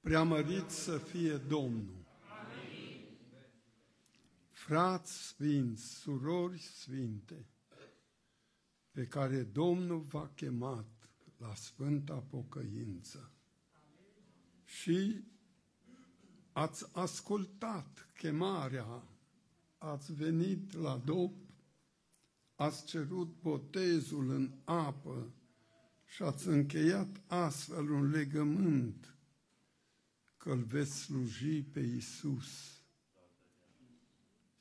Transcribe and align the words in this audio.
Preamărit 0.00 0.70
să 0.70 0.98
fie 0.98 1.36
Domnul! 1.36 2.04
Frați 4.50 5.26
sfinți, 5.26 5.94
surori 5.94 6.58
sfinte, 6.58 7.46
pe 8.90 9.06
care 9.06 9.42
Domnul 9.42 10.00
v-a 10.00 10.30
chemat 10.34 11.10
la 11.38 11.54
Sfânta 11.54 12.14
Pocăință 12.14 13.30
și 14.64 15.24
ați 16.52 16.86
ascultat 16.92 18.08
chemarea, 18.16 19.02
ați 19.78 20.14
venit 20.14 20.72
la 20.72 21.02
dop, 21.04 21.34
ați 22.54 22.84
cerut 22.84 23.40
botezul 23.40 24.30
în 24.30 24.52
apă 24.64 25.32
și 26.04 26.22
ați 26.22 26.48
încheiat 26.48 27.20
astfel 27.26 27.90
un 27.90 28.10
legământ 28.10 29.14
că 30.40 30.50
îl 30.50 30.62
veți 30.62 30.98
sluji 31.00 31.62
pe 31.62 31.80
Isus. 31.80 32.80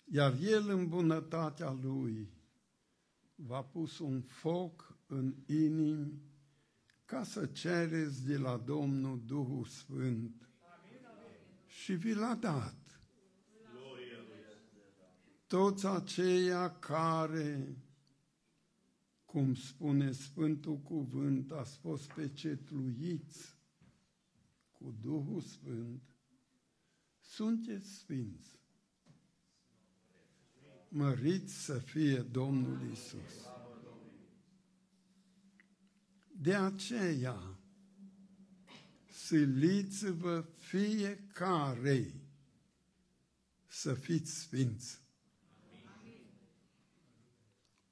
Iar 0.03 0.37
El 0.41 0.69
în 0.69 0.87
bunătatea 0.87 1.71
Lui 1.71 2.29
v-a 3.35 3.63
pus 3.63 3.99
un 3.99 4.21
foc 4.21 4.97
în 5.07 5.35
inimi 5.45 6.21
ca 7.05 7.23
să 7.23 7.45
cereți 7.45 8.25
de 8.25 8.37
la 8.37 8.57
Domnul 8.57 9.21
Duhul 9.25 9.65
Sfânt 9.65 10.49
și 11.67 11.93
vi 11.93 12.13
l-a 12.13 12.35
dat. 12.35 13.01
Toți 15.47 15.85
aceia 15.85 16.79
care, 16.79 17.77
cum 19.25 19.55
spune 19.55 20.11
Sfântul 20.11 20.77
Cuvânt, 20.77 21.51
a 21.51 21.63
fost 21.63 22.13
pecetluiți 22.13 23.58
cu 24.79 24.95
Duhul 25.01 25.41
Sfânt, 25.41 26.01
sunteți 27.19 27.93
sfinți. 27.93 28.59
Măriți 30.89 31.53
să 31.53 31.79
fie 31.79 32.21
Domnul 32.21 32.91
Isus. 32.91 33.47
De 36.31 36.55
aceea, 36.55 37.59
siliți-vă 39.05 40.45
fiecare 40.57 42.13
să 43.67 43.93
fiți 43.93 44.39
sfinți. 44.39 45.01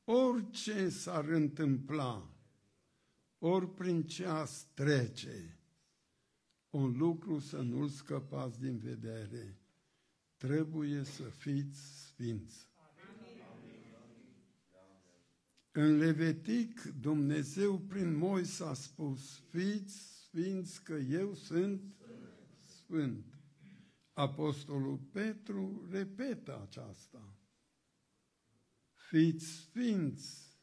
Orice 0.03 0.89
s-ar 0.89 1.25
întâmpla, 1.25 2.31
ori 3.39 3.73
prin 3.73 4.07
ce 4.07 4.25
ați 4.25 4.67
trece, 4.73 5.56
un 6.77 6.97
lucru 6.97 7.39
să 7.39 7.61
nu-l 7.61 7.87
scăpați 7.87 8.59
din 8.59 8.77
vedere. 8.77 9.61
Trebuie 10.35 11.03
să 11.03 11.23
fiți 11.23 11.79
sfinți. 12.07 12.67
În 15.71 15.97
Levitic, 15.97 16.81
Dumnezeu 16.81 17.79
prin 17.79 18.15
Moise 18.15 18.63
a 18.63 18.73
spus, 18.73 19.41
fiți 19.49 20.21
sfinți 20.23 20.83
că 20.83 20.93
eu 20.93 21.33
sunt 21.33 21.81
sfânt. 22.65 23.25
Apostolul 24.13 24.97
Petru 24.97 25.87
repetă 25.89 26.61
aceasta. 26.61 27.37
Fiți 28.93 29.45
sfinți 29.45 30.59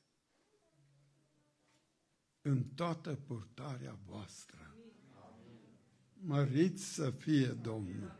în 2.42 2.64
toată 2.64 3.14
purtarea 3.14 3.98
voastră. 4.06 4.63
Măriți 6.26 6.94
să 6.94 7.10
fie 7.10 7.46
Domnul. 7.46 8.18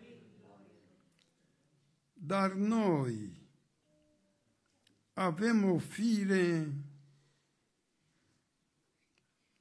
Dar 2.12 2.52
noi 2.52 3.42
avem 5.12 5.64
o 5.64 5.78
fire 5.78 6.74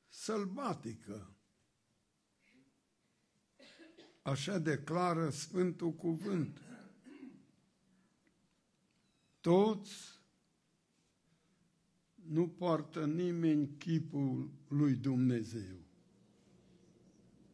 sălbatică. 0.07 1.35
Așa 4.21 4.57
declară 4.59 5.29
Sfântul 5.29 5.93
Cuvânt. 5.93 6.61
Toți 9.39 10.21
nu 12.15 12.49
poartă 12.49 13.05
nimeni 13.05 13.77
chipul 13.77 14.51
lui 14.67 14.95
Dumnezeu. 14.95 15.82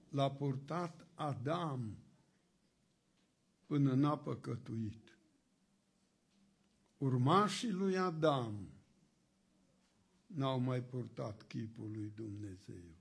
L-a 0.10 0.32
purtat 0.32 1.08
Adam 1.14 1.98
până 3.66 3.94
n-a 3.94 4.18
păcătuit. 4.18 5.18
Urmașii 6.98 7.72
lui 7.72 7.98
Adam 7.98 8.70
n-au 10.28 10.60
mai 10.60 10.84
purtat 10.84 11.44
chipul 11.48 11.92
lui 11.92 12.12
Dumnezeu. 12.16 12.98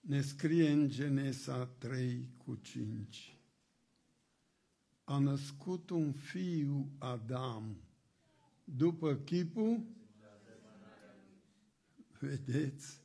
Ne 0.00 0.20
scrie 0.20 0.70
în 0.70 0.88
Genesa 0.88 1.66
3 1.66 2.28
cu 2.36 2.54
5. 2.54 3.38
A 5.04 5.18
născut 5.18 5.90
un 5.90 6.12
fiu 6.12 6.90
Adam 6.98 7.76
după 8.64 9.14
chipul 9.14 9.84
Vedeți? 12.20 13.00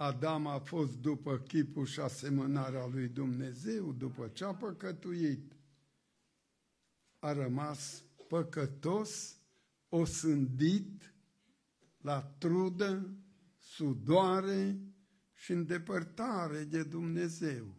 Adam 0.00 0.46
a 0.46 0.58
fost 0.58 0.96
după 0.96 1.38
chipul 1.38 1.86
și 1.86 2.00
asemănarea 2.00 2.86
lui 2.86 3.08
Dumnezeu, 3.08 3.92
după 3.92 4.28
ce 4.28 4.44
a 4.44 4.54
păcătuit. 4.54 5.52
A 7.18 7.32
rămas 7.32 8.04
păcătos, 8.28 9.40
osândit, 9.88 11.14
la 12.00 12.22
trudă, 12.22 13.10
sudoare 13.58 14.80
și 15.34 15.52
îndepărtare 15.52 16.64
de 16.64 16.82
Dumnezeu. 16.82 17.74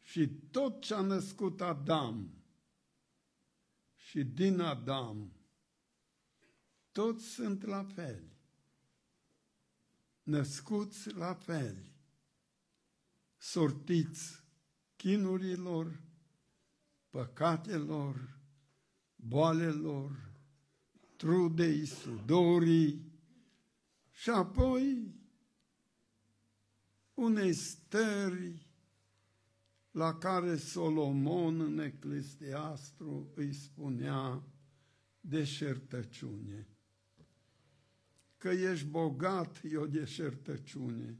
Și 0.00 0.28
tot 0.50 0.80
ce 0.80 0.94
a 0.94 1.00
născut 1.00 1.60
Adam 1.60 2.30
și 3.94 4.24
din 4.24 4.60
Adam, 4.60 5.32
toți 6.92 7.24
sunt 7.24 7.64
la 7.64 7.84
fel 7.84 8.29
născuți 10.30 11.14
la 11.14 11.34
fel, 11.34 11.92
sortiți 13.36 14.44
chinurilor, 14.96 16.00
păcatelor, 17.08 18.38
boalelor, 19.16 20.32
trudei, 21.16 21.84
sudorii 21.84 23.12
și 24.10 24.30
apoi 24.30 25.14
unei 27.14 27.52
stări 27.52 28.68
la 29.90 30.18
care 30.18 30.56
Solomon 30.56 31.60
în 31.60 31.78
Eclesiastru 31.78 33.30
îi 33.34 33.52
spunea 33.52 34.42
deșertăciune 35.20 36.68
că 38.40 38.48
ești 38.48 38.86
bogat, 38.86 39.60
e 39.70 39.76
o 39.76 39.86
deșertăciune, 39.86 41.18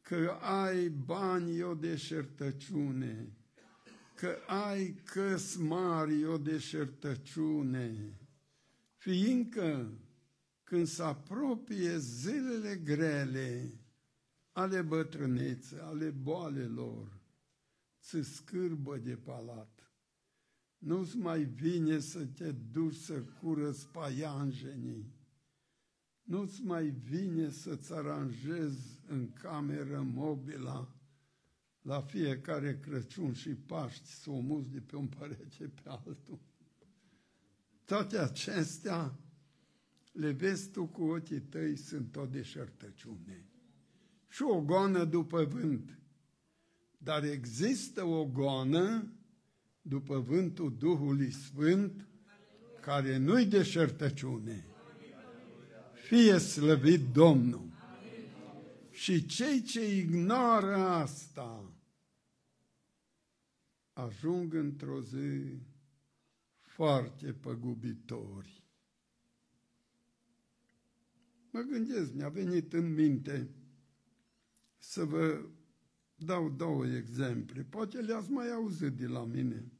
că 0.00 0.38
ai 0.40 0.88
bani, 0.88 1.58
e 1.58 1.64
o 1.64 1.74
deșertăciune, 1.74 3.36
că 4.14 4.36
ai 4.46 4.94
căs 5.04 5.56
mari, 5.56 6.20
e 6.20 6.26
o 6.26 6.38
deșertăciune, 6.38 8.18
fiindcă 8.96 9.92
când 10.64 10.86
se 10.86 11.02
apropie 11.02 11.98
zilele 11.98 12.76
grele 12.76 13.80
ale 14.52 14.82
bătrânețe, 14.82 15.78
ale 15.80 16.10
boalelor, 16.10 17.20
ți 18.00 18.22
scârbă 18.22 18.96
de 18.96 19.16
palat. 19.16 19.92
Nu-ți 20.78 21.16
mai 21.16 21.44
vine 21.44 21.98
să 21.98 22.24
te 22.24 22.52
duci 22.52 22.94
să 22.94 23.22
curăți 23.22 23.88
paianjenii, 23.88 25.20
nu-ți 26.32 26.62
mai 26.62 26.94
vine 27.04 27.50
să-ți 27.50 27.92
aranjezi 27.92 29.00
în 29.08 29.32
cameră 29.32 30.06
mobila 30.14 30.88
la 31.82 32.00
fiecare 32.00 32.78
Crăciun 32.80 33.32
și 33.32 33.48
Paști 33.48 34.08
să 34.08 34.30
o 34.30 34.38
muți 34.38 34.70
de 34.70 34.80
pe 34.80 34.96
un 34.96 35.06
părete 35.06 35.64
pe 35.64 35.82
altul. 35.84 36.38
Toate 37.84 38.18
acestea 38.18 39.14
le 40.12 40.30
vezi 40.30 40.70
tu 40.70 40.86
cu 40.86 41.02
ochii 41.02 41.40
tăi, 41.40 41.76
sunt 41.76 42.16
o 42.16 42.26
deșertăciune. 42.26 43.46
Și 44.28 44.42
o 44.42 44.60
goană 44.60 45.04
după 45.04 45.44
vânt. 45.44 45.98
Dar 46.98 47.24
există 47.24 48.04
o 48.04 48.26
goană 48.26 49.12
după 49.82 50.18
vântul 50.18 50.76
Duhului 50.78 51.30
Sfânt, 51.30 52.08
care 52.80 53.16
nu-i 53.16 53.46
deșertăciune 53.46 54.66
fie 56.12 56.38
slăvit 56.38 57.12
Domnul! 57.12 57.70
Și 58.90 59.26
cei 59.26 59.62
ce 59.62 59.96
ignoră 59.96 60.76
asta 60.76 61.72
ajung 63.92 64.54
într-o 64.54 65.02
zi 65.02 65.58
foarte 66.60 67.32
păgubitori. 67.32 68.62
Mă 71.50 71.60
gândesc, 71.60 72.12
mi-a 72.12 72.28
venit 72.28 72.72
în 72.72 72.94
minte 72.94 73.48
să 74.78 75.04
vă 75.04 75.46
dau 76.14 76.50
două 76.50 76.86
exemple. 76.86 77.62
Poate 77.62 78.00
le-ați 78.00 78.30
mai 78.30 78.50
auzit 78.50 78.92
de 78.92 79.06
la 79.06 79.24
mine. 79.24 79.72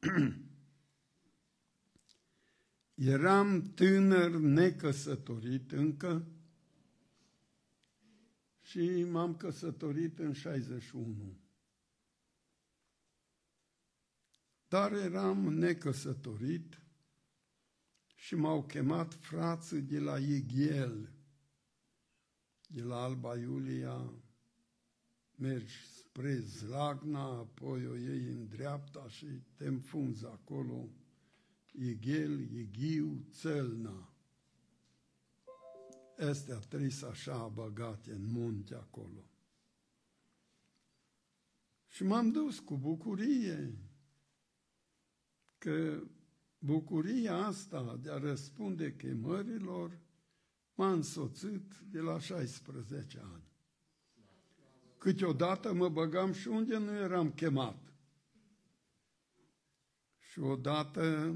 Eram 3.04 3.62
tânăr 3.74 4.30
necăsătorit 4.30 5.72
încă 5.72 6.26
și 8.60 9.04
m-am 9.10 9.36
căsătorit 9.36 10.18
în 10.18 10.32
61. 10.32 11.36
Dar 14.68 14.92
eram 14.92 15.38
necăsătorit 15.38 16.82
și 18.14 18.34
m-au 18.34 18.64
chemat 18.64 19.14
frații 19.14 19.80
de 19.80 19.98
la 19.98 20.18
Ighiel, 20.18 21.12
de 22.66 22.82
la 22.82 23.02
Alba 23.02 23.36
Iulia, 23.36 24.12
mergi 25.36 25.74
spre 25.98 26.38
Zlagna, 26.38 27.22
apoi 27.22 27.86
o 27.86 27.96
iei 27.96 28.26
în 28.26 28.48
dreapta 28.48 29.08
și 29.08 29.26
te 29.56 29.66
înfunzi 29.66 30.24
acolo, 30.24 30.88
Ighel, 31.72 32.50
Ighiu, 32.52 33.26
Țelna. 33.30 34.12
Astea 36.18 36.58
trei 36.58 36.92
așa 37.10 37.48
băgate 37.48 38.12
în 38.12 38.26
munte 38.26 38.74
acolo. 38.74 39.30
Și 41.86 42.04
m-am 42.04 42.30
dus 42.30 42.58
cu 42.58 42.76
bucurie 42.76 43.78
că 45.58 46.02
bucuria 46.58 47.36
asta 47.36 47.96
de 48.02 48.10
a 48.10 48.18
răspunde 48.18 48.94
chemărilor 48.96 49.98
m-a 50.74 50.92
însoțit 50.92 51.74
de 51.90 51.98
la 52.00 52.18
16 52.18 53.18
ani. 53.32 53.50
Câteodată 54.98 55.72
mă 55.72 55.88
băgam 55.88 56.32
și 56.32 56.48
unde 56.48 56.78
nu 56.78 56.94
eram 56.94 57.32
chemat. 57.32 57.92
Și 60.18 60.40
odată 60.40 61.34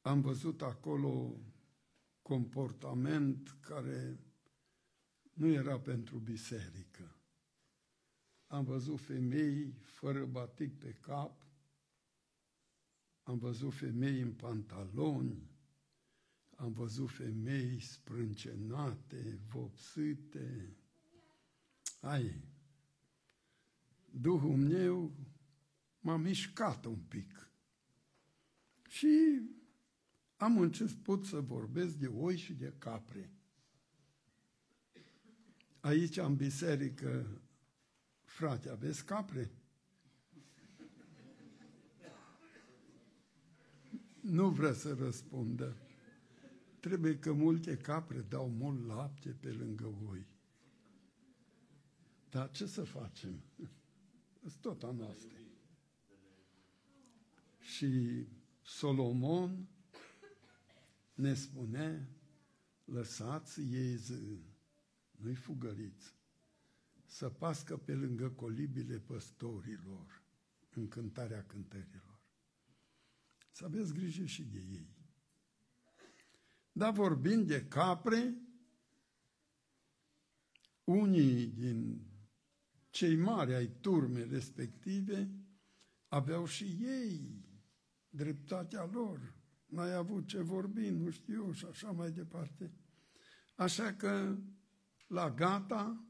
am 0.00 0.20
văzut 0.20 0.62
acolo 0.62 1.40
comportament 2.22 3.56
care 3.60 4.18
nu 5.32 5.46
era 5.46 5.80
pentru 5.80 6.18
biserică. 6.18 7.14
Am 8.46 8.64
văzut 8.64 9.00
femei 9.00 9.74
fără 9.82 10.24
batic 10.24 10.78
pe 10.78 10.92
cap, 10.92 11.46
am 13.22 13.38
văzut 13.38 13.74
femei 13.74 14.20
în 14.20 14.32
pantaloni, 14.32 15.50
am 16.56 16.72
văzut 16.72 17.10
femei 17.10 17.80
sprâncenate, 17.80 19.40
vopsite. 19.48 20.76
Ai, 22.00 22.50
Duhul 24.12 24.56
meu 24.56 25.16
m-a 26.00 26.16
mișcat 26.16 26.84
un 26.84 26.98
pic. 26.98 27.52
Și 28.88 29.42
am 30.40 30.58
început 30.58 31.26
să 31.26 31.40
vorbesc 31.40 31.94
de 31.94 32.06
oi 32.06 32.36
și 32.36 32.52
de 32.52 32.72
capre. 32.78 33.30
Aici, 35.80 36.16
în 36.16 36.36
biserică, 36.36 37.40
frate, 38.22 38.68
aveți 38.70 39.04
capre? 39.04 39.50
Nu 44.20 44.48
vrea 44.50 44.72
să 44.72 44.94
răspundă. 44.94 45.76
Trebuie 46.80 47.18
că 47.18 47.32
multe 47.32 47.76
capre 47.76 48.20
dau 48.20 48.48
mult 48.48 48.86
lapte 48.86 49.28
pe 49.40 49.52
lângă 49.52 49.94
oi. 50.08 50.26
Dar 52.30 52.50
ce 52.50 52.66
să 52.66 52.82
facem? 52.82 53.42
Sunt 54.40 54.60
tot 54.60 54.82
a 54.82 54.90
noastră. 54.90 55.38
Și 57.58 58.26
Solomon 58.62 59.68
ne 61.20 61.34
spune, 61.34 62.08
lăsați 62.84 63.60
iezi, 63.60 64.12
nu-i 65.10 65.34
fugăriți, 65.34 66.14
să 67.04 67.28
pască 67.28 67.76
pe 67.76 67.94
lângă 67.94 68.30
colibile 68.30 68.98
păstorilor 68.98 70.22
în 70.70 70.88
cântarea 70.88 71.44
cântărilor. 71.46 72.20
Să 73.50 73.64
aveți 73.64 73.92
grijă 73.94 74.24
și 74.24 74.44
de 74.44 74.58
ei. 74.58 74.98
Dar 76.72 76.92
vorbind 76.92 77.46
de 77.46 77.66
capre, 77.68 78.34
unii 80.84 81.46
din 81.46 82.06
cei 82.90 83.16
mari 83.16 83.54
ai 83.54 83.68
turmei 83.80 84.28
respective 84.28 85.30
aveau 86.08 86.46
și 86.46 86.64
ei 86.80 87.44
dreptatea 88.08 88.84
lor. 88.84 89.39
N-ai 89.70 89.94
avut 89.94 90.26
ce 90.26 90.40
vorbi, 90.40 90.88
nu 90.88 91.10
știu, 91.10 91.52
și 91.52 91.64
așa 91.64 91.90
mai 91.90 92.10
departe. 92.10 92.72
Așa 93.54 93.94
că 93.94 94.38
la 95.06 95.30
gata 95.30 96.04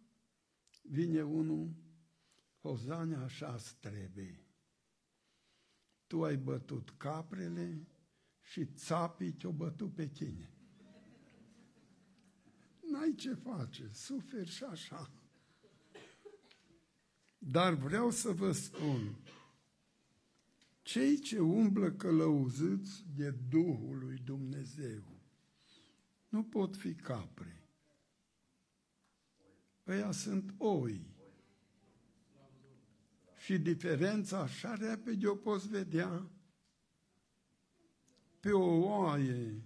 vine 0.83 1.23
unul, 1.23 1.75
Hozania 2.61 3.21
așa 3.21 3.57
trebuie 3.81 4.45
tu 6.11 6.25
ai 6.25 6.37
bătut 6.37 6.91
caprele 6.97 7.87
și 8.41 8.65
țapii 8.65 9.33
te-au 9.33 9.53
bătut 9.53 9.95
pe 9.95 10.07
tine. 10.07 10.51
N-ai 12.91 13.15
ce 13.15 13.35
face, 13.35 13.91
suferi 13.93 14.51
și 14.51 14.65
așa. 14.65 15.11
Dar 17.39 17.75
vreau 17.75 18.11
să 18.11 18.31
vă 18.31 18.53
spun, 18.53 19.17
cei 20.91 21.19
ce 21.19 21.39
umblă 21.39 21.93
călăuziți 21.93 23.05
de 23.17 23.35
Duhul 23.49 23.99
lui 23.99 24.19
Dumnezeu 24.25 25.03
nu 26.29 26.43
pot 26.43 26.77
fi 26.77 26.95
capre. 26.95 27.69
Ăia 29.87 30.11
sunt 30.11 30.55
oi. 30.59 31.07
Și 33.37 33.59
diferența 33.59 34.39
așa 34.39 34.75
repede 34.75 35.27
o 35.27 35.35
poți 35.35 35.69
vedea 35.69 36.31
pe 38.41 38.51
o 38.51 38.81
oaie 38.81 39.63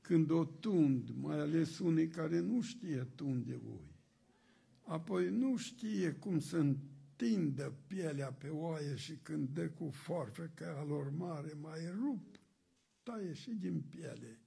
când 0.00 0.30
o 0.30 0.44
tund, 0.44 1.10
mai 1.10 1.38
ales 1.38 1.78
unii 1.78 2.08
care 2.08 2.40
nu 2.40 2.60
știe 2.60 3.08
tunde 3.14 3.60
oi. 3.68 3.94
Apoi 4.82 5.30
nu 5.30 5.56
știe 5.56 6.12
cum 6.12 6.38
să 6.38 6.74
întindă 7.16 7.74
pielea 7.86 8.32
pe 8.32 8.48
oaie 8.48 8.96
și 8.96 9.16
când 9.16 9.48
dă 9.48 9.68
cu 9.68 9.90
forfeca 9.90 10.84
lor 10.88 11.10
mare, 11.10 11.52
mai 11.60 11.90
rup, 11.90 12.40
taie 13.02 13.32
și 13.32 13.50
din 13.50 13.80
piele. 13.80 14.40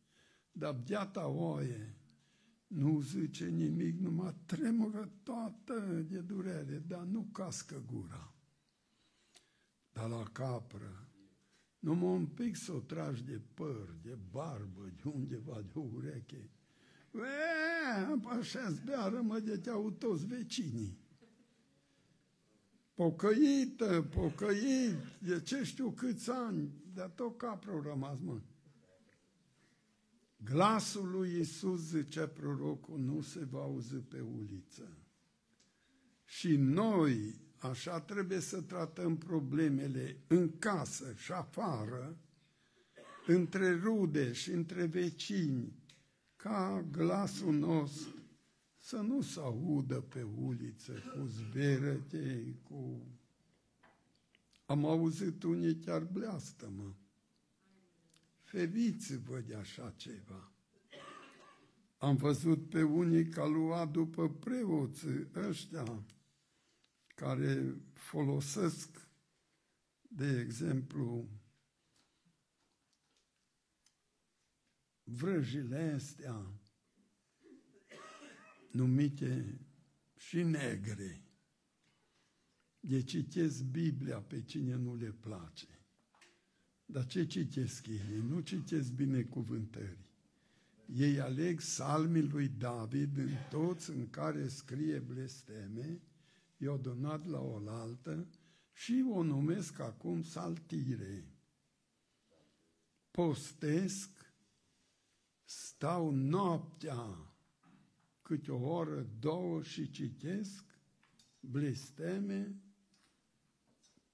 Dar 0.52 0.74
biata 0.74 1.28
oaie 1.28 1.96
nu 2.68 3.02
zice 3.02 3.46
nimic, 3.46 4.00
numai 4.00 4.36
tremură 4.46 5.12
toată 5.24 6.06
de 6.10 6.20
durere, 6.20 6.84
dar 6.88 7.04
nu 7.04 7.28
cască 7.32 7.84
gura. 7.92 8.34
Dar 9.92 10.10
la 10.10 10.24
capră, 10.32 11.08
numai 11.80 12.14
un 12.14 12.26
pic 12.26 12.56
să 12.56 12.74
o 12.74 12.80
tragi 12.80 13.24
de 13.24 13.42
păr, 13.54 13.96
de 14.02 14.18
barbă, 14.32 14.92
de 14.96 15.10
undeva, 15.14 15.62
de 15.62 15.80
o 15.80 15.82
ureche. 15.94 16.50
așa 18.40 18.70
zbeară, 18.70 19.22
mă, 19.22 19.40
de 19.40 19.58
te-au 19.58 19.92
toți 19.92 20.26
vecinii. 20.26 21.07
Pocăită, 22.98 24.08
pocăit, 24.16 24.96
de 25.20 25.42
ce 25.42 25.63
știu 25.63 25.92
câți 25.92 26.30
ani, 26.30 26.72
de 26.94 27.12
tot 27.16 27.38
capră 27.38 27.82
rămas, 27.86 28.20
mă. 28.20 28.39
Glasul 30.44 31.10
lui 31.10 31.39
Isus, 31.39 31.80
zicea 31.80 32.27
prorocul, 32.27 33.00
nu 33.00 33.22
se 33.22 33.46
va 33.46 33.60
auzi 33.60 33.96
pe 33.96 34.20
uliță. 34.20 34.98
Și 36.25 36.56
noi, 36.56 37.42
așa 37.58 38.01
trebuie 38.01 38.39
să 38.39 38.62
tratăm 38.62 39.18
problemele 39.18 40.18
în 40.27 40.58
casă 40.58 41.13
și 41.16 41.32
afară, 41.32 42.18
între 43.27 43.80
rude 43.80 44.34
și 44.34 44.51
între 44.51 44.86
vecini, 44.86 45.74
ca 46.36 46.86
glasul 46.92 47.54
nostru 47.54 48.17
să 48.88 48.98
nu 48.98 49.22
se 49.22 49.39
audă 49.39 50.01
pe 50.01 50.24
uliță 50.24 50.91
cu 50.94 51.25
zverete, 51.25 52.56
cu... 52.63 53.08
Am 54.65 54.86
auzit 54.86 55.44
unii 55.44 55.75
chiar 55.75 56.03
bleastă, 56.03 56.70
mă. 56.70 56.94
Feriți-vă 58.44 59.39
de 59.39 59.56
așa 59.56 59.94
ceva. 59.98 60.51
Am 61.98 62.15
văzut 62.15 62.70
pe 62.70 62.84
unii 62.84 63.29
că 63.29 63.48
lua 63.48 63.86
după 63.86 64.29
preoții 64.29 65.27
ăștia 65.36 66.03
care 67.15 67.75
folosesc, 67.94 69.08
de 70.01 70.39
exemplu, 70.39 71.29
vrăjile 75.03 75.91
astea 75.96 76.57
numite 78.78 79.60
și 80.16 80.44
negre. 80.44 81.22
De 82.80 83.04
citesc 83.04 83.64
Biblia 83.64 84.22
pe 84.22 84.42
cine 84.42 84.76
nu 84.76 84.96
le 84.96 85.12
place. 85.12 85.68
Dar 86.86 87.06
ce 87.06 87.26
citesc 87.26 87.88
ei? 87.88 88.24
Nu 88.28 88.40
citesc 88.40 88.92
binecuvântări. 88.92 90.06
Ei 90.86 91.20
aleg 91.20 91.60
salmii 91.60 92.22
lui 92.22 92.48
David 92.48 93.18
în 93.18 93.32
toți 93.50 93.90
în 93.90 94.10
care 94.10 94.48
scrie 94.48 95.00
blesteme, 95.00 96.02
i-au 96.58 96.78
donat 96.78 97.26
la 97.26 97.40
oaltă 97.40 98.28
și 98.74 99.06
o 99.10 99.24
numesc 99.24 99.80
acum 99.80 100.22
saltire. 100.22 101.32
Postesc, 103.12 104.10
stau 105.44 106.12
noaptea 106.12 107.27
câte 108.28 108.52
o 108.52 108.70
oră, 108.70 109.08
două 109.20 109.64
și 109.64 109.90
citesc 109.90 110.64
blesteme 111.40 112.56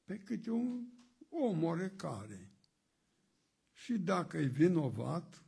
pe 0.04 0.18
câte 0.18 0.50
un 0.50 0.88
om 1.30 1.64
orecare. 1.64 2.52
Și 3.72 3.98
dacă 3.98 4.38
e 4.38 4.46
vinovat, 4.46 5.46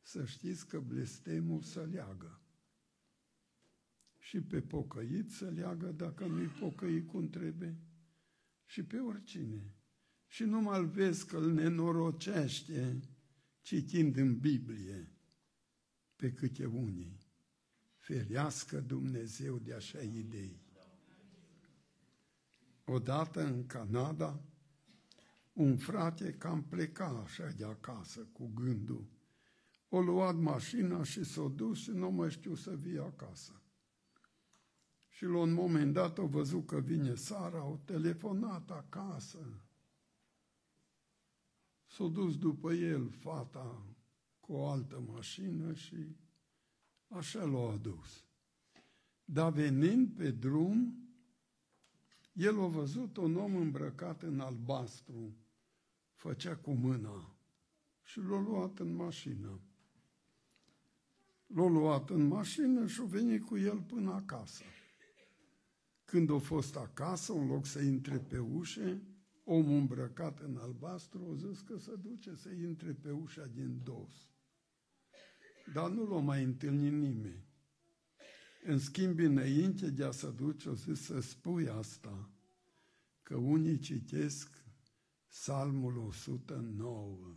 să 0.00 0.24
știți 0.24 0.66
că 0.66 0.80
blestemul 0.80 1.62
să 1.62 1.84
leagă. 1.84 2.40
Și 4.18 4.40
pe 4.40 4.60
pocăit 4.60 5.30
să 5.30 5.50
leagă 5.50 5.86
dacă 5.86 6.26
nu-i 6.26 6.46
pocăit 6.46 7.06
cum 7.08 7.28
trebuie. 7.28 7.76
Și 8.64 8.84
pe 8.84 8.98
oricine. 8.98 9.74
Și 10.26 10.44
nu 10.44 10.60
mai 10.60 10.84
vezi 10.84 11.26
că 11.26 11.36
îl 11.36 11.52
nenorocește 11.52 13.00
citind 13.60 14.16
în 14.16 14.38
Biblie 14.38 15.12
pe 16.16 16.32
câte 16.32 16.66
unii. 16.66 17.23
Ferească 18.04 18.80
Dumnezeu 18.80 19.58
de 19.58 19.74
așa 19.74 20.00
idei. 20.00 20.60
Odată 22.84 23.44
în 23.44 23.66
Canada, 23.66 24.40
un 25.52 25.76
frate 25.76 26.32
cam 26.32 26.62
pleca 26.62 27.22
așa 27.24 27.46
de 27.46 27.64
acasă 27.64 28.20
cu 28.32 28.50
gândul. 28.54 29.06
O 29.88 30.00
luat 30.00 30.36
mașina 30.36 31.02
și 31.02 31.24
s-o 31.24 31.48
dus 31.48 31.78
și 31.78 31.90
nu 31.90 32.10
mai 32.10 32.30
știu 32.30 32.54
să 32.54 32.76
vie 32.76 33.00
acasă. 33.00 33.62
Și 35.08 35.24
la 35.24 35.38
un 35.38 35.52
moment 35.52 35.92
dat 35.92 36.18
au 36.18 36.26
văzut 36.26 36.66
că 36.66 36.80
vine 36.80 37.14
Sara, 37.14 37.58
au 37.58 37.80
telefonat 37.84 38.70
acasă. 38.70 39.62
S-a 41.86 42.06
dus 42.06 42.38
după 42.38 42.72
el 42.72 43.10
fata 43.10 43.86
cu 44.40 44.52
o 44.52 44.66
altă 44.66 45.00
mașină 45.00 45.74
și 45.74 46.16
așa 47.16 47.44
l-a 47.44 47.72
adus. 47.72 48.24
Dar 49.24 49.52
venind 49.52 50.16
pe 50.16 50.30
drum, 50.30 50.98
el 52.32 52.60
a 52.60 52.66
văzut 52.66 53.16
un 53.16 53.36
om 53.36 53.56
îmbrăcat 53.56 54.22
în 54.22 54.40
albastru, 54.40 55.36
făcea 56.14 56.56
cu 56.56 56.72
mâna 56.72 57.36
și 58.02 58.20
l-a 58.20 58.40
luat 58.40 58.78
în 58.78 58.94
mașină. 58.94 59.60
L-a 61.46 61.68
luat 61.68 62.10
în 62.10 62.26
mașină 62.26 62.86
și 62.86 63.00
a 63.00 63.04
venit 63.04 63.44
cu 63.44 63.56
el 63.56 63.80
până 63.80 64.12
acasă. 64.12 64.64
Când 66.04 66.30
a 66.30 66.38
fost 66.38 66.76
acasă, 66.76 67.32
în 67.32 67.46
loc 67.46 67.66
să 67.66 67.80
intre 67.80 68.18
pe 68.18 68.38
ușe, 68.38 69.02
omul 69.44 69.78
îmbrăcat 69.78 70.40
în 70.40 70.56
albastru 70.56 71.28
a 71.30 71.34
zis 71.34 71.60
că 71.60 71.78
se 71.78 71.96
duce 71.96 72.34
să 72.34 72.50
intre 72.50 72.92
pe 72.92 73.10
ușa 73.10 73.46
din 73.46 73.80
dos. 73.82 74.33
Dar 75.72 75.90
nu 75.90 76.06
l-a 76.06 76.20
mai 76.20 76.42
întâlnit 76.42 76.92
nimeni. 76.92 77.44
În 78.62 78.78
schimb, 78.78 79.18
înainte 79.18 79.90
de 79.90 80.04
a 80.04 80.10
se 80.10 80.30
duce, 80.30 80.68
o 80.68 80.74
zis 80.74 81.00
să 81.00 81.20
spui 81.20 81.68
asta, 81.68 82.30
că 83.22 83.36
unii 83.36 83.78
citesc 83.78 84.64
Psalmul 85.28 85.96
109 85.96 87.36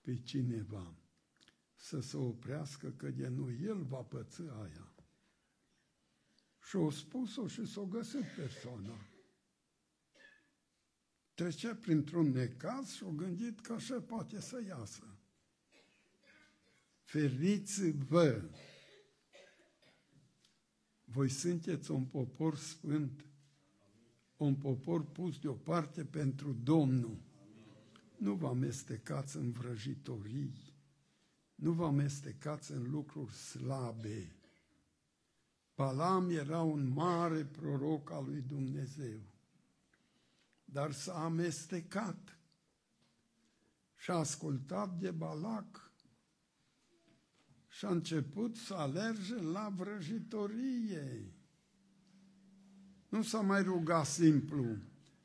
pe 0.00 0.16
cineva 0.16 0.94
să 1.74 2.00
se 2.00 2.16
oprească 2.16 2.90
că 2.90 3.10
de 3.10 3.28
nu 3.28 3.50
el 3.50 3.82
va 3.82 4.02
păți 4.02 4.40
aia. 4.40 4.92
Și 6.62 6.76
o 6.76 6.90
spus-o 6.90 7.48
și 7.48 7.66
s-o 7.66 7.86
găsit 7.86 8.24
persoana. 8.36 8.96
Trecea 11.34 11.74
printr-un 11.74 12.30
necaz 12.30 12.90
și 12.92 13.02
o 13.02 13.10
gândit 13.10 13.60
că 13.60 13.72
așa 13.72 14.00
poate 14.00 14.40
să 14.40 14.62
iasă. 14.66 15.17
Feriți-vă! 17.08 18.42
Voi 21.04 21.28
sunteți 21.28 21.90
un 21.90 22.04
popor 22.04 22.56
sfânt, 22.56 23.24
un 24.36 24.54
popor 24.54 25.04
pus 25.04 25.38
deoparte 25.38 26.04
pentru 26.04 26.52
Domnul. 26.52 27.18
Nu 28.16 28.34
vă 28.34 28.46
amestecați 28.46 29.36
în 29.36 29.52
vrăjitorii, 29.52 30.74
nu 31.54 31.72
vă 31.72 31.84
amestecați 31.84 32.72
în 32.72 32.90
lucruri 32.90 33.32
slabe. 33.32 34.36
Palam 35.74 36.30
era 36.30 36.62
un 36.62 36.88
mare 36.88 37.44
proroc 37.44 38.10
al 38.10 38.24
lui 38.24 38.40
Dumnezeu, 38.40 39.20
dar 40.64 40.92
s-a 40.92 41.24
amestecat 41.24 42.38
și 43.96 44.10
a 44.10 44.14
ascultat 44.14 44.98
de 44.98 45.10
Balac 45.10 45.87
și 47.78 47.84
a 47.84 47.90
început 47.90 48.56
să 48.56 48.74
alerge 48.74 49.34
la 49.34 49.72
vrăjitorie. 49.76 51.32
Nu 53.08 53.22
s-a 53.22 53.40
mai 53.40 53.62
rugat 53.62 54.06
simplu. 54.06 54.76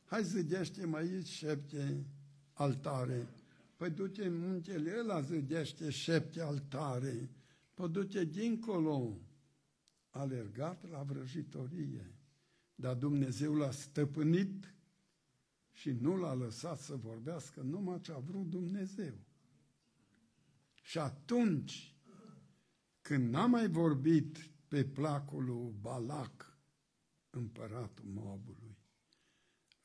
Hai 0.05 0.23
zidește-mi 0.23 0.95
aici 0.95 1.27
șepte 1.27 2.05
altare. 2.53 3.27
Păi 3.75 3.89
du-te 3.89 4.25
în 4.25 4.37
muntele 4.37 4.99
ăla, 4.99 5.21
zidește 5.21 5.89
șepte 5.89 6.41
altare. 6.41 7.29
Păi 7.73 7.89
du-te 7.89 8.25
dincolo. 8.25 9.17
Alergat 10.09 10.89
la 10.89 11.03
vrăjitorie. 11.03 12.13
Dar 12.75 12.95
Dumnezeu 12.95 13.53
l-a 13.55 13.71
stăpânit 13.71 14.73
și 15.71 15.91
nu 15.91 16.15
l-a 16.15 16.33
lăsat 16.33 16.79
să 16.79 16.95
vorbească 16.95 17.61
numai 17.61 17.99
ce 18.01 18.11
a 18.11 18.17
vrut 18.17 18.49
Dumnezeu. 18.49 19.13
Și 20.81 20.97
atunci 20.97 21.92
când 23.03 23.29
n-a 23.29 23.45
mai 23.45 23.67
vorbit 23.67 24.37
pe 24.67 24.85
placul 24.85 25.45
lui 25.45 25.73
Balac, 25.81 26.57
împăratul 27.29 28.05
Moabului, 28.05 28.77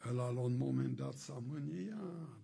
ăla 0.09 0.31
la 0.31 0.41
un 0.41 0.57
moment 0.57 0.97
dat 0.97 1.15
s-a 1.15 1.43
mâniat. 1.47 2.37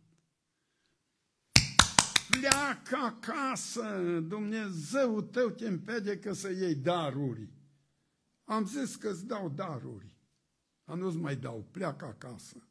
Pleacă 2.31 2.97
acasă, 2.97 4.21
Dumnezeu 4.21 5.21
tău 5.21 5.51
te 5.51 5.67
împedecă 5.67 6.33
să 6.33 6.51
iei 6.51 6.75
daruri. 6.75 7.49
Am 8.45 8.67
zis 8.67 8.97
că 8.97 9.09
îți 9.09 9.27
dau 9.27 9.49
daruri. 9.49 10.17
Am 10.85 10.99
nu-ți 10.99 11.17
mai 11.17 11.37
dau, 11.37 11.69
pleacă 11.71 12.05
acasă. 12.05 12.69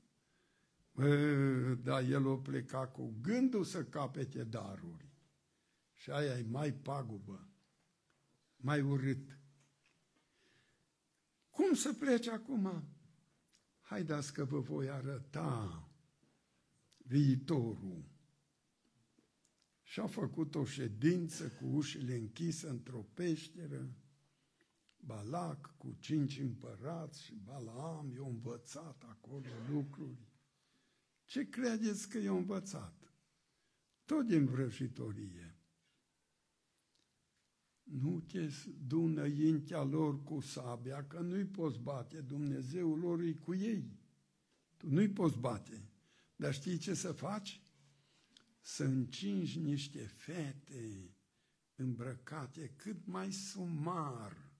Bă, 0.92 1.78
dar 1.84 2.04
el 2.04 2.26
o 2.26 2.38
pleca 2.38 2.88
cu 2.88 3.14
gândul 3.22 3.64
să 3.64 3.84
capete 3.84 4.44
daruri. 4.44 5.12
Și 5.94 6.12
aia 6.12 6.38
e 6.38 6.46
mai 6.50 6.74
pagubă 6.74 7.48
mai 8.64 8.82
urât. 8.82 9.40
Cum 11.50 11.74
să 11.74 11.94
pleci 11.94 12.28
acum? 12.28 12.84
Haideți 13.82 14.34
că 14.34 14.46
vă 14.46 14.60
voi 14.60 14.90
arăta 14.90 15.90
viitorul. 16.98 18.04
Și 19.82 20.00
a 20.00 20.08
făcut 20.08 20.56
o 20.56 20.66
ședință 20.66 21.50
cu 21.50 21.66
ușile 21.66 22.16
închise 22.16 22.68
într-o 22.68 23.06
peșteră, 23.14 23.96
Balac 24.98 25.76
cu 25.78 25.96
cinci 26.00 26.40
împărați 26.40 27.24
și 27.24 27.34
Balaam 27.34 28.12
i-a 28.12 28.28
învățat 28.28 29.04
acolo 29.08 29.50
lucruri. 29.70 30.28
Ce 31.26 31.50
credeți 31.50 32.10
că 32.10 32.18
i-a 32.18 32.32
învățat? 32.32 33.14
Tot 34.06 34.28
din 34.28 34.46
vrăjitorie 34.46 35.53
nu 37.84 38.20
te 38.20 38.50
du 38.88 39.02
înaintea 39.02 39.84
lor 39.84 40.24
cu 40.24 40.40
sabia, 40.40 41.08
că 41.08 41.20
nu-i 41.20 41.46
poți 41.46 41.80
bate, 41.80 42.22
Dumnezeul 42.22 43.00
lor 43.00 43.20
e 43.20 43.32
cu 43.34 43.54
ei. 43.54 44.00
Tu 44.78 44.90
nu-i 44.90 45.10
poți 45.10 45.38
bate. 45.38 45.90
Dar 46.36 46.54
știi 46.54 46.78
ce 46.78 46.94
să 46.94 47.12
faci? 47.12 47.62
Să 48.62 48.84
încingi 48.84 49.60
niște 49.60 50.00
fete 50.00 51.16
îmbrăcate 51.76 52.74
cât 52.76 53.06
mai 53.06 53.32
sumar, 53.32 54.52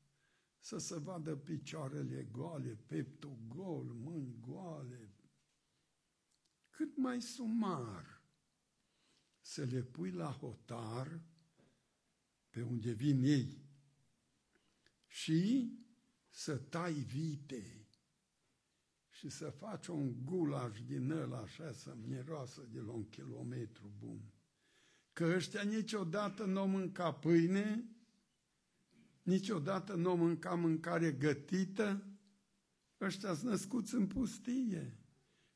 să 0.60 0.78
se 0.78 1.00
vadă 1.00 1.36
picioarele 1.36 2.24
goale, 2.32 2.78
peptul 2.86 3.38
gol, 3.48 3.84
mâini 3.84 4.38
goale, 4.40 5.16
cât 6.70 6.98
mai 6.98 7.22
sumar, 7.22 8.22
să 9.42 9.64
le 9.64 9.82
pui 9.82 10.12
la 10.12 10.32
hotar 10.32 11.22
pe 12.54 12.62
unde 12.62 12.92
vin 12.92 13.24
ei 13.24 13.66
și 15.08 15.72
să 16.30 16.58
tai 16.58 16.94
vite 16.94 17.88
și 19.10 19.30
să 19.30 19.50
faci 19.50 19.88
un 19.88 20.26
gulaș 20.26 20.82
din 20.82 21.12
ăla 21.12 21.38
așa 21.38 21.72
să 21.72 21.96
miroasă 22.08 22.68
de 22.72 22.80
la 22.80 22.92
un 22.92 23.10
kilometru 23.10 23.92
bun. 23.98 24.34
Că 25.14 25.34
ăștia 25.36 25.62
niciodată 25.62 26.46
nu 26.46 26.60
au 26.60 26.68
mâncat 26.68 27.20
pâine, 27.20 27.90
niciodată 29.22 29.96
nu 29.96 30.10
au 30.10 30.18
mâncat 30.18 30.60
mâncare 30.60 31.12
gătită, 31.12 32.04
ăștia 33.02 33.34
sunt 33.34 33.50
născuți 33.50 33.96
în 33.96 34.08
pustie. 34.08 34.98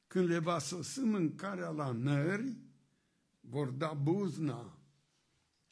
Când 0.07 0.27
le 0.27 0.39
va 0.39 0.59
sosi 0.59 0.99
mâncarea 0.99 1.69
la 1.69 1.91
nări, 1.91 2.57
vor 3.39 3.69
da 3.69 3.93
buzna 3.93 4.76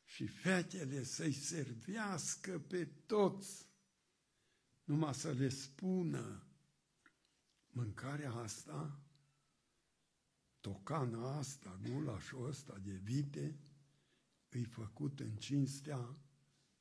și 0.05 0.27
fetele 0.27 1.03
să-i 1.03 1.33
servească 1.33 2.59
pe 2.59 2.85
toți, 2.85 3.69
numai 4.83 5.13
să 5.13 5.31
le 5.31 5.49
spună 5.49 6.43
mâncarea 7.67 8.31
asta, 8.31 8.99
tocana 10.59 11.37
asta, 11.37 11.79
gulașul 11.89 12.47
ăsta 12.47 12.77
de 12.77 12.91
vite, 12.91 13.59
îi 14.49 14.63
făcut 14.63 15.19
în 15.19 15.35
cinstea 15.35 16.17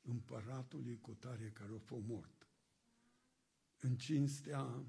împăratului 0.01 0.99
cu 0.99 1.13
tare 1.13 1.51
care 1.51 1.71
a 1.75 1.79
fost 1.79 2.05
mort. 2.05 2.47
În 3.79 3.97
cinstea 3.97 4.83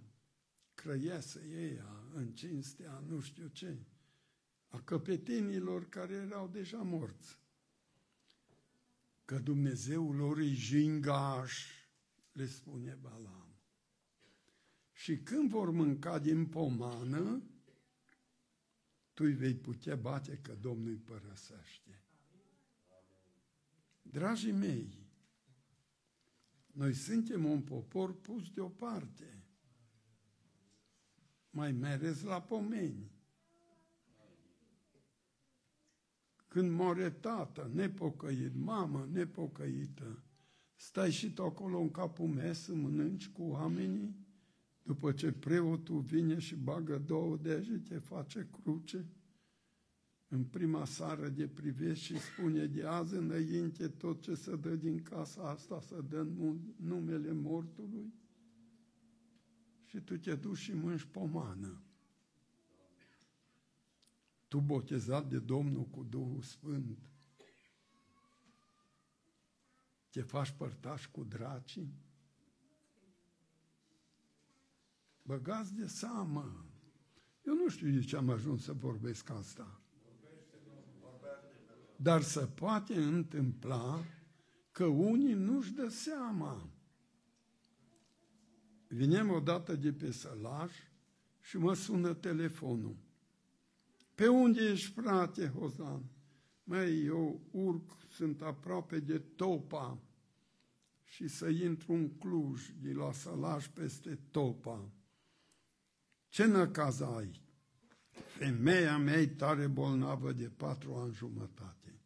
crăiese 0.74 1.46
ei, 1.48 1.80
în 2.12 2.32
cinstea 2.34 2.98
nu 2.98 3.20
știu 3.20 3.46
ce, 3.46 3.86
a 4.68 4.80
căpetenilor 4.80 5.88
care 5.88 6.14
erau 6.14 6.48
deja 6.48 6.82
morți. 6.82 7.38
Că 9.26 9.38
Dumnezeul 9.38 10.14
lor 10.14 10.38
e 10.38 10.52
jingaș, 10.52 11.66
le 12.32 12.46
spune 12.46 12.98
Balam. 13.00 13.60
Și 14.92 15.18
când 15.18 15.50
vor 15.50 15.70
mânca 15.70 16.18
din 16.18 16.46
pomană, 16.46 17.42
tu 19.12 19.24
îi 19.24 19.32
vei 19.32 19.54
putea 19.54 19.96
bate 19.96 20.38
că 20.38 20.54
Domnul 20.54 20.88
îi 20.88 20.96
părăsește. 20.96 22.02
Dragii 24.02 24.52
mei, 24.52 25.06
noi 26.66 26.94
suntem 26.94 27.44
un 27.44 27.62
popor 27.62 28.20
pus 28.20 28.50
deoparte. 28.50 29.44
Mai 31.50 31.72
mereți 31.72 32.24
la 32.24 32.42
pomeni. 32.42 33.15
Când 36.56 36.70
moare 36.70 37.10
tată, 37.10 37.70
nepocăit, 37.74 38.54
mamă 38.54 39.08
nepocăită, 39.12 40.24
stai 40.74 41.10
și 41.10 41.32
tu 41.32 41.42
acolo 41.42 41.78
în 41.78 41.90
capul 41.90 42.26
mes 42.26 42.62
să 42.62 42.74
mănânci 42.74 43.28
cu 43.28 43.42
oamenii, 43.42 44.16
după 44.82 45.12
ce 45.12 45.32
preotul 45.32 46.00
vine 46.00 46.38
și 46.38 46.54
bagă 46.54 46.98
două 46.98 47.36
degete, 47.36 47.98
face 47.98 48.48
cruce, 48.50 49.06
în 50.28 50.44
prima 50.44 50.84
sară 50.84 51.28
de 51.28 51.48
privești 51.48 52.04
și 52.04 52.18
spune 52.18 52.66
de 52.66 52.82
azi 52.82 53.14
înainte 53.14 53.88
tot 53.88 54.20
ce 54.20 54.34
se 54.34 54.56
dă 54.56 54.76
din 54.76 55.02
casa 55.02 55.42
asta 55.42 55.80
să 55.80 56.04
dă 56.08 56.26
numele 56.76 57.32
mortului 57.32 58.14
și 59.84 60.00
tu 60.00 60.16
te 60.16 60.34
duci 60.34 60.56
și 60.56 60.72
mânci 60.72 61.04
pomană. 61.04 61.85
Tu 64.56 64.62
botezat 64.62 65.28
de 65.28 65.38
Domnul 65.38 65.84
cu 65.84 66.02
Duhul 66.02 66.42
Sfânt, 66.42 66.98
te 70.10 70.22
faci 70.22 70.50
părtaș 70.50 71.06
cu 71.06 71.24
dracii? 71.24 71.94
Băgați 75.22 75.74
de 75.74 75.86
seamă. 75.86 76.64
Eu 77.44 77.54
nu 77.54 77.68
știu 77.68 77.90
de 77.90 78.00
ce 78.00 78.16
am 78.16 78.30
ajuns 78.30 78.62
să 78.62 78.72
vorbesc 78.72 79.30
asta. 79.30 79.80
Dar 81.96 82.22
se 82.22 82.46
poate 82.46 82.94
întâmpla 82.94 84.04
că 84.70 84.84
unii 84.84 85.34
nu-și 85.34 85.72
dă 85.72 85.88
seama. 85.88 86.70
Vinem 88.88 89.30
odată 89.30 89.74
de 89.74 89.92
pe 89.92 90.10
sălaș 90.10 90.72
și 91.40 91.56
mă 91.58 91.74
sună 91.74 92.14
telefonul. 92.14 93.05
Pe 94.16 94.28
unde 94.28 94.60
ești, 94.62 94.92
frate 94.92 95.46
Hozan? 95.46 96.02
Măi, 96.64 97.04
eu 97.04 97.48
urc, 97.50 97.96
sunt 98.10 98.42
aproape 98.42 99.00
de 99.00 99.18
Topa 99.18 99.98
și 101.04 101.28
să 101.28 101.48
intru 101.48 101.92
în 101.92 102.16
Cluj, 102.16 102.70
de 102.80 102.92
la 102.92 103.12
Sălaș 103.12 103.68
peste 103.68 104.18
Topa. 104.30 104.90
Ce 106.28 106.44
năcaz 106.44 107.00
ai? 107.00 107.40
Femeia 108.08 108.98
mea 108.98 109.20
e 109.20 109.26
tare 109.26 109.66
bolnavă 109.66 110.32
de 110.32 110.48
patru 110.48 110.94
ani 110.94 111.12
jumătate. 111.12 112.00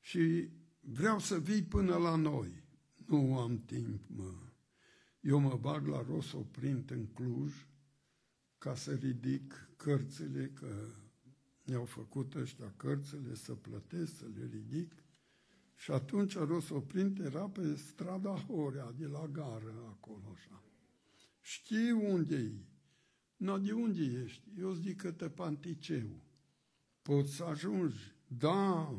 Și 0.00 0.50
vreau 0.80 1.18
să 1.18 1.38
vii 1.38 1.62
până 1.62 1.96
la 1.96 2.16
noi. 2.16 2.62
Nu 3.06 3.38
am 3.38 3.62
timp, 3.64 4.02
mă. 4.06 4.34
Eu 5.20 5.38
mă 5.38 5.56
bag 5.60 5.86
la 5.86 6.02
Rosoprint 6.02 6.90
în 6.90 7.06
Cluj 7.06 7.66
ca 8.58 8.74
să 8.74 8.94
ridic 8.94 9.69
cărțile, 9.82 10.50
că 10.54 10.86
ne-au 11.64 11.84
făcut 11.84 12.34
ăștia 12.34 12.72
cărțile 12.76 13.34
să 13.34 13.54
plătesc, 13.54 14.16
să 14.16 14.26
le 14.34 14.44
ridic. 14.44 14.92
Și 15.74 15.90
atunci 15.90 16.36
Rosoprint 16.36 17.18
era 17.18 17.48
pe 17.48 17.76
strada 17.76 18.34
Horea, 18.34 18.92
de 18.92 19.06
la 19.06 19.26
gară, 19.26 19.74
acolo 19.88 20.32
așa. 20.34 20.62
Știi 21.40 21.90
unde 21.90 22.36
e? 22.36 22.64
No, 23.36 23.58
de 23.58 23.72
unde 23.72 24.02
ești? 24.02 24.48
Eu 24.58 24.72
zic 24.72 25.00
că 25.00 25.12
te 25.12 25.28
Panticeu. 25.28 26.20
Poți 27.02 27.34
să 27.34 27.44
ajungi? 27.44 28.14
Da, 28.26 28.94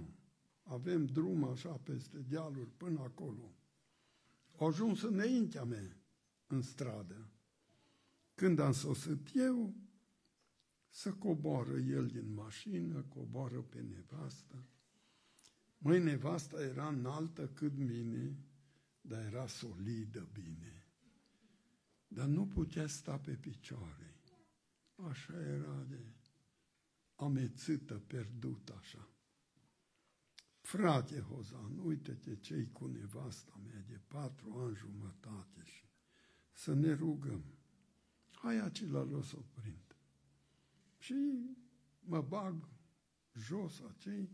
avem 0.63 1.05
drum 1.05 1.43
așa 1.43 1.69
peste 1.69 2.17
dealuri 2.17 2.69
până 2.77 2.99
acolo. 2.99 3.55
Au 4.57 4.67
ajuns 4.67 5.01
înaintea 5.01 5.63
mea 5.63 5.97
în 6.47 6.61
stradă. 6.61 7.29
Când 8.35 8.59
am 8.59 8.71
sosit 8.71 9.27
eu, 9.33 9.73
să 10.91 11.13
coboară 11.13 11.77
el 11.77 12.07
din 12.07 12.33
mașină, 12.33 13.01
coboară 13.01 13.61
pe 13.61 13.81
nevastă. 13.81 14.65
Măi, 15.77 16.03
nevasta 16.03 16.61
era 16.61 16.87
înaltă 16.87 17.47
cât 17.47 17.77
mine, 17.77 18.37
dar 19.01 19.25
era 19.25 19.47
solidă 19.47 20.29
bine. 20.33 20.85
Dar 22.07 22.25
nu 22.25 22.47
putea 22.47 22.87
sta 22.87 23.17
pe 23.17 23.31
picioare. 23.31 24.15
Așa 24.95 25.41
era 25.41 25.85
de 25.89 26.13
amețită, 27.15 27.93
pierdută 27.93 28.75
așa. 28.79 29.09
Frate 30.61 31.19
Hozan, 31.19 31.77
uite-te 31.77 32.35
ce 32.35 32.67
cu 32.71 32.87
nevasta 32.87 33.59
mea 33.63 33.83
de 33.87 33.99
patru 34.07 34.53
ani 34.53 34.75
jumătate 34.75 35.61
și 35.63 35.85
să 36.51 36.73
ne 36.73 36.93
rugăm. 36.93 37.43
Hai 38.31 38.59
acela 38.59 38.99
o 38.99 39.21
să 39.21 39.37
prind. 39.53 39.90
Și 41.01 41.15
mă 41.99 42.21
bag 42.21 42.69
jos 43.33 43.79
acei 43.79 44.29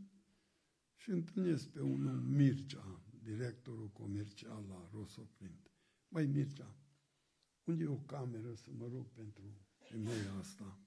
și 0.96 1.10
întâlnesc 1.10 1.70
pe 1.70 1.82
unul 1.82 2.20
Mircea, 2.22 3.02
directorul 3.24 3.90
comercial 3.90 4.66
la 4.68 4.90
Rosoprint. 4.92 5.72
Măi, 6.10 6.26
Mircea, 6.28 6.76
unde 7.64 7.84
e 7.84 7.88
o 7.88 7.96
cameră 7.96 8.54
să 8.54 8.70
mă 8.72 8.88
rog 8.88 9.08
pentru 9.10 9.44
femeia 9.78 10.34
asta? 10.34 10.80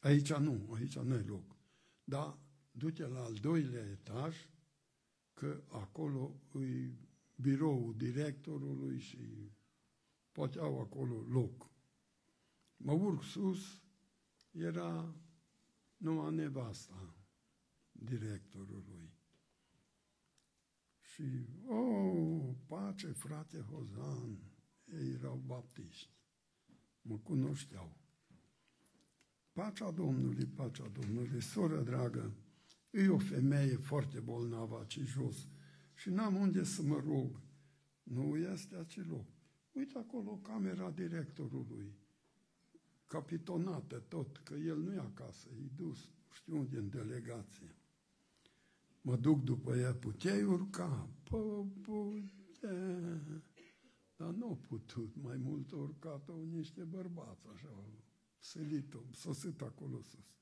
Aici 0.00 0.32
nu, 0.32 0.72
aici 0.72 0.98
nu 0.98 1.14
e 1.14 1.22
loc. 1.22 1.56
Dar 2.04 2.38
du-te 2.70 3.06
la 3.06 3.22
al 3.22 3.34
doilea 3.34 3.84
etaj, 3.84 4.48
că 5.34 5.62
acolo 5.68 6.40
e 6.54 6.92
biroul 7.34 7.94
directorului 7.96 8.98
și 8.98 9.52
poate 10.32 10.58
au 10.58 10.80
acolo 10.80 11.20
loc. 11.28 11.70
Mă 12.76 12.92
urc 12.92 13.22
sus, 13.22 13.82
era 14.58 15.14
numai 15.96 16.34
nevasta 16.34 17.14
directorului. 17.92 19.16
Și, 21.00 21.46
oh, 21.66 22.54
pace, 22.66 23.06
frate 23.06 23.58
Hozan, 23.58 24.38
ei 24.84 25.10
erau 25.10 25.42
baptiști, 25.46 26.10
mă 27.00 27.18
cunoșteau. 27.18 27.96
Pacea 29.52 29.90
Domnului, 29.90 30.46
pacea 30.46 30.88
Domnului, 30.88 31.42
soră 31.42 31.82
dragă, 31.82 32.34
E 32.90 33.08
o 33.08 33.18
femeie 33.18 33.76
foarte 33.76 34.20
bolnavă 34.20 34.78
aici 34.78 34.98
jos 34.98 35.48
și 35.94 36.10
n-am 36.10 36.34
unde 36.34 36.64
să 36.64 36.82
mă 36.82 37.02
rog. 37.06 37.40
Nu 38.02 38.36
este 38.36 38.76
acel 38.76 39.06
loc. 39.08 39.26
Uite 39.72 39.98
acolo 39.98 40.36
camera 40.36 40.90
directorului, 40.90 41.94
capitonată 43.08 43.98
tot, 44.08 44.38
că 44.38 44.54
el 44.54 44.78
nu 44.78 44.92
e 44.92 44.98
acasă, 44.98 45.48
e 45.48 45.68
dus, 45.76 45.98
știu 46.32 46.58
unde, 46.58 46.78
în 46.78 46.88
delegație. 46.88 47.76
Mă 49.00 49.16
duc 49.16 49.42
după 49.42 49.76
ea, 49.76 49.94
puteai 49.94 50.42
urca? 50.42 51.08
Pă, 51.22 51.64
putea. 51.82 53.22
Dar 54.16 54.30
nu 54.30 54.46
au 54.46 54.56
putut, 54.56 55.22
mai 55.22 55.36
mult 55.36 55.70
urcat 55.70 56.28
au 56.28 56.44
niște 56.44 56.84
bărbați, 56.84 57.46
așa, 57.54 57.84
sălit-o, 58.38 58.98
sosit 59.12 59.60
acolo 59.62 60.00
sus. 60.00 60.36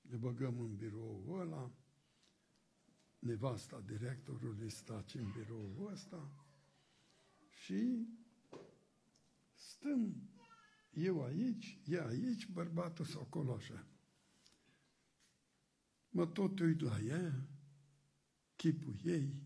Ne 0.00 0.16
băgăm 0.16 0.60
în 0.60 0.76
birou 0.76 1.24
ăla, 1.28 1.72
nevasta 3.18 3.80
directorului 3.80 4.70
staci 4.70 5.14
în 5.14 5.30
birou 5.36 5.88
ăsta 5.92 6.30
și 7.48 8.08
stăm 9.52 10.28
eu 10.90 11.24
aici, 11.24 11.78
ea 11.84 12.06
aici, 12.06 12.48
bărbatul 12.48 13.04
sau 13.04 13.20
acolo 13.20 13.52
așa. 13.52 13.86
Mă 16.08 16.26
tot 16.26 16.58
uit 16.58 16.80
la 16.80 17.00
ea, 17.00 17.48
chipul 18.56 18.96
ei. 19.04 19.42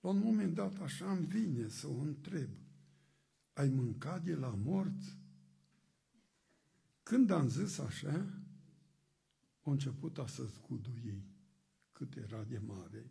La 0.00 0.08
un 0.08 0.18
moment 0.18 0.54
dat 0.54 0.80
așa 0.80 1.12
îmi 1.12 1.26
vine 1.26 1.68
să 1.68 1.86
o 1.86 1.98
întreb, 1.98 2.50
ai 3.52 3.68
mâncat 3.68 4.24
de 4.24 4.34
la 4.34 4.48
morți? 4.48 5.18
Când 7.02 7.30
am 7.30 7.48
zis 7.48 7.78
așa, 7.78 8.42
a 9.62 9.70
început 9.70 10.18
a 10.18 10.26
să 10.26 10.42
ei 11.04 11.30
cât 11.92 12.16
era 12.16 12.44
de 12.44 12.58
mare. 12.58 13.10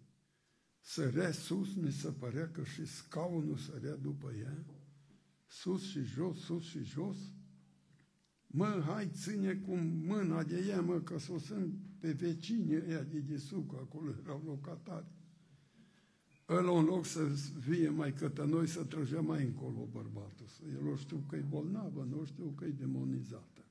Sărea 0.79 1.31
sus, 1.31 1.73
mi 1.73 1.91
se 1.91 2.11
părea 2.11 2.49
că 2.51 2.63
și 2.63 2.85
scaunul 2.85 3.57
sărea 3.57 3.95
după 3.95 4.33
ea, 4.33 4.65
sus 5.49 5.83
și 5.83 6.01
jos, 6.01 6.39
sus 6.39 6.63
și 6.63 6.83
jos. 6.83 7.17
Mă, 8.47 8.83
hai, 8.85 9.09
ține 9.13 9.55
cu 9.55 9.75
mâna 9.75 10.43
de 10.43 10.65
ea, 10.67 10.81
mă, 10.81 10.99
că 10.99 11.17
s-o 11.17 11.37
sunt 11.37 11.73
pe 11.99 12.11
vecini 12.11 12.73
ea 12.73 13.03
de 13.03 13.19
desuc, 13.19 13.73
acolo 13.73 14.13
erau 14.23 14.41
locatari. 14.45 15.07
Ăla, 16.49 16.79
în 16.79 16.85
loc 16.85 17.05
să 17.05 17.25
fie 17.59 17.89
mai 17.89 18.13
către 18.13 18.45
noi, 18.45 18.67
să 18.67 18.83
trăgea 18.83 19.21
mai 19.21 19.43
încolo 19.45 19.87
bărbatul. 19.91 20.47
El 20.71 20.87
o 20.87 20.95
știu 20.95 21.23
că 21.27 21.35
e 21.35 21.41
bolnavă, 21.41 22.03
nu 22.03 22.25
știu 22.25 22.49
că 22.55 22.65
e 22.65 22.71
demonizată. 22.71 23.65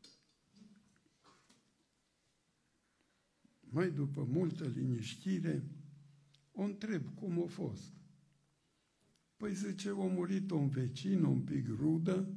Mai 3.71 3.91
după 3.91 4.25
multă 4.25 4.65
liniștire, 4.65 5.63
o 6.53 6.63
întreb 6.63 7.15
cum 7.15 7.43
a 7.43 7.47
fost. 7.47 7.98
Păi 9.39 9.55
zice, 9.55 9.89
a 9.89 9.93
murit 9.93 10.51
un 10.51 10.69
vecin, 10.69 11.23
un 11.23 11.41
pic 11.41 11.69
rudă, 11.69 12.29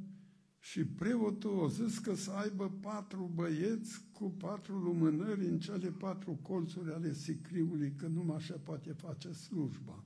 și 0.58 0.84
preotul 0.84 1.64
a 1.64 1.68
zis 1.68 1.98
că 1.98 2.14
să 2.14 2.30
aibă 2.30 2.70
patru 2.80 3.30
băieți 3.34 4.04
cu 4.12 4.30
patru 4.30 4.78
lumânări 4.78 5.46
în 5.46 5.58
cele 5.58 5.90
patru 5.90 6.38
colțuri 6.42 6.92
ale 6.92 7.12
sicriului, 7.12 7.92
că 7.96 8.06
numai 8.06 8.36
așa 8.36 8.54
poate 8.54 8.92
face 8.92 9.32
slujba. 9.32 10.04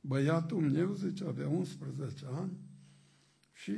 Băiatul 0.00 0.70
meu, 0.70 0.94
zice, 0.94 1.24
avea 1.24 1.48
11 1.48 2.26
ani 2.26 2.58
și 3.52 3.74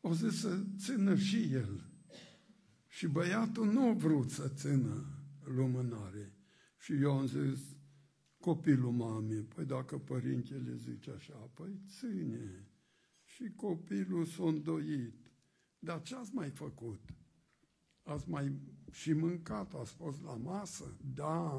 o 0.00 0.14
zis 0.14 0.40
să 0.40 0.64
țină 0.78 1.14
și 1.14 1.52
el. 1.52 1.90
Și 2.88 3.06
băiatul 3.06 3.72
nu 3.72 3.88
a 3.88 3.92
vrut 3.92 4.30
să 4.30 4.48
țină 4.54 5.06
lumânare. 5.44 6.32
Și 6.78 6.92
eu 6.92 7.18
am 7.18 7.26
zis, 7.26 7.60
copilul 8.42 8.92
mamei, 8.92 9.42
păi 9.42 9.64
dacă 9.64 9.98
părintele 9.98 10.76
zice 10.76 11.10
așa, 11.10 11.50
păi 11.54 11.80
ține. 11.86 12.66
Și 13.24 13.52
copilul 13.56 14.24
s-a 14.24 14.44
îndoit. 14.44 15.30
Dar 15.78 16.02
ce 16.02 16.16
ați 16.16 16.34
mai 16.34 16.50
făcut? 16.50 17.00
Ați 18.02 18.28
mai 18.28 18.60
și 18.90 19.12
mâncat? 19.12 19.74
Ați 19.74 19.92
fost 19.92 20.22
la 20.22 20.34
masă? 20.36 20.96
Da, 21.14 21.50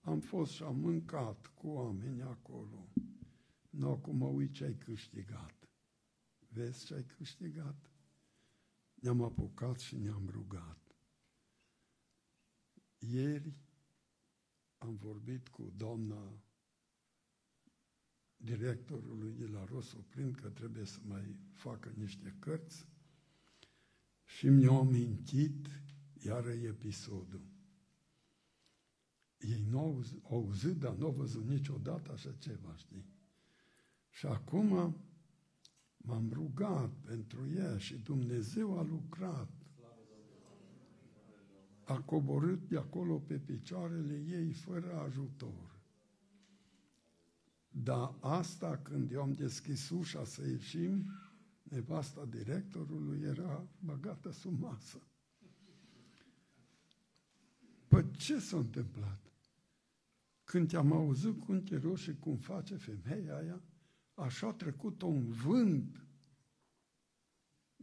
am 0.00 0.20
fost 0.20 0.52
și 0.52 0.62
am 0.62 0.76
mâncat 0.78 1.46
cu 1.46 1.68
oameni 1.68 2.22
acolo. 2.22 2.92
Nu, 3.70 3.90
acum 3.90 4.16
mă 4.16 4.26
uit 4.26 4.52
ce 4.52 4.64
ai 4.64 4.76
câștigat. 4.76 5.68
Vezi 6.48 6.84
ce 6.84 6.94
ai 6.94 7.04
câștigat? 7.16 7.90
Ne-am 8.94 9.22
apucat 9.22 9.78
și 9.78 9.96
ne-am 9.96 10.28
rugat. 10.30 10.78
Ieri 12.98 13.54
am 14.80 14.96
vorbit 14.96 15.48
cu 15.48 15.72
doamna 15.76 16.32
directorului 18.36 19.32
de 19.32 19.46
la 19.46 19.64
Rosoplin 19.64 20.32
că 20.32 20.48
trebuie 20.48 20.84
să 20.84 20.98
mai 21.02 21.36
facă 21.52 21.92
niște 21.96 22.36
cărți 22.38 22.86
și 24.24 24.48
mi-au 24.48 24.80
amintit 24.80 25.66
iară 26.24 26.50
episodul. 26.50 27.42
Ei 29.38 29.64
nu 29.70 29.78
au 29.78 30.04
auzit, 30.22 30.76
dar 30.76 30.94
nu 30.94 31.06
au 31.06 31.12
văzut 31.12 31.44
niciodată 31.44 32.12
așa 32.12 32.32
ceva, 32.32 32.76
știi? 32.76 33.04
Și 34.10 34.26
acum 34.26 34.96
m-am 35.96 36.30
rugat 36.32 36.90
pentru 36.92 37.50
ea 37.50 37.78
și 37.78 37.96
Dumnezeu 37.96 38.78
a 38.78 38.82
lucrat 38.82 39.59
a 41.90 42.00
coborât 42.00 42.68
de 42.68 42.76
acolo 42.76 43.18
pe 43.18 43.38
picioarele 43.38 44.24
ei 44.28 44.52
fără 44.52 44.98
ajutor. 44.98 45.78
Dar 47.68 48.14
asta, 48.20 48.76
când 48.76 49.12
eu 49.12 49.22
am 49.22 49.32
deschis 49.32 49.90
ușa 49.90 50.24
să 50.24 50.48
ieșim, 50.48 51.10
nevasta 51.62 52.24
directorului 52.24 53.20
era 53.22 53.66
băgată 53.78 54.30
sub 54.30 54.60
masă. 54.60 55.02
Păi 57.88 58.10
ce 58.10 58.38
s-a 58.38 58.56
întâmplat? 58.56 59.20
Când 60.44 60.68
te-am 60.68 60.92
auzit 60.92 61.40
cum 61.44 61.62
te 61.62 61.76
roși 61.76 62.14
cum 62.14 62.36
face 62.36 62.76
femeia 62.76 63.36
aia, 63.36 63.62
așa 64.14 64.46
a 64.46 64.52
trecut 64.52 65.02
un 65.02 65.30
vânt 65.30 66.04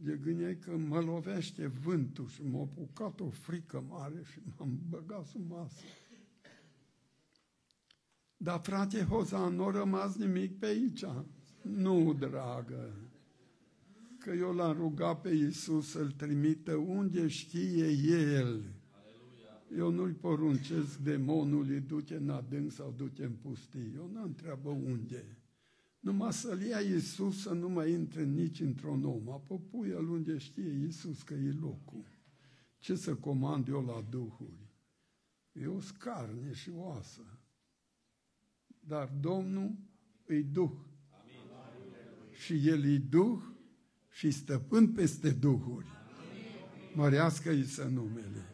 de 0.00 0.18
gândeai 0.22 0.58
că 0.58 0.76
mă 0.76 1.00
lovește 1.00 1.66
vântul 1.66 2.28
și 2.28 2.42
m-a 2.42 2.60
apucat 2.60 3.20
o 3.20 3.30
frică 3.30 3.84
mare 3.88 4.22
și 4.32 4.40
m-am 4.56 4.78
băgat 4.88 5.26
sub 5.26 5.50
masă. 5.50 5.80
Dar 8.36 8.60
frate 8.60 9.02
Hoza, 9.02 9.48
nu 9.48 9.64
a 9.64 9.70
rămas 9.70 10.16
nimic 10.16 10.58
pe 10.58 10.66
aici. 10.66 11.04
Nu, 11.62 12.14
dragă, 12.18 12.94
că 14.18 14.30
eu 14.30 14.54
l-am 14.54 14.76
rugat 14.76 15.20
pe 15.20 15.28
Iisus 15.28 15.90
să-l 15.90 16.10
trimită 16.10 16.74
unde 16.74 17.28
știe 17.28 17.86
El. 18.26 18.62
Eu 19.76 19.90
nu-i 19.90 20.12
poruncesc 20.12 20.96
demonului, 20.96 21.80
du-te 21.80 22.14
în 22.14 22.30
adânc 22.30 22.72
sau 22.72 22.94
du-te 22.96 23.24
în 23.24 23.32
pustie. 23.32 23.92
Eu 23.94 24.10
nu 24.12 24.22
întreabă 24.22 24.68
unde. 24.68 25.37
Numai 26.08 26.32
să-L 26.32 26.60
ia 26.60 26.80
Iisus 26.80 27.40
să 27.40 27.52
nu 27.52 27.68
mai 27.68 27.92
intre 27.92 28.24
nici 28.24 28.60
într-un 28.60 29.04
om. 29.04 29.30
Apoi 29.30 29.60
pui 29.70 29.88
el 29.88 30.08
unde 30.08 30.38
știe 30.38 30.70
Iisus 30.70 31.22
că 31.22 31.34
e 31.34 31.52
locul. 31.60 32.04
Ce 32.78 32.94
să 32.94 33.14
comand 33.14 33.68
eu 33.68 33.84
la 33.84 34.06
Duhuri? 34.10 34.72
Eu 35.52 35.80
scarne 35.80 36.52
și 36.52 36.70
oasă. 36.70 37.40
Dar 38.80 39.08
Domnul 39.20 39.76
îi 40.26 40.42
Duh. 40.42 40.70
Amin. 41.10 41.50
Și 42.32 42.68
El 42.68 42.84
e 42.84 42.98
Duh 42.98 43.42
și 44.10 44.30
stăpân 44.30 44.92
peste 44.92 45.30
Duhuri. 45.30 45.86
Mărească-i 46.94 47.64
să 47.64 47.84
numele. 47.84 48.46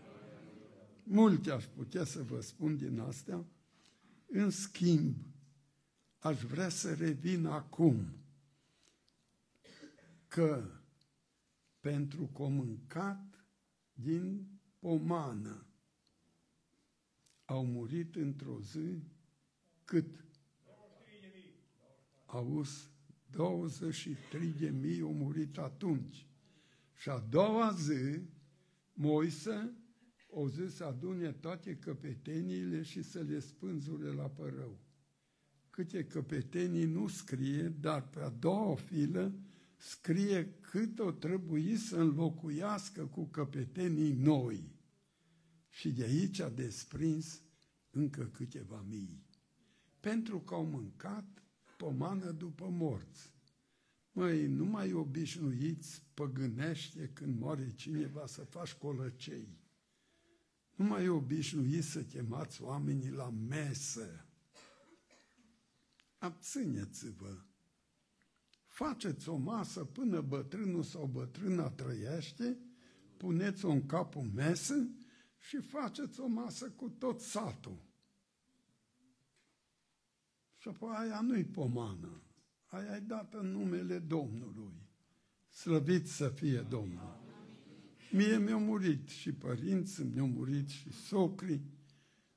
Multe 1.03 1.51
aș 1.51 1.64
putea 1.64 2.05
să 2.05 2.23
vă 2.23 2.40
spun 2.40 2.77
din 2.77 2.99
astea. 2.99 3.45
În 4.27 4.51
schimb, 4.51 5.17
aș 6.25 6.43
vrea 6.43 6.69
să 6.69 6.95
revin 6.95 7.47
acum 7.47 8.07
că 10.29 10.71
pentru 11.81 12.27
că 12.27 12.43
mâncat 12.43 13.45
din 13.93 14.47
pomană 14.79 15.67
au 17.45 17.67
murit 17.67 18.17
într-o 18.17 18.61
zi 18.61 19.03
cât? 19.85 20.25
Auzi, 22.27 22.91
23 23.31 24.53
de 24.53 24.71
mii 24.71 25.01
au 25.01 25.13
murit 25.13 25.59
atunci. 25.59 26.27
Și 26.95 27.09
a 27.09 27.19
doua 27.19 27.73
zi, 27.73 28.21
Moise 28.93 29.77
o 30.29 30.49
zis 30.49 30.75
să 30.75 30.85
adune 30.85 31.33
toate 31.33 31.77
căpeteniile 31.77 32.83
și 32.83 33.03
să 33.03 33.21
le 33.21 33.39
spânzure 33.39 34.13
la 34.13 34.29
părău 34.29 34.84
câte 35.75 36.05
căpetenii 36.05 36.85
nu 36.85 37.09
scrie, 37.09 37.69
dar 37.69 38.09
pe 38.09 38.21
a 38.21 38.29
doua 38.29 38.75
filă 38.75 39.33
scrie 39.77 40.55
cât 40.61 40.99
o 40.99 41.11
trebuie 41.11 41.77
să 41.77 41.97
înlocuiască 41.97 43.07
cu 43.07 43.25
căpetenii 43.25 44.13
noi. 44.13 44.73
Și 45.69 45.93
de 45.93 46.03
aici 46.03 46.41
a 46.41 46.49
desprins 46.49 47.43
încă 47.91 48.25
câteva 48.25 48.85
mii, 48.89 49.27
pentru 50.01 50.41
că 50.41 50.55
au 50.55 50.65
mâncat 50.65 51.43
pomană 51.77 52.31
după 52.31 52.69
morți. 52.69 53.33
Măi, 54.13 54.47
nu 54.47 54.65
mai 54.65 54.93
obișnuiți 54.93 56.03
păgânește 56.15 57.11
când 57.13 57.39
moare 57.39 57.73
cineva 57.75 58.27
să 58.27 58.45
faci 58.45 58.73
colăcei. 58.73 59.59
Nu 60.75 60.85
mai 60.85 61.09
obișnuiți 61.09 61.91
să 61.91 62.03
chemați 62.03 62.63
oamenii 62.63 63.11
la 63.11 63.31
mesă. 63.31 64.24
Abțineți-vă. 66.25 67.37
Faceți 68.67 69.29
o 69.29 69.37
masă 69.37 69.85
până 69.85 70.21
bătrânul 70.21 70.83
sau 70.83 71.07
bătrâna 71.07 71.71
trăiește, 71.71 72.59
puneți-o 73.17 73.71
în 73.71 73.87
capul 73.87 74.31
mesă 74.35 74.89
și 75.39 75.61
faceți 75.61 76.21
o 76.21 76.27
masă 76.27 76.71
cu 76.71 76.89
tot 76.89 77.21
satul. 77.21 77.83
Și 80.57 80.69
apoi 80.69 80.95
aia 80.97 81.21
nu-i 81.21 81.45
pomană, 81.45 82.23
aia 82.67 82.97
e 82.97 83.01
dată 83.01 83.39
în 83.39 83.51
numele 83.51 83.99
Domnului. 83.99 84.73
Slăvit 85.49 86.09
să 86.09 86.29
fie 86.29 86.61
Domnul. 86.61 87.23
Mie 88.13 88.39
mi-au 88.39 88.61
murit 88.61 89.09
și 89.09 89.33
părinții, 89.33 90.05
mi-au 90.05 90.27
murit 90.27 90.69
și 90.69 90.93
socrii, 90.93 91.63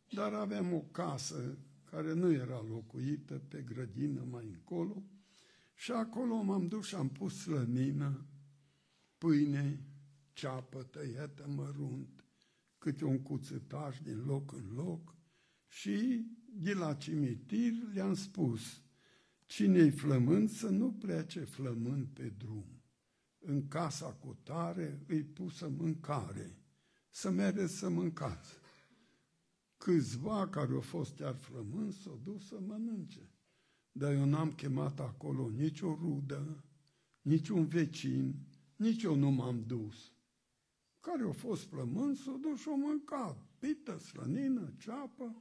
dar 0.09 0.33
aveam 0.33 0.73
o 0.73 0.81
casă 0.81 1.57
care 1.97 2.13
nu 2.13 2.31
era 2.31 2.61
locuită 2.69 3.41
pe 3.47 3.61
grădină 3.61 4.23
mai 4.29 4.45
încolo 4.45 5.03
și 5.73 5.91
acolo 5.91 6.41
m-am 6.41 6.67
dus 6.67 6.85
și 6.85 6.95
am 6.95 7.09
pus 7.09 7.41
slănină, 7.41 8.25
pâine, 9.17 9.85
ceapă 10.33 10.83
tăiată 10.83 11.47
mărunt, 11.47 12.25
câte 12.77 13.05
un 13.05 13.21
cuțetaj 13.21 13.99
din 13.99 14.23
loc 14.25 14.51
în 14.51 14.73
loc 14.73 15.15
și 15.67 16.25
de 16.45 16.73
la 16.73 16.93
cimitir 16.93 17.73
le-am 17.93 18.13
spus, 18.13 18.81
cine-i 19.45 19.91
flământ 19.91 20.49
să 20.49 20.69
nu 20.69 20.93
plece 20.93 21.39
flământ 21.39 22.07
pe 22.13 22.33
drum. 22.37 22.81
În 23.39 23.67
casa 23.67 24.13
cu 24.13 24.37
tare 24.43 25.03
îi 25.07 25.23
pusă 25.23 25.69
mâncare, 25.69 26.57
să 27.09 27.29
mergeți 27.29 27.77
să 27.77 27.89
mâncați. 27.89 28.53
Câțiva 29.77 30.47
care 30.47 30.73
au 30.73 30.81
fost 30.81 31.15
chiar 31.15 31.35
flământ 31.35 31.93
s-au 31.93 32.19
dus 32.23 32.47
să 32.47 32.59
mănânce. 32.59 33.31
Dar 33.91 34.13
eu 34.13 34.25
n-am 34.25 34.51
chemat 34.51 34.99
acolo 34.99 35.49
nici 35.49 35.81
o 35.81 35.95
rudă, 35.95 36.63
nici 37.21 37.49
un 37.49 37.67
vecin, 37.67 38.35
nici 38.75 39.03
eu 39.03 39.15
nu 39.15 39.29
m-am 39.29 39.63
dus. 39.65 40.13
Care 40.99 41.23
au 41.23 41.31
fost 41.31 41.63
flământ 41.63 42.17
s-au 42.17 42.37
dus 42.37 42.59
și 42.59 42.67
au 42.67 42.77
mâncat. 42.77 43.45
Pită, 43.59 43.97
slănină, 43.97 44.73
ceapă, 44.77 45.35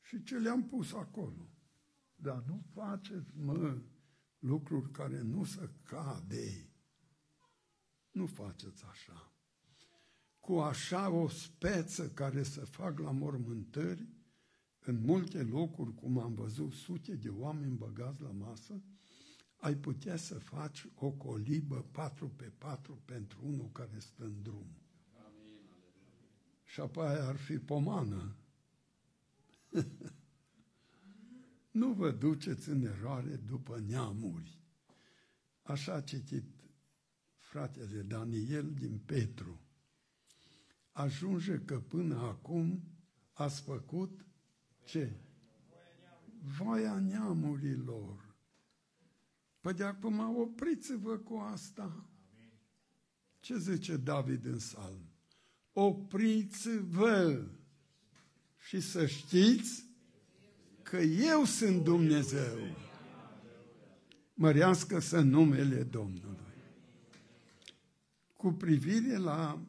și 0.00 0.22
ce 0.22 0.38
le-am 0.38 0.64
pus 0.64 0.92
acolo. 0.92 1.48
Dar 2.14 2.44
nu 2.46 2.62
faceți, 2.72 3.36
mă, 3.36 3.82
lucruri 4.38 4.90
care 4.90 5.20
nu 5.20 5.44
se 5.44 5.70
cade. 5.82 6.70
Nu 8.10 8.26
faceți 8.26 8.84
așa. 8.84 9.33
Cu 10.44 10.52
așa 10.52 11.10
o 11.10 11.28
speță 11.28 12.10
care 12.10 12.42
se 12.42 12.60
fac 12.60 12.98
la 12.98 13.10
mormântări, 13.10 14.08
în 14.78 15.00
multe 15.04 15.42
locuri, 15.42 15.94
cum 15.94 16.18
am 16.18 16.34
văzut 16.34 16.72
sute 16.72 17.14
de 17.14 17.28
oameni 17.28 17.76
băgați 17.76 18.22
la 18.22 18.30
masă, 18.30 18.82
ai 19.56 19.74
putea 19.74 20.16
să 20.16 20.38
faci 20.38 20.86
o 20.94 21.10
colibă 21.10 21.86
4 21.90 22.28
pe 22.28 22.52
4 22.58 23.02
pentru 23.04 23.38
unul 23.42 23.70
care 23.72 23.98
stă 23.98 24.24
în 24.24 24.42
drum. 24.42 24.66
Amin. 25.26 25.60
Și 26.64 26.80
apoi 26.80 27.06
ar 27.06 27.36
fi 27.36 27.58
pomană 27.58 28.36
nu 31.80 31.92
vă 31.92 32.10
duceți 32.10 32.68
în 32.68 32.84
eroare 32.84 33.36
după 33.36 33.80
neamuri. 33.86 34.58
Așa 35.62 35.94
a 35.94 36.00
citit 36.00 36.44
fratele 37.36 38.02
Daniel 38.02 38.72
din 38.74 38.98
Petru. 38.98 39.63
Ajunge 40.94 41.58
că 41.58 41.80
până 41.80 42.16
acum 42.16 42.82
ați 43.32 43.62
făcut 43.62 44.24
ce? 44.84 45.12
Voia 46.58 46.98
neamurilor. 46.98 48.34
Păi 49.60 49.72
de 49.72 49.84
acum 49.84 50.36
opriți-vă 50.36 51.16
cu 51.16 51.34
asta. 51.34 52.04
Ce 53.40 53.58
zice 53.58 53.96
David 53.96 54.44
în 54.44 54.58
salm? 54.58 55.08
Opriți-vă 55.72 57.46
și 58.56 58.80
să 58.80 59.06
știți 59.06 59.86
că 60.82 60.96
eu 60.96 61.44
sunt 61.44 61.84
Dumnezeu. 61.84 62.58
Mărească 64.34 64.98
să 64.98 65.20
numele 65.20 65.82
Domnului. 65.82 66.54
Cu 68.36 68.52
privire 68.52 69.16
la 69.16 69.66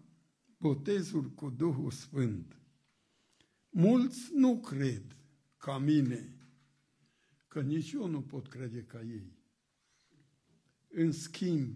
botezul 0.65 1.29
cu 1.29 1.49
Duhul 1.49 1.91
Sfânt, 1.91 2.59
mulți 3.69 4.31
nu 4.33 4.59
cred 4.59 5.17
ca 5.57 5.77
mine, 5.77 6.37
că 7.47 7.61
nici 7.61 7.91
eu 7.91 8.07
nu 8.07 8.21
pot 8.21 8.47
crede 8.47 8.83
ca 8.83 9.01
ei. 9.01 9.37
În 10.87 11.11
schimb, 11.11 11.75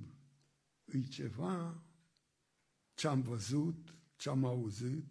e 0.86 1.02
ceva 1.02 1.84
ce 2.93 3.08
am 3.08 3.21
văzut, 3.21 3.95
ce 4.15 4.30
am 4.30 4.45
auzit, 4.45 5.06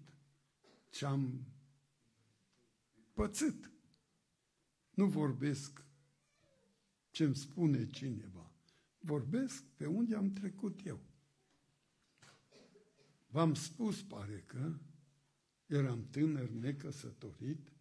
ce 0.91 1.07
am 1.07 1.47
pățit. 3.12 3.71
Nu 4.91 5.07
vorbesc 5.07 5.85
ce 7.11 7.25
îmi 7.25 7.37
spune 7.37 7.87
cineva. 7.87 8.53
Vorbesc 8.99 9.64
pe 9.64 9.87
unde 9.87 10.17
am 10.17 10.33
trecut 10.33 10.87
eu. 10.87 11.08
V-am 13.38 13.55
spus, 13.55 14.03
pare 14.03 14.44
că, 14.46 14.72
eram 15.66 16.07
tânăr 16.11 16.48
necăsătorit 16.48 17.72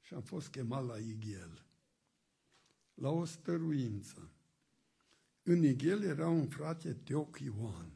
și 0.00 0.14
am 0.14 0.22
fost 0.22 0.48
chemat 0.48 0.86
la 0.86 0.98
Ighel, 0.98 1.64
la 2.94 3.08
o 3.08 3.24
stăruință. 3.24 4.30
În 5.42 5.62
Ighel 5.62 6.02
era 6.02 6.28
un 6.28 6.48
frate 6.48 6.94
Teoc 6.94 7.38
Ioan, 7.38 7.92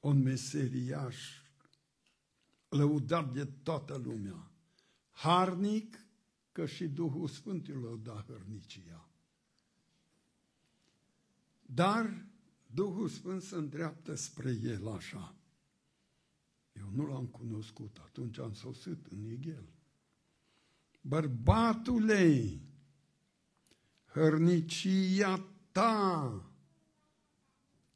un 0.00 0.22
meseriaș, 0.22 1.42
lăudat 2.68 3.32
de 3.32 3.44
toată 3.44 3.96
lumea 3.96 4.50
harnic, 5.10 6.06
că 6.52 6.66
și 6.66 6.88
Duhul 6.88 7.28
Sfânt 7.28 7.68
îl 7.68 8.00
da 8.02 8.24
hărnicia. 8.26 9.08
Dar 11.62 12.26
Duhul 12.66 13.08
Sfânt 13.08 13.42
se 13.42 13.54
îndreaptă 13.54 14.14
spre 14.14 14.58
el 14.62 14.88
așa. 14.88 15.36
Eu 16.78 16.90
nu 16.94 17.06
l-am 17.06 17.26
cunoscut, 17.26 18.00
atunci 18.04 18.38
am 18.38 18.52
sosit 18.52 19.06
în 19.06 19.24
Ighel. 19.24 19.68
Bărbatule, 21.00 22.60
hărnicia 24.06 25.44
ta 25.72 26.42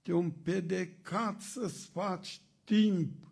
te-o 0.03 0.19
împedecat 0.19 1.41
să-ți 1.41 1.87
faci 1.87 2.43
timp, 2.65 3.27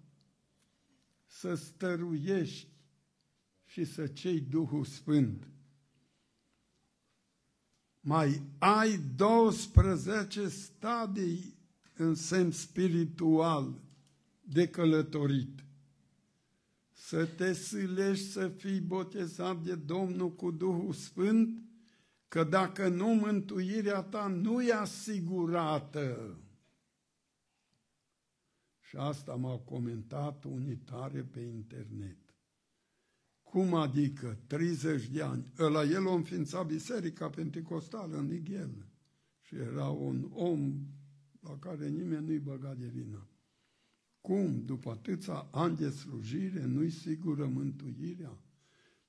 să 1.26 1.54
stăruiești 1.54 2.68
și 3.64 3.84
să 3.84 4.06
cei 4.06 4.40
Duhul 4.40 4.84
Sfânt. 4.84 5.48
Mai 8.00 8.42
ai 8.58 8.98
12 8.98 10.48
stadii 10.48 11.56
în 11.96 12.14
sens 12.14 12.58
spiritual 12.58 13.82
de 14.52 14.68
călătorit. 14.68 15.64
Să 16.92 17.26
te 17.26 17.52
silești 17.52 18.26
să 18.26 18.48
fii 18.48 18.80
botezat 18.80 19.62
de 19.62 19.74
Domnul 19.74 20.34
cu 20.34 20.50
Duhul 20.50 20.92
Sfânt, 20.92 21.62
că 22.28 22.44
dacă 22.44 22.88
nu, 22.88 23.14
mântuirea 23.14 24.02
ta 24.02 24.26
nu 24.26 24.62
e 24.62 24.72
asigurată. 24.72 26.36
Și 28.80 28.96
asta 28.96 29.34
m-au 29.34 29.58
comentat 29.58 30.44
unitare 30.44 31.22
pe 31.22 31.40
internet. 31.40 32.16
Cum 33.42 33.74
adică 33.74 34.38
30 34.46 35.06
de 35.06 35.22
ani? 35.22 35.52
Ăla 35.58 35.84
el 35.84 36.08
a 36.08 36.14
înființat 36.14 36.66
Biserica 36.66 37.30
Pentecostală 37.30 38.16
în 38.16 38.26
Nighel 38.26 38.86
și 39.40 39.54
era 39.54 39.88
un 39.88 40.30
om 40.32 40.86
la 41.40 41.58
care 41.58 41.88
nimeni 41.88 42.26
nu-i 42.26 42.38
băga 42.38 42.74
de 42.74 42.86
vină. 42.86 43.27
Cum, 44.20 44.62
după 44.64 44.90
atâția 44.90 45.48
ani 45.50 45.76
de 45.76 45.90
slujire, 45.90 46.64
nu-i 46.64 46.90
sigură 46.90 47.46
mântuirea? 47.46 48.38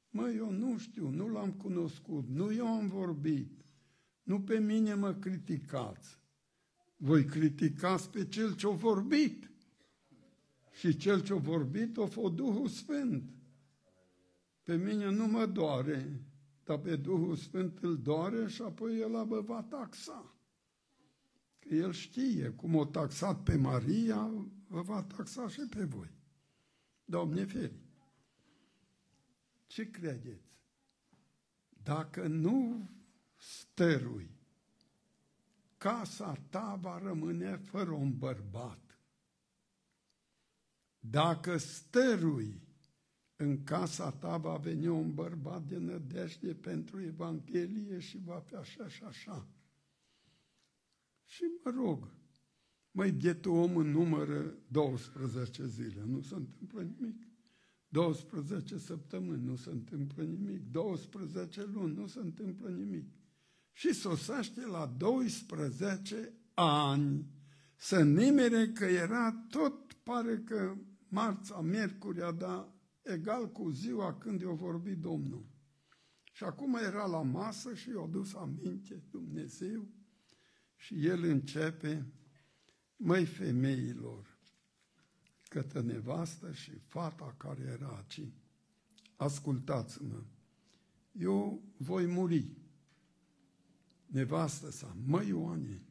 Mă, 0.09 0.29
eu 0.29 0.51
nu 0.51 0.77
știu, 0.77 1.09
nu 1.09 1.27
l-am 1.27 1.51
cunoscut, 1.51 2.27
nu 2.27 2.53
eu 2.53 2.67
am 2.67 2.87
vorbit, 2.87 3.65
nu 4.23 4.41
pe 4.41 4.59
mine 4.59 4.93
mă 4.93 5.13
criticați. 5.13 6.17
Voi 6.97 7.25
criticați 7.25 8.09
pe 8.09 8.25
cel 8.25 8.55
ce-a 8.55 8.69
vorbit. 8.69 9.51
Și 10.71 10.95
cel 10.95 11.21
ce-a 11.21 11.35
vorbit 11.35 11.97
a 11.97 12.05
fost 12.05 12.33
Duhul 12.33 12.67
Sfânt 12.67 13.23
Pe 14.63 14.75
mine 14.75 15.11
nu 15.11 15.27
mă 15.27 15.45
doare, 15.45 16.23
dar 16.63 16.79
pe 16.79 16.95
Duhul 16.95 17.35
Sfânt 17.35 17.77
îl 17.81 17.97
doare 17.97 18.47
și 18.47 18.61
apoi 18.61 18.99
el 18.99 19.25
vă 19.27 19.41
va 19.41 19.63
taxa. 19.63 20.35
Că 21.59 21.75
el 21.75 21.91
știe 21.91 22.49
cum 22.49 22.75
o 22.75 22.85
taxat 22.85 23.43
pe 23.43 23.55
Maria, 23.55 24.31
vă 24.69 24.81
va 24.81 25.03
taxa 25.03 25.47
și 25.47 25.61
pe 25.69 25.83
voi. 25.83 26.11
Doamne 27.05 27.45
feri! 27.45 27.79
Ce 29.67 29.89
credeți? 29.89 30.47
Dacă 31.83 32.27
nu 32.27 32.89
stărui, 33.35 34.29
casa 35.77 36.33
ta 36.49 36.75
va 36.81 36.97
rămâne 36.97 37.55
fără 37.55 37.91
un 37.91 38.17
bărbat. 38.17 38.99
Dacă 40.99 41.57
stărui, 41.57 42.61
în 43.35 43.63
casa 43.63 44.11
ta 44.11 44.37
va 44.37 44.57
veni 44.57 44.87
un 44.87 45.13
bărbat 45.13 45.63
de 45.63 45.77
nădejde 45.77 46.53
pentru 46.53 47.01
Evanghelie 47.01 47.99
și 47.99 48.17
va 48.17 48.39
fi 48.39 48.55
așa 48.55 48.87
și 48.87 49.03
așa. 49.03 49.47
Și 51.25 51.43
mă 51.63 51.71
rog, 51.71 52.18
mai 52.91 53.11
bietul 53.11 53.51
om 53.51 53.75
în 53.75 53.91
numără 53.91 54.57
12 54.67 55.67
zile, 55.67 56.03
nu 56.05 56.21
se 56.21 56.35
întâmplă 56.35 56.81
nimic. 56.81 57.27
12 57.87 58.77
săptămâni, 58.77 59.45
nu 59.45 59.55
se 59.55 59.69
întâmplă 59.69 60.23
nimic. 60.23 60.61
12 60.71 61.65
luni, 61.65 61.95
nu 61.95 62.07
se 62.07 62.19
întâmplă 62.19 62.69
nimic. 62.69 63.05
Și 63.71 63.93
sosește 63.93 64.65
la 64.65 64.93
12 64.97 66.33
ani 66.53 67.25
să 67.75 68.03
nimere 68.03 68.67
că 68.67 68.85
era 68.85 69.45
tot, 69.49 69.93
pare 69.93 70.37
că 70.37 70.75
marța, 71.07 71.61
miercurea, 71.61 72.31
dar 72.31 72.73
egal 73.01 73.51
cu 73.51 73.69
ziua 73.69 74.13
când 74.13 74.41
i-a 74.41 74.51
vorbit 74.51 74.97
Domnul. 74.97 75.45
Și 76.31 76.43
acum 76.43 76.75
era 76.75 77.05
la 77.05 77.21
masă 77.21 77.73
și 77.73 77.89
i-a 77.89 78.07
dus 78.11 78.33
aminte 78.33 79.03
Dumnezeu 79.09 79.87
și 80.75 81.05
el 81.05 81.23
începe, 81.23 82.05
măi 82.99 83.25
femeilor, 83.25 84.37
către 85.49 85.81
nevastă 85.81 86.51
și 86.51 86.71
fata 86.71 87.35
care 87.37 87.61
era 87.61 87.87
aici, 87.87 88.33
ascultați-mă, 89.15 90.23
eu 91.11 91.63
voi 91.77 92.05
muri. 92.05 92.51
Nevastă 94.05 94.71
sa, 94.71 94.95
măi 95.05 95.27
Ioane, 95.27 95.81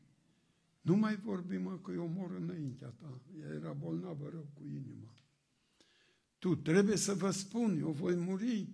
nu 0.81 0.97
mai 0.97 1.17
vorbi 1.17 1.57
mă 1.57 1.79
că 1.79 1.93
eu 1.93 2.07
mor 2.07 2.31
înaintea 2.31 2.89
ta. 2.89 3.21
Ea 3.41 3.55
era 3.55 3.73
bolnavă 3.73 4.29
rău 4.29 4.47
cu 4.55 4.65
inima. 4.67 5.15
Tu 6.39 6.57
trebuie 6.57 6.97
să 6.97 7.15
vă 7.15 7.31
spun, 7.31 7.79
eu 7.79 7.91
voi 7.91 8.15
muri. 8.15 8.69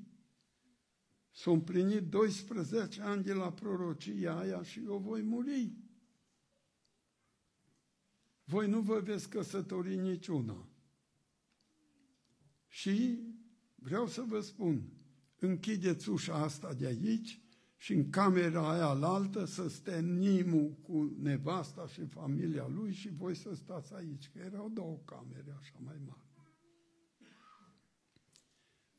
S-au 1.30 1.52
împlinit 1.52 2.02
12 2.08 3.02
ani 3.02 3.22
de 3.22 3.32
la 3.32 3.52
prorocia 3.52 4.38
aia 4.38 4.62
și 4.62 4.82
eu 4.84 4.98
voi 4.98 5.22
muri. 5.22 5.72
Voi 8.44 8.68
nu 8.68 8.80
vă 8.80 9.00
veți 9.00 9.28
căsători 9.28 9.96
niciuna. 9.96 10.68
Și 12.68 13.18
vreau 13.74 14.06
să 14.06 14.24
vă 14.26 14.40
spun, 14.40 14.92
închideți 15.38 16.08
ușa 16.08 16.34
asta 16.34 16.74
de 16.74 16.86
aici 16.86 17.40
și 17.76 17.92
în 17.92 18.10
camera 18.10 18.70
aia 18.70 18.86
alaltă 18.86 19.44
să 19.44 19.68
stea 19.68 20.00
Nimu 20.00 20.78
cu 20.82 21.16
nevasta 21.18 21.86
și 21.86 22.06
familia 22.06 22.66
lui 22.66 22.92
și 22.92 23.08
voi 23.08 23.34
să 23.34 23.54
stați 23.54 23.94
aici, 23.94 24.30
că 24.32 24.38
erau 24.38 24.68
două 24.68 25.00
camere 25.04 25.56
așa 25.58 25.78
mai 25.78 25.96
mari. 26.06 26.22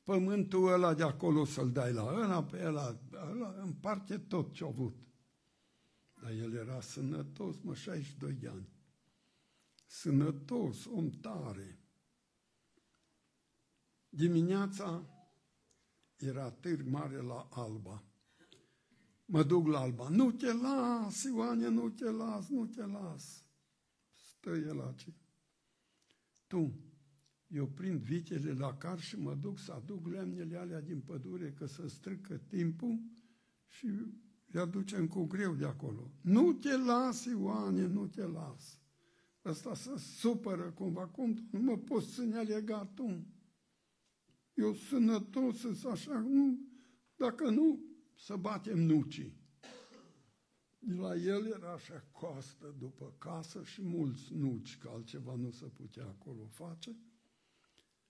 Pământul 0.03 0.71
ăla 0.71 0.93
de 0.93 1.03
acolo 1.03 1.45
să-l 1.45 1.71
dai 1.71 1.93
la 1.93 2.03
ăla, 2.03 2.43
pe 2.43 2.65
ăla, 2.65 2.99
ăla 3.31 3.55
împarte 3.63 4.17
tot 4.17 4.53
ce-a 4.53 4.67
avut. 4.67 4.95
Dar 6.21 6.31
el 6.31 6.53
era 6.53 6.81
sănătos, 6.81 7.55
mă, 7.61 7.73
62 7.73 8.33
de 8.33 8.47
ani. 8.47 8.74
Sănătos, 9.85 10.85
om 10.85 11.09
tare. 11.09 11.79
Dimineața 14.09 15.05
era 16.15 16.51
târg 16.51 16.87
mare 16.87 17.21
la 17.21 17.47
Alba. 17.51 18.03
Mă 19.25 19.43
duc 19.43 19.67
la 19.67 19.79
Alba. 19.79 20.09
Nu 20.09 20.31
te 20.31 20.53
las, 20.53 21.23
Ioane, 21.23 21.67
nu 21.67 21.89
te 21.89 22.09
las, 22.09 22.47
nu 22.47 22.65
te 22.65 22.85
las. 22.85 23.45
Stă 24.13 24.49
el 24.49 24.81
aici. 24.81 25.13
Tu, 26.47 26.73
eu 27.47 27.67
prind 27.67 28.01
vitele 28.01 28.53
la 28.53 28.77
car 28.77 28.99
și 28.99 29.19
mă 29.19 29.35
duc 29.35 29.59
să 29.59 29.71
aduc 29.71 30.07
lemnele 30.07 30.57
alea 30.57 30.81
din 30.81 31.01
pădure, 31.01 31.51
că 31.51 31.65
să 31.65 31.87
strică 31.87 32.37
timpul 32.37 32.99
și 33.67 33.87
le 34.45 34.59
aducem 34.59 35.07
cu 35.07 35.23
greu 35.23 35.55
de 35.55 35.65
acolo. 35.65 36.11
Nu 36.21 36.53
te 36.53 36.77
las, 36.77 37.25
Ioane, 37.25 37.85
nu 37.85 38.07
te 38.07 38.25
las. 38.25 38.79
Ăsta 39.45 39.73
se 39.73 39.97
supără 39.97 40.71
cumva, 40.71 41.07
cum 41.07 41.47
nu 41.51 41.59
mă 41.59 41.77
poți 41.77 42.13
ține 42.13 42.41
legat 42.41 42.93
tu? 42.93 43.25
Eu 44.53 44.73
sănătos, 44.73 45.57
sunt 45.57 45.85
așa, 45.85 46.19
nu, 46.19 46.59
dacă 47.15 47.49
nu, 47.49 47.79
să 48.15 48.35
batem 48.35 48.79
nucii. 48.79 49.43
La 50.79 51.15
el 51.15 51.45
era 51.45 51.71
așa 51.71 52.07
coastă 52.11 52.75
după 52.79 53.15
casă 53.17 53.63
și 53.63 53.81
mulți 53.81 54.33
nuci, 54.33 54.77
că 54.77 54.89
altceva 54.93 55.35
nu 55.35 55.51
se 55.51 55.65
putea 55.65 56.05
acolo 56.05 56.47
face. 56.47 56.97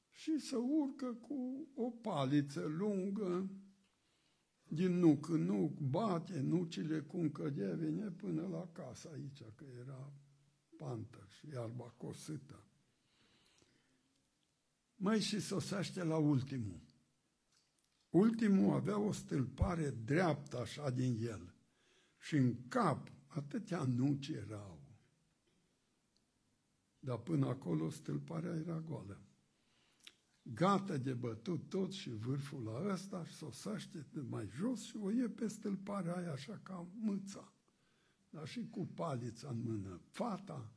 Și 0.09 0.39
să 0.39 0.57
urcă 0.57 1.13
cu 1.13 1.67
o 1.75 1.89
paliță 1.89 2.61
lungă, 2.61 3.49
din 4.67 4.97
nuc 4.97 5.29
în 5.29 5.41
nuc, 5.41 5.79
bate 5.79 6.39
nucile 6.39 6.99
cum 6.99 7.29
cădea, 7.29 7.73
vine 7.75 8.11
până 8.11 8.47
la 8.47 8.69
casă 8.71 9.09
aici, 9.13 9.43
că 9.55 9.65
era 9.79 10.13
pantă 10.77 11.27
și 11.29 11.47
iarba 11.47 11.93
cosită. 11.97 12.63
Mai 14.95 15.19
și 15.19 15.39
sosește 15.39 16.03
la 16.03 16.17
ultimul. 16.17 16.81
Ultimul 18.09 18.73
avea 18.73 18.99
o 18.99 19.11
stâlpare 19.11 19.89
dreaptă 19.89 20.59
așa 20.59 20.89
din 20.89 21.17
el 21.21 21.53
și 22.17 22.35
în 22.35 22.67
cap 22.67 23.11
atâtea 23.27 23.83
nuci 23.83 24.27
erau. 24.27 24.83
Dar 26.99 27.17
până 27.17 27.47
acolo 27.47 27.89
stâlparea 27.89 28.55
era 28.55 28.79
goală. 28.79 29.19
Gata 30.41 30.97
de 30.97 31.13
bătut 31.13 31.69
tot 31.69 31.91
și 31.91 32.09
vârful 32.09 32.63
la 32.63 32.93
ăsta 32.93 33.25
și 33.25 33.33
sosește 33.33 34.07
de 34.11 34.21
mai 34.21 34.47
jos 34.47 34.83
și 34.83 34.97
o 34.97 35.11
ie 35.11 35.29
pe 35.29 35.47
stâlparea 35.47 36.15
aia 36.15 36.31
așa 36.31 36.59
ca 36.63 36.87
mâța. 36.93 37.54
Dar 38.35 38.47
și 38.47 38.67
cu 38.69 38.85
palița 38.85 39.47
în 39.49 39.61
mână. 39.63 40.01
Fata 40.03 40.69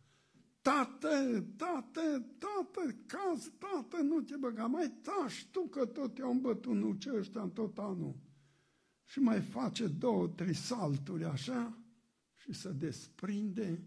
Tată, 0.61 1.41
tată, 1.57 2.27
tată, 2.39 2.97
caz, 3.07 3.53
tată, 3.59 4.03
nu 4.03 4.21
te 4.21 4.37
băga, 4.37 4.67
mai 4.67 4.99
tași 5.03 5.51
tu 5.51 5.61
că 5.61 5.87
tot 5.87 6.15
te-au 6.15 6.31
îmbătut 6.31 6.75
nuce 6.75 7.11
ăștia 7.15 7.41
în 7.41 7.51
tot 7.51 7.79
anul. 7.79 8.17
Și 9.05 9.19
mai 9.19 9.41
face 9.41 9.87
două, 9.87 10.29
trei 10.29 10.55
salturi 10.55 11.25
așa 11.25 11.79
și 12.37 12.53
se 12.53 12.73
desprinde 12.73 13.85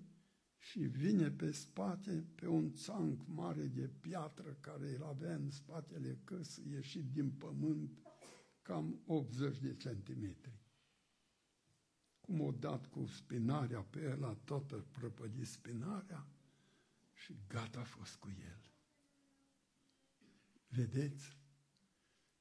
și 0.57 0.79
vine 0.79 1.31
pe 1.31 1.51
spate 1.51 2.25
pe 2.35 2.47
un 2.47 2.73
țanc 2.73 3.21
mare 3.27 3.63
de 3.63 3.89
piatră 3.99 4.57
care 4.59 4.95
îl 4.95 5.03
avea 5.03 5.35
în 5.35 5.49
spatele 5.49 6.19
căsii, 6.23 6.71
ieșit 6.71 7.11
din 7.11 7.31
pământ, 7.31 7.99
cam 8.61 9.01
80 9.05 9.57
de 9.57 9.75
centimetri. 9.75 10.60
Cum 12.31 12.41
o 12.41 12.51
dat 12.51 12.85
cu 12.85 13.05
spinarea 13.05 13.81
pe 13.81 14.01
el, 14.01 14.37
toată 14.43 14.85
prăpădit 14.91 15.47
spinarea, 15.47 16.27
și 17.13 17.35
gata 17.47 17.79
a 17.79 17.83
fost 17.83 18.15
cu 18.15 18.29
el. 18.29 18.71
Vedeți? 20.67 21.37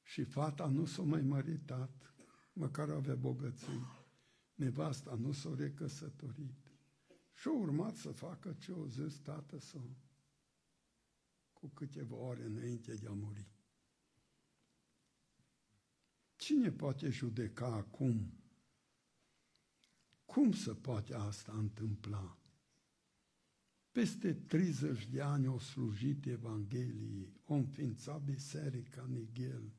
Și 0.02 0.24
fata 0.24 0.66
nu 0.66 0.84
s-a 0.84 1.02
mai 1.02 1.20
măritat, 1.20 2.14
măcar 2.52 2.90
avea 2.90 3.14
bogății. 3.14 3.86
Nevasta 4.54 5.14
nu 5.14 5.32
s-a 5.32 5.54
recăsătorit. 5.54 6.72
Și 7.34 7.48
a 7.48 7.52
urmat 7.52 7.96
să 7.96 8.10
facă 8.10 8.52
ce 8.52 8.72
o 8.72 8.86
zis 8.86 9.18
tată 9.18 9.58
său 9.58 9.96
cu 11.52 11.68
câteva 11.68 12.16
ore 12.16 12.44
înainte 12.44 12.94
de 12.94 13.06
a 13.06 13.12
muri. 13.12 13.48
Cine 16.36 16.70
poate 16.70 17.08
judeca 17.08 17.66
acum? 17.66 18.39
Cum 20.30 20.52
se 20.52 20.74
poate 20.74 21.14
asta 21.14 21.52
întâmpla? 21.52 22.38
Peste 23.90 24.34
30 24.34 25.06
de 25.06 25.20
ani 25.20 25.46
au 25.46 25.58
slujit 25.58 26.26
Evangheliei, 26.26 27.40
au 27.46 27.56
înființat 27.56 28.22
biserica 28.22 29.06
Nighel, 29.08 29.72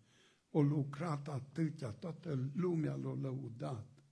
au 0.52 0.62
lucrat 0.62 1.28
atâtea, 1.28 1.92
toată 1.92 2.52
lumea 2.54 2.96
l-a 2.96 3.14
lăudat. 3.14 4.04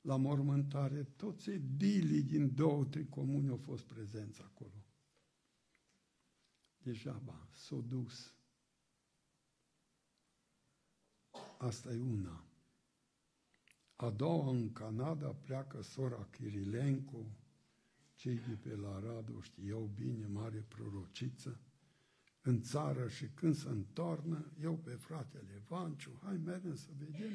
La 0.00 0.16
mormântare, 0.16 1.04
toți 1.04 1.50
edilii 1.50 2.22
din 2.22 2.54
două, 2.54 2.84
trei 2.84 3.08
comuni 3.08 3.48
au 3.48 3.56
fost 3.56 3.84
prezenți 3.84 4.40
acolo. 4.40 4.84
Degeaba, 6.78 7.48
s-au 7.52 7.80
dus. 7.80 8.34
Asta 11.58 11.92
e 11.92 12.00
una. 12.00 12.45
A 13.96 14.10
doua, 14.10 14.50
în 14.50 14.72
Canada, 14.72 15.26
pleacă 15.26 15.82
sora 15.82 16.28
Kirilenko, 16.30 17.26
cei 18.14 18.40
de 18.48 18.54
pe 18.62 18.76
la 18.76 19.00
Radu 19.00 19.40
știau 19.40 19.90
bine, 19.94 20.26
mare 20.26 20.64
prorociță, 20.68 21.60
în 22.42 22.62
țară 22.62 23.08
și 23.08 23.28
când 23.34 23.56
se 23.56 23.68
întoarnă, 23.68 24.52
eu 24.60 24.76
pe 24.76 24.90
fratele 24.90 25.62
Vanciu, 25.68 26.20
hai 26.22 26.36
mergem 26.36 26.74
să 26.74 26.88
vedem 26.98 27.32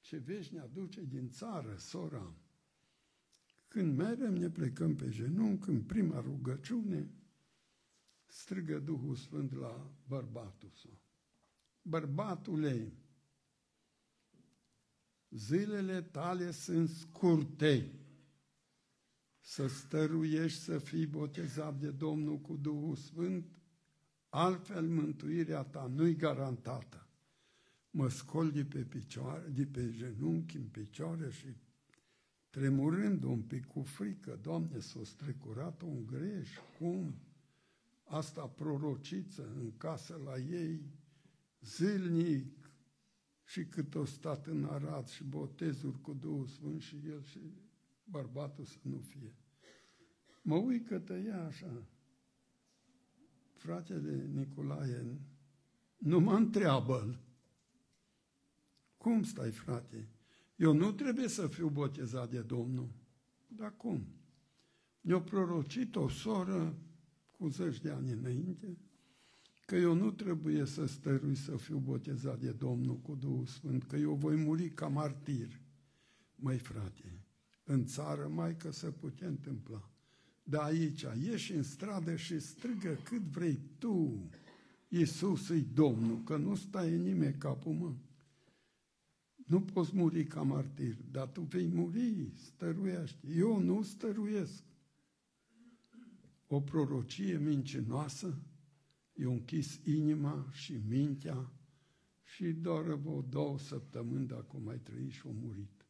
ce 0.00 0.16
vești 0.16 0.54
ne 0.54 0.60
aduce 0.60 1.04
din 1.04 1.30
țară, 1.30 1.76
sora. 1.76 2.32
Când 3.68 3.96
mergem, 3.96 4.34
ne 4.34 4.50
plecăm 4.50 4.94
pe 4.96 5.08
genunchi, 5.08 5.68
în 5.68 5.82
prima 5.82 6.20
rugăciune, 6.20 7.10
strigă 8.26 8.78
Duhul 8.78 9.14
Sfânt 9.14 9.52
la 9.52 9.90
bărbatul 10.06 10.70
său. 10.74 10.98
Bărbatule, 11.82 12.92
zilele 15.30 16.02
tale 16.02 16.50
sunt 16.50 16.88
scurte, 16.88 17.92
să 19.40 19.66
stăruiești 19.66 20.60
să 20.60 20.78
fii 20.78 21.06
botezat 21.06 21.80
de 21.80 21.90
Domnul 21.90 22.38
cu 22.38 22.56
Duhul 22.56 22.96
Sfânt, 22.96 23.46
altfel 24.28 24.86
mântuirea 24.86 25.62
ta 25.62 25.90
nu-i 25.94 26.16
garantată. 26.16 27.06
Mă 27.90 28.08
scol 28.08 28.50
de 28.50 28.64
pe, 28.64 28.78
picioare, 28.78 29.48
de 29.48 29.66
pe 29.66 29.90
genunchi 29.90 30.56
în 30.56 30.66
picioare 30.66 31.30
și 31.30 31.56
tremurând 32.50 33.22
un 33.22 33.42
pic 33.42 33.64
cu 33.66 33.82
frică, 33.82 34.38
Doamne, 34.42 34.80
s-a 34.80 35.00
strecurat 35.04 35.82
un 35.82 36.06
greș, 36.06 36.50
cum? 36.78 37.14
Asta 38.04 38.46
prorociță 38.46 39.52
în 39.56 39.76
casă 39.76 40.20
la 40.24 40.38
ei, 40.38 40.82
zilnic, 41.60 42.57
și 43.48 43.64
cât 43.64 43.94
o 43.94 44.04
stat 44.04 44.46
în 44.46 44.64
Arad 44.64 45.06
și 45.06 45.24
botezuri 45.24 46.00
cu 46.00 46.12
Duhul 46.12 46.46
Sfânt 46.46 46.82
și 46.82 46.96
el 47.06 47.22
și 47.22 47.40
bărbatul 48.04 48.64
să 48.64 48.76
nu 48.82 48.98
fie. 48.98 49.34
Mă 50.42 50.56
uit 50.56 50.86
că 50.86 50.98
tăia 50.98 51.44
așa. 51.44 51.86
Fratele 53.52 54.30
Nicolae 54.34 55.20
nu 55.96 56.20
mă 56.20 56.34
întreabă 56.34 57.20
Cum 58.96 59.22
stai, 59.22 59.50
frate? 59.50 60.08
Eu 60.56 60.72
nu 60.72 60.92
trebuie 60.92 61.28
să 61.28 61.46
fiu 61.46 61.68
botezat 61.68 62.30
de 62.30 62.40
Domnul. 62.40 62.88
Dar 63.46 63.76
cum? 63.76 64.06
Mi-a 65.00 65.20
prorocit 65.20 65.96
o 65.96 66.08
soră 66.08 66.78
cu 67.30 67.48
zeci 67.48 67.80
de 67.80 67.90
ani 67.90 68.10
înainte 68.10 68.78
că 69.68 69.76
eu 69.76 69.94
nu 69.94 70.10
trebuie 70.10 70.64
să 70.64 70.86
stărui 70.86 71.34
să 71.34 71.56
fiu 71.56 71.78
botezat 71.78 72.40
de 72.40 72.50
Domnul 72.50 72.96
cu 72.96 73.14
Duhul 73.14 73.46
Sfânt, 73.46 73.82
că 73.82 73.96
eu 73.96 74.14
voi 74.14 74.36
muri 74.36 74.70
ca 74.70 74.86
martir. 74.86 75.60
Măi, 76.34 76.58
frate, 76.58 77.24
în 77.64 77.84
țară 77.84 78.28
mai 78.28 78.56
că 78.56 78.70
se 78.70 78.90
putea 78.90 79.28
întâmpla. 79.28 79.90
Dar 80.42 80.62
aici, 80.62 81.06
ieși 81.22 81.52
în 81.52 81.62
stradă 81.62 82.16
și 82.16 82.40
strigă 82.40 82.98
cât 83.02 83.22
vrei 83.22 83.60
tu, 83.78 84.28
Iisus 84.88 85.48
e 85.48 85.64
Domnul, 85.74 86.22
că 86.22 86.36
nu 86.36 86.54
stai 86.54 86.94
în 86.94 87.02
nimeni 87.02 87.34
capul 87.38 87.72
mă. 87.72 87.92
Nu 89.36 89.60
poți 89.60 89.96
muri 89.96 90.24
ca 90.24 90.42
martir, 90.42 90.96
dar 91.10 91.26
tu 91.26 91.40
vei 91.40 91.66
muri, 91.66 92.32
stăruiești. 92.34 93.38
Eu 93.38 93.60
nu 93.60 93.82
stăruiesc. 93.82 94.62
O 96.46 96.60
prorocie 96.60 97.38
mincinoasă, 97.38 98.38
i-a 99.20 99.28
închis 99.28 99.80
inima 99.84 100.48
și 100.52 100.80
mintea 100.88 101.52
și 102.22 102.52
doar 102.52 102.82
vreo 102.82 103.22
două 103.22 103.58
săptămâni 103.58 104.26
dacă 104.26 104.46
o 104.56 104.58
mai 104.58 104.78
trăi 104.78 105.10
și 105.10 105.26
o 105.26 105.30
murit. 105.32 105.86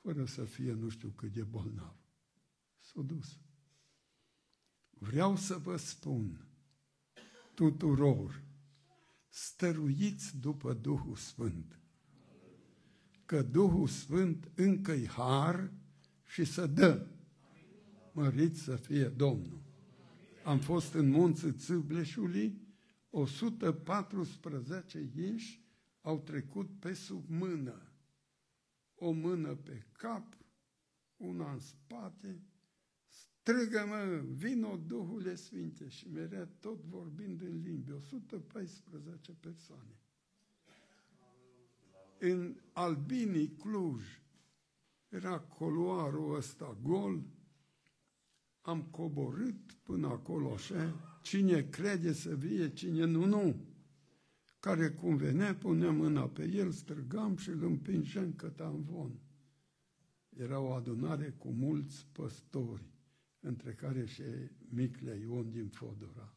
Fără 0.00 0.24
să 0.24 0.44
fie 0.44 0.72
nu 0.72 0.88
știu 0.88 1.08
cât 1.08 1.32
de 1.32 1.42
bolnav. 1.42 1.96
S-a 2.78 3.02
dus. 3.02 3.40
Vreau 4.90 5.36
să 5.36 5.56
vă 5.56 5.76
spun 5.76 6.46
tuturor, 7.54 8.42
stăruiți 9.28 10.36
după 10.36 10.72
Duhul 10.72 11.16
Sfânt, 11.16 11.78
că 13.26 13.42
Duhul 13.42 13.86
Sfânt 13.86 14.50
încă-i 14.54 15.06
har 15.06 15.72
și 16.24 16.44
să 16.44 16.66
dă. 16.66 17.06
Măriți 18.12 18.60
să 18.60 18.76
fie 18.76 19.08
Domnul 19.08 19.61
am 20.44 20.58
fost 20.58 20.94
în 20.94 21.08
munții 21.08 21.52
Țâbleșului, 21.52 22.60
114 23.10 25.10
inși 25.16 25.64
au 26.00 26.18
trecut 26.18 26.70
pe 26.78 26.92
sub 26.92 27.28
mână. 27.28 27.92
O 28.94 29.10
mână 29.10 29.54
pe 29.54 29.86
cap, 29.92 30.36
una 31.16 31.52
în 31.52 31.60
spate, 31.60 32.42
strigă-mă, 33.08 34.22
vino 34.28 34.76
Duhule 34.76 35.34
Sfinte 35.34 35.88
și 35.88 36.08
mereu 36.08 36.48
tot 36.60 36.84
vorbind 36.84 37.40
în 37.40 37.62
limbi, 37.62 37.92
114 37.92 39.32
persoane. 39.32 40.00
În 42.18 42.56
Albinii, 42.72 43.48
Cluj, 43.48 44.02
era 45.08 45.38
coloarul 45.38 46.34
ăsta 46.34 46.76
gol, 46.82 47.22
am 48.62 48.82
coborât 48.82 49.72
până 49.82 50.06
acolo 50.06 50.52
așa, 50.52 50.94
cine 51.22 51.62
crede 51.62 52.12
să 52.12 52.34
vie, 52.34 52.72
cine 52.72 53.04
nu, 53.04 53.24
nu. 53.24 53.54
Care 54.60 54.90
cum 54.90 55.16
venea, 55.16 55.54
puneam 55.54 55.96
mâna 55.96 56.28
pe 56.28 56.50
el, 56.54 56.70
strigam 56.70 57.36
și 57.36 57.48
îl 57.48 57.64
împingeam 57.64 58.34
în 58.56 58.82
von. 58.82 59.20
Era 60.28 60.60
o 60.60 60.72
adunare 60.72 61.34
cu 61.38 61.50
mulți 61.50 62.06
păstori, 62.12 62.90
între 63.40 63.72
care 63.72 64.04
și 64.04 64.22
Miclea 64.68 65.14
Ion 65.14 65.50
din 65.50 65.68
Fodora. 65.68 66.34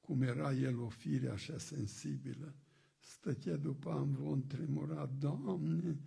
Cum 0.00 0.22
era 0.22 0.54
el 0.54 0.78
o 0.78 0.88
fire 0.88 1.28
așa 1.28 1.58
sensibilă, 1.58 2.54
stătea 2.98 3.56
după 3.56 3.90
amvon, 3.90 4.46
tremura, 4.46 5.06
Doamne, 5.18 5.98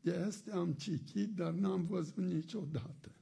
de 0.00 0.16
astea 0.16 0.56
am 0.56 0.72
citit, 0.72 1.34
dar 1.34 1.52
n-am 1.52 1.86
văzut 1.86 2.24
niciodată. 2.24 3.13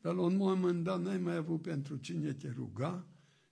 Dar 0.00 0.14
la 0.14 0.20
un 0.20 0.36
moment 0.36 0.84
dat 0.84 1.00
n-ai 1.02 1.18
mai 1.18 1.36
avut 1.36 1.62
pentru 1.62 1.96
cine 1.96 2.32
te 2.32 2.50
ruga, 2.50 3.06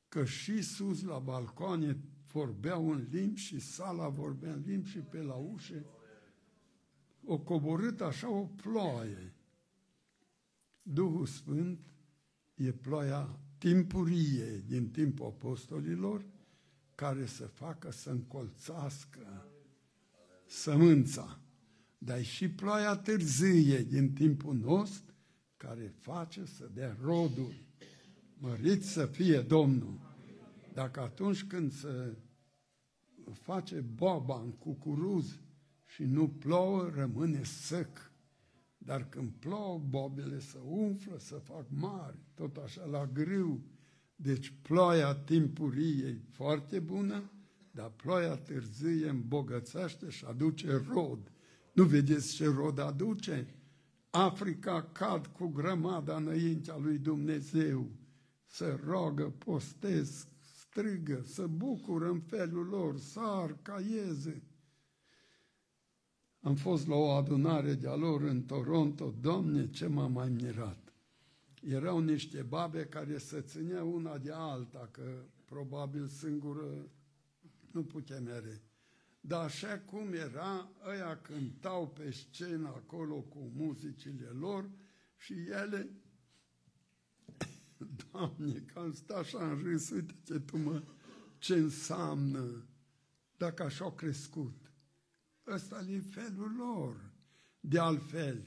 că 0.08 0.24
și 0.24 0.62
sus 0.62 1.02
la 1.02 1.18
balcoane 1.18 1.98
vorbeau 2.32 2.90
în 2.90 3.06
limbi 3.10 3.40
și 3.40 3.60
sala 3.60 4.08
vorbea 4.08 4.52
în 4.52 4.62
limbi 4.66 4.88
și 4.88 4.98
pe 4.98 5.22
la 5.22 5.34
ușe 5.34 5.86
o 7.24 7.38
coborât 7.38 8.00
așa 8.00 8.30
o 8.30 8.44
ploaie. 8.44 9.34
Duhul 10.82 11.26
Sfânt 11.26 11.80
e 12.54 12.72
ploaia 12.72 13.38
timpurie 13.58 14.64
din 14.66 14.90
timpul 14.90 15.26
apostolilor 15.26 16.24
care 16.94 17.26
să 17.26 17.46
facă 17.46 17.90
să 17.90 18.10
încolțască 18.10 19.48
sămânța. 20.46 21.40
Dar 21.98 22.22
și 22.22 22.50
ploaia 22.50 22.96
târzie 22.96 23.82
din 23.82 24.12
timpul 24.12 24.54
nostru 24.54 25.13
care 25.66 25.94
face 25.98 26.44
să 26.44 26.70
dea 26.74 26.96
rodul. 27.02 27.54
Mărit 28.38 28.84
să 28.84 29.06
fie 29.06 29.40
Domnul. 29.40 29.98
Dacă 30.74 31.00
atunci 31.00 31.44
când 31.44 31.72
se 31.72 32.16
face 33.32 33.80
boba 33.80 34.40
în 34.40 34.50
cucuruz 34.52 35.38
și 35.86 36.02
nu 36.02 36.28
plouă, 36.28 36.90
rămâne 36.94 37.42
sec. 37.42 38.12
Dar 38.78 39.08
când 39.08 39.30
plouă, 39.38 39.78
bobele 39.88 40.38
se 40.38 40.58
umflă, 40.64 41.18
să 41.18 41.34
fac 41.34 41.66
mari, 41.68 42.16
tot 42.34 42.56
așa 42.56 42.84
la 42.84 43.06
grâu. 43.06 43.60
Deci 44.16 44.52
ploaia 44.62 45.14
timpurie 45.14 46.06
e 46.06 46.20
foarte 46.30 46.78
bună, 46.78 47.30
dar 47.70 47.90
ploaia 47.90 48.36
târzie 48.36 49.08
îmbogățește 49.08 50.08
și 50.08 50.24
aduce 50.24 50.84
rod. 50.92 51.32
Nu 51.72 51.84
vedeți 51.84 52.34
ce 52.34 52.44
rod 52.44 52.78
aduce? 52.78 53.54
Africa 54.16 54.82
cad 54.92 55.26
cu 55.26 55.46
grămada 55.46 56.16
înaintea 56.16 56.76
lui 56.76 56.98
Dumnezeu, 56.98 57.90
să 58.46 58.78
rogă, 58.86 59.32
postez, 59.38 60.26
strigă, 60.40 61.22
să 61.26 61.46
bucură 61.46 62.08
în 62.08 62.20
felul 62.20 62.66
lor, 62.66 62.98
sar, 62.98 63.56
caieze. 63.62 64.42
Am 66.40 66.54
fost 66.54 66.86
la 66.86 66.94
o 66.94 67.10
adunare 67.10 67.74
de-a 67.74 67.94
lor 67.94 68.22
în 68.22 68.42
Toronto, 68.42 69.14
Doamne, 69.20 69.70
ce 69.70 69.86
m-a 69.86 70.06
mai 70.06 70.28
mirat. 70.28 70.92
Erau 71.62 71.98
niște 71.98 72.42
babe 72.42 72.84
care 72.84 73.18
se 73.18 73.40
țineau 73.40 73.94
una 73.94 74.18
de 74.18 74.32
alta, 74.32 74.88
că 74.90 75.24
probabil 75.44 76.06
singură 76.06 76.88
nu 77.70 77.82
putea 77.82 78.20
mere. 78.20 78.62
Dar 79.26 79.44
așa 79.44 79.78
cum 79.78 80.12
era, 80.12 80.70
ăia 80.86 81.20
cântau 81.20 81.88
pe 81.88 82.10
scenă 82.10 82.68
acolo 82.68 83.20
cu 83.20 83.50
muzicile 83.54 84.26
lor 84.26 84.70
și 85.16 85.32
ele, 85.32 85.90
Doamne, 88.10 88.58
că 88.58 88.78
am 88.78 88.92
stat 88.92 89.18
așa 89.18 89.50
în 89.50 89.62
râs, 89.62 89.90
uite 89.90 90.14
ce 90.24 90.40
tu 90.40 90.56
mă, 90.56 90.82
ce 91.38 91.54
înseamnă, 91.54 92.66
dacă 93.36 93.62
așa 93.62 93.84
au 93.84 93.92
crescut. 93.92 94.72
Ăsta 95.46 95.84
e 95.88 96.00
felul 96.00 96.54
lor. 96.56 97.12
De 97.60 97.78
altfel, 97.78 98.46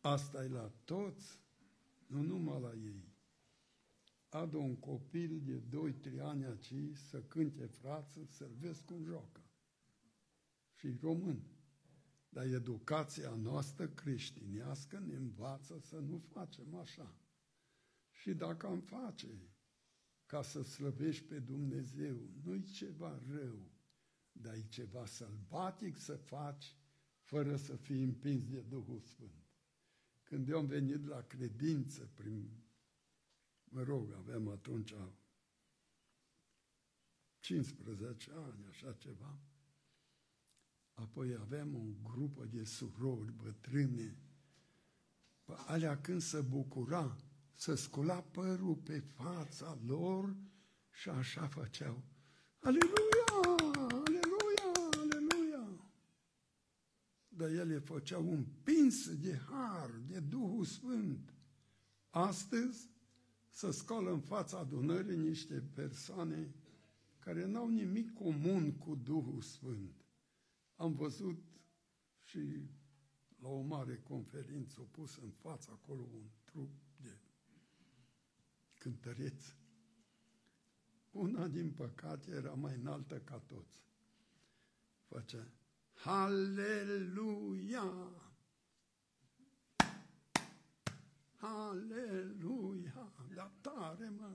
asta 0.00 0.44
e 0.44 0.48
la 0.48 0.72
toți, 0.84 1.40
nu 2.06 2.22
numai 2.22 2.60
la 2.60 2.72
ei. 2.74 3.14
Adă 4.28 4.56
un 4.56 4.76
copil 4.76 5.40
de 5.44 5.62
2-3 6.16 6.20
ani 6.20 6.44
aici 6.44 6.96
să 7.10 7.22
cânte 7.22 7.66
frață, 7.66 8.20
să-l 8.28 8.54
vezi 8.60 8.84
cum 8.84 9.02
joacă. 9.04 9.40
Și 10.78 10.96
român. 11.00 11.42
Dar 12.28 12.44
educația 12.44 13.34
noastră 13.34 13.88
creștinească 13.88 14.98
ne 14.98 15.14
învață 15.14 15.78
să 15.78 15.98
nu 15.98 16.18
facem 16.18 16.74
așa. 16.74 17.16
Și 18.10 18.34
dacă 18.34 18.66
am 18.66 18.80
face 18.80 19.28
ca 20.26 20.42
să 20.42 20.62
slăvești 20.62 21.24
pe 21.24 21.38
Dumnezeu, 21.38 22.30
nu-i 22.42 22.62
ceva 22.62 23.22
rău, 23.28 23.70
dar 24.32 24.54
e 24.54 24.66
ceva 24.68 25.06
sălbatic 25.06 25.96
să 25.96 26.16
faci 26.16 26.76
fără 27.20 27.56
să 27.56 27.76
fii 27.76 28.02
împins 28.02 28.44
de 28.44 28.60
Duhul 28.60 29.00
Sfânt. 29.00 29.48
Când 30.22 30.48
eu 30.48 30.58
am 30.58 30.66
venit 30.66 31.06
la 31.06 31.22
credință, 31.22 32.10
prin, 32.14 32.62
mă 33.64 33.82
rog, 33.82 34.12
aveam 34.12 34.48
atunci 34.48 34.94
15 37.38 38.30
ani, 38.30 38.66
așa 38.66 38.92
ceva, 38.92 39.40
apoi 41.00 41.34
aveam 41.40 41.74
un 41.74 41.94
grup 42.02 42.44
de 42.44 42.64
surori 42.64 43.32
bătrâne, 43.32 44.16
pe 45.44 45.52
alea 45.66 46.00
când 46.00 46.20
se 46.20 46.40
bucura, 46.40 47.16
să 47.54 47.74
scula 47.74 48.20
părul 48.20 48.74
pe 48.74 48.98
fața 48.98 49.78
lor 49.86 50.36
și 50.90 51.08
așa 51.08 51.46
făceau. 51.46 52.02
Aleluia! 52.58 53.26
Aleluia! 53.88 54.72
Aleluia! 55.00 55.90
Dar 57.28 57.48
ele 57.48 57.78
făceau 57.78 58.28
un 58.28 58.44
pins 58.62 59.14
de 59.14 59.40
har, 59.50 59.90
de 60.06 60.20
Duhul 60.20 60.64
Sfânt. 60.64 61.34
Astăzi 62.10 62.90
să 63.50 63.70
scoală 63.70 64.10
în 64.10 64.20
fața 64.20 64.58
adunării 64.58 65.16
niște 65.16 65.62
persoane 65.74 66.54
care 67.18 67.46
n-au 67.46 67.68
nimic 67.68 68.12
comun 68.12 68.72
cu 68.72 68.94
Duhul 68.94 69.40
Sfânt. 69.40 70.07
Am 70.78 70.92
văzut 70.92 71.42
și 72.24 72.68
la 73.40 73.48
o 73.48 73.60
mare 73.60 73.98
conferință, 73.98 74.80
o 74.80 74.84
pus 74.84 75.16
în 75.16 75.30
fața 75.30 75.72
acolo 75.72 76.02
un 76.02 76.28
trup 76.44 76.70
de 76.96 77.18
cântăreți. 78.74 79.56
Una, 81.10 81.48
din 81.48 81.72
păcate, 81.72 82.30
era 82.30 82.54
mai 82.54 82.74
înaltă 82.74 83.20
ca 83.20 83.38
toți. 83.38 83.82
Făcea, 85.06 85.52
Haleluia! 85.94 87.82
Haleluia! 91.36 93.12
Dar 93.34 93.52
tare, 93.60 94.08
mă! 94.08 94.30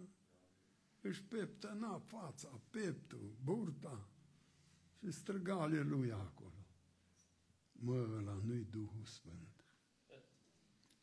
Își 1.02 1.24
peptăna 1.24 2.00
fața, 2.00 2.62
peptul, 2.70 3.36
burta 3.44 4.13
și 5.04 5.12
străga 5.12 5.62
Aleluia 5.62 6.16
acolo. 6.16 6.68
Mă, 7.72 8.08
ăla 8.18 8.42
nu-i 8.46 8.68
Duhul 8.70 9.04
Sfânt. 9.06 9.66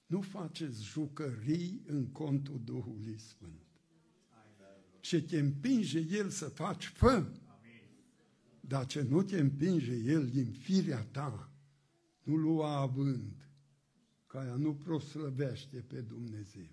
Nu 0.07 0.21
faceți 0.21 0.83
jucării 0.83 1.83
în 1.87 2.07
contul 2.07 2.61
Duhului 2.65 3.19
Sfânt. 3.19 3.67
Ce 5.01 5.23
te 5.23 5.39
împinge 5.39 5.99
El 5.99 6.29
să 6.29 6.49
faci, 6.49 6.87
fă. 6.87 7.33
Dar 8.61 8.87
ce 8.87 9.03
nu 9.03 9.23
te 9.23 9.41
împinge 9.41 9.95
El 9.95 10.29
din 10.29 10.53
firea 10.53 11.05
ta, 11.05 11.53
nu 12.23 12.37
lua 12.37 12.77
având, 12.77 13.49
că 14.27 14.39
aia 14.39 14.55
nu 14.55 14.75
proslăvește 14.75 15.81
pe 15.81 16.01
Dumnezeu. 16.01 16.71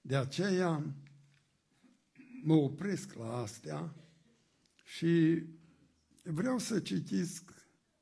De 0.00 0.16
aceea 0.16 0.94
mă 2.42 2.54
opresc 2.54 3.12
la 3.12 3.36
astea 3.36 3.94
și 4.84 5.42
vreau 6.30 6.58
să 6.58 6.80
citesc 6.80 7.54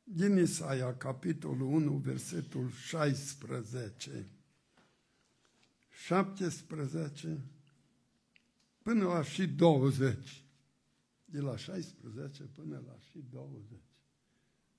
din 0.04 0.36
Isaia, 0.36 0.96
capitolul 0.96 1.72
1, 1.72 1.96
versetul 1.96 2.70
16, 2.70 4.28
17 5.90 7.44
până 8.82 9.04
la 9.04 9.22
și 9.22 9.46
20. 9.46 10.44
De 11.24 11.40
la 11.40 11.56
16 11.56 12.42
până 12.42 12.82
la 12.86 12.98
și 12.98 13.24
20. 13.30 13.62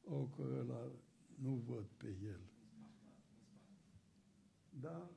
O, 0.03 0.25
că 0.25 0.41
ăla 0.59 0.91
nu 1.35 1.63
văd 1.65 1.85
pe 1.97 2.17
el. 2.23 2.41
Da? 4.69 5.09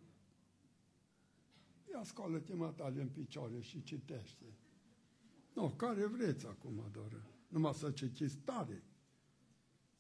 Ia 1.93 2.05
scoală-te 2.05 2.55
matale 2.55 3.01
în 3.01 3.09
picioare 3.09 3.61
și 3.61 3.83
citește. 3.83 4.45
Nu, 5.55 5.71
care 5.71 6.07
vreți 6.07 6.47
acum, 6.47 6.89
doar. 6.93 7.38
Numai 7.49 7.75
să 7.75 7.91
citiți 7.91 8.37
tare. 8.37 8.83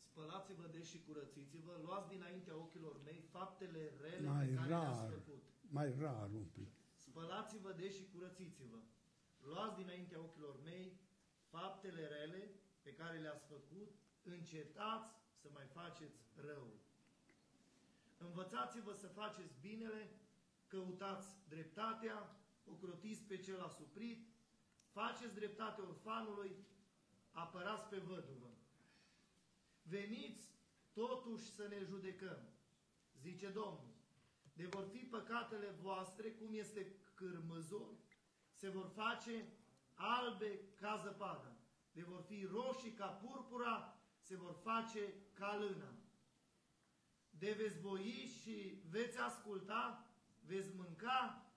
Spălați-vă 0.03 0.67
de 0.73 0.83
și 0.83 1.03
curățiți-vă, 1.07 1.73
luați 1.83 2.09
dinaintea 2.09 2.57
ochilor 2.57 3.01
mei 3.05 3.21
faptele 3.31 3.93
rele 4.01 4.29
Mai 4.29 4.47
pe 4.47 4.55
care 4.55 4.69
rar, 4.69 4.81
le-ați 4.83 5.13
făcut. 5.13 5.43
mai 5.71 5.95
rar 5.99 6.31
un 6.33 6.45
pic. 6.45 6.69
Spălați-vă 6.95 7.73
de 7.73 7.91
și 7.91 8.05
curățiți-vă. 8.13 8.79
Luați 9.41 9.77
dinaintea 9.77 10.21
ochilor 10.21 10.61
mei 10.65 11.01
faptele 11.51 12.07
rele 12.07 12.43
pe 12.83 12.93
care 12.95 13.19
le-ați 13.19 13.47
făcut, 13.47 13.91
încetați 14.23 15.11
să 15.41 15.49
mai 15.53 15.67
faceți 15.67 16.19
rău. 16.35 16.67
Învățați-vă 18.17 18.93
să 18.93 19.07
faceți 19.07 19.55
binele, 19.61 20.11
căutați 20.67 21.29
dreptatea, 21.49 22.37
ocrotiți 22.65 23.23
pe 23.23 23.37
cel 23.37 23.61
asuprit, 23.61 24.27
faceți 24.91 25.35
dreptate 25.35 25.81
orfanului, 25.81 26.57
apărați 27.43 27.89
pe 27.89 27.99
văduvă. 27.99 28.51
Veniți 29.83 30.47
totuși 30.93 31.45
să 31.45 31.67
ne 31.69 31.83
judecăm, 31.85 32.39
zice 33.21 33.49
Domnul. 33.49 33.97
De 34.53 34.67
vor 34.67 34.87
fi 34.93 34.99
păcatele 34.99 35.71
voastre, 35.71 36.31
cum 36.31 36.49
este 36.53 36.97
cârmăzul, 37.15 37.99
se 38.53 38.69
vor 38.69 38.91
face 38.95 39.45
albe 39.95 40.61
ca 40.75 41.01
zăpada. 41.05 41.57
De 41.93 42.03
vor 42.03 42.23
fi 42.23 42.45
roșii 42.45 42.93
ca 42.93 43.07
purpura, 43.07 43.97
se 44.21 44.37
vor 44.37 44.55
face 44.63 45.15
ca 45.33 45.57
lână. 45.59 45.99
De 47.31 47.53
veți 47.53 47.81
voi 47.81 48.33
și 48.43 48.83
veți 48.89 49.19
asculta, 49.19 50.07
veți 50.47 50.75
mânca 50.77 51.49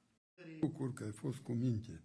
Bucur 0.60 0.94
că 0.94 1.04
ai 1.04 1.12
fost 1.12 1.40
cu 1.40 1.52
minte. 1.52 2.02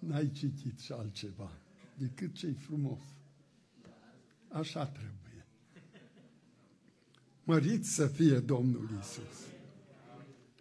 N-ai 0.00 0.30
citit 0.30 0.78
și 0.78 0.92
altceva 0.92 1.50
decât 1.94 2.34
ce 2.34 2.52
frumos. 2.52 3.02
Așa 4.48 4.86
trebuie. 4.86 5.46
Mărit 7.44 7.84
să 7.84 8.06
fie 8.06 8.38
Domnul 8.38 8.88
Isus. 9.00 9.46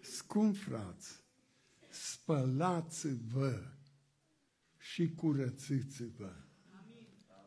Scump 0.01 0.55
frați, 0.57 1.23
spălați-vă 1.89 3.61
și 4.77 5.09
curățiți-vă. 5.09 6.33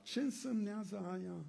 Ce 0.02 0.20
însemnează 0.20 0.98
aia? 0.98 1.46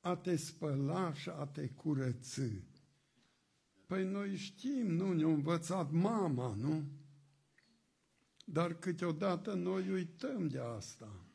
A 0.00 0.16
te 0.16 0.36
spăla 0.36 1.12
și 1.12 1.28
a 1.28 1.46
te 1.46 1.68
curăți. 1.68 2.40
Păi 3.86 4.04
noi 4.04 4.36
știm, 4.36 4.86
nu 4.86 5.12
ne-a 5.12 5.26
învățat 5.26 5.90
mama, 5.90 6.54
nu? 6.54 6.84
Dar 8.44 8.74
câteodată 8.74 9.54
noi 9.54 9.90
uităm 9.90 10.48
de 10.48 10.58
asta. 10.58 11.26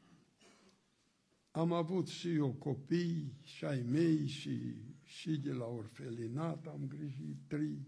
Am 1.51 1.71
avut 1.71 2.07
și 2.07 2.33
eu 2.33 2.53
copii 2.53 3.33
și 3.43 3.65
ai 3.65 3.81
mei 3.81 4.27
și, 4.27 4.75
și 5.03 5.37
de 5.37 5.51
la 5.51 5.65
orfelinat 5.65 6.67
am 6.67 6.87
grijit 6.87 7.37
trei. 7.47 7.87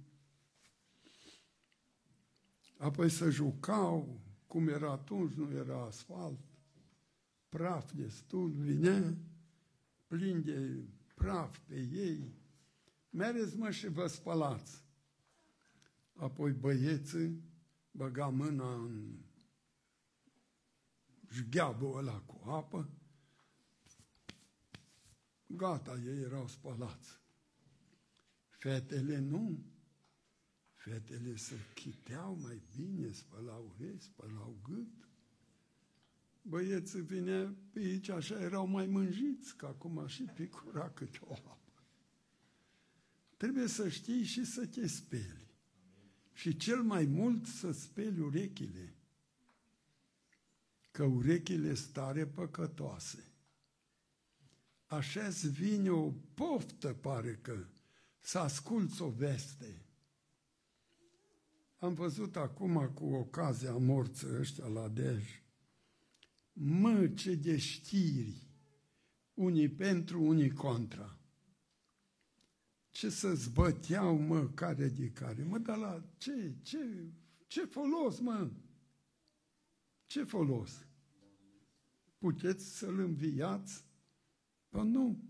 Apoi 2.78 3.09
să 3.09 3.30
jucau, 3.30 4.22
cum 4.47 4.67
era 4.67 4.91
atunci, 4.91 5.34
nu 5.34 5.51
era 5.51 5.86
asfalt, 5.86 6.39
praf 7.49 7.91
destul, 7.93 8.49
vine 8.49 9.17
plin 10.07 10.43
de 10.43 10.84
praf 11.15 11.59
pe 11.59 11.76
ei. 11.76 12.34
Mereți 13.09 13.57
mă 13.57 13.72
și 13.72 13.88
vă 13.88 14.07
spălați. 14.07 14.84
Apoi 16.13 16.51
băieții 16.51 17.49
băga 18.00 18.28
mâna 18.28 18.74
în 18.74 19.20
jgheabul 21.30 21.97
ăla 21.97 22.20
cu 22.20 22.50
apă, 22.50 22.89
gata, 25.45 25.97
ei 26.06 26.22
erau 26.22 26.47
spălați. 26.47 27.20
Fetele 28.50 29.20
nu. 29.20 29.64
Fetele 30.74 31.36
se 31.36 31.56
chiteau 31.74 32.39
mai 32.41 32.62
bine, 32.76 33.12
spălau 33.12 33.76
urechi, 33.76 34.04
spălau 34.04 34.60
gât. 34.64 35.10
băieții 36.41 37.02
vine 37.02 37.56
pe 37.72 37.80
aici, 37.80 38.10
așa 38.10 38.41
erau 38.41 38.68
mai 38.68 38.86
mânjiți, 38.86 39.56
că 39.56 39.66
acum 39.66 40.08
și 40.08 40.24
picura 40.24 40.89
câte 40.89 41.20
o 41.22 41.34
apă. 41.34 41.84
Trebuie 43.38 43.68
să 43.68 43.89
știi 43.89 44.24
și 44.24 44.43
să 44.43 44.68
te 44.68 44.88
speli. 44.88 45.49
Și 46.40 46.58
cel 46.58 46.82
mai 46.82 47.06
mult 47.06 47.46
să 47.46 47.72
speli 47.72 48.20
urechile. 48.20 48.94
Că 50.92 51.04
urechile 51.04 51.74
stare 51.74 52.28
păcătoase. 52.28 53.24
așa 54.86 55.28
vine 55.52 55.90
o 55.90 56.12
poftă, 56.34 56.94
pare 56.94 57.40
că, 57.42 57.66
să 58.20 58.40
asculți 58.40 59.02
o 59.02 59.10
veste. 59.10 59.86
Am 61.78 61.94
văzut 61.94 62.36
acum 62.36 62.90
cu 62.94 63.06
ocazia 63.06 63.78
morții 63.78 64.36
ăștia 64.38 64.68
la 64.68 64.88
Dej, 64.88 65.24
mă, 66.54 67.08
ce 67.08 67.36
de 67.36 67.58
știri, 67.58 68.48
unii 69.34 69.70
pentru, 69.70 70.24
unii 70.24 70.52
contra. 70.52 71.18
Ce 73.00 73.10
să 73.10 73.34
zbăteau, 73.34 74.18
mă, 74.18 74.47
care 74.47 74.88
de 74.88 75.10
care. 75.10 75.43
Mă, 75.43 75.58
dar 75.58 75.78
la 75.78 76.04
ce, 76.18 76.54
ce, 76.62 77.12
ce 77.47 77.66
folos, 77.66 78.20
mă? 78.20 78.52
Ce 80.06 80.24
folos? 80.24 80.88
Puteți 82.18 82.78
să-l 82.78 83.00
înviați? 83.00 83.86
Păi 84.70 84.89
nu. 84.89 85.24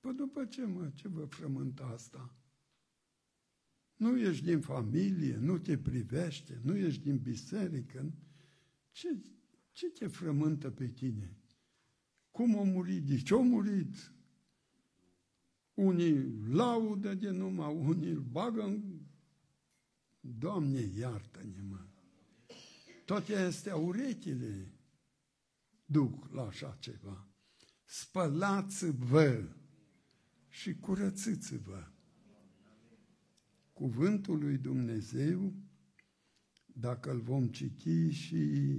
Păi 0.00 0.14
după 0.14 0.44
ce, 0.44 0.64
mă, 0.64 0.90
ce 0.94 1.08
vă 1.08 1.24
frământă 1.24 1.84
asta? 1.84 2.34
Nu 3.96 4.18
ești 4.18 4.44
din 4.44 4.60
familie, 4.60 5.36
nu 5.36 5.58
te 5.58 5.78
privește, 5.78 6.60
nu 6.62 6.76
ești 6.76 7.02
din 7.02 7.18
biserică. 7.18 8.12
Ce, 8.90 9.20
ce 9.72 9.90
te 9.90 10.06
frământă 10.06 10.70
pe 10.70 10.88
tine? 10.88 11.36
Cum 12.30 12.58
a 12.58 12.62
murit? 12.62 13.06
De 13.06 13.22
ce 13.22 13.34
a 13.34 13.38
murit? 13.38 14.12
Unii 15.74 16.42
laudă 16.48 17.14
de 17.14 17.30
numai, 17.30 17.74
unii 17.74 18.10
îl 18.10 18.20
bagă 18.20 18.62
în... 18.62 19.00
Doamne, 20.20 20.80
iartă-ne, 20.80 21.60
mă! 21.68 21.86
Toate 23.04 23.36
astea 23.36 23.76
urechile 23.76 24.72
duc 25.84 26.32
la 26.32 26.46
așa 26.46 26.76
ceva. 26.80 27.28
Spălați-vă 27.84 29.48
și 30.48 30.74
curățiți-vă. 30.74 31.86
Cuvântul 33.72 34.38
lui 34.38 34.58
Dumnezeu, 34.58 35.54
dacă 36.66 37.10
îl 37.10 37.20
vom 37.20 37.48
citi 37.48 38.10
și 38.10 38.74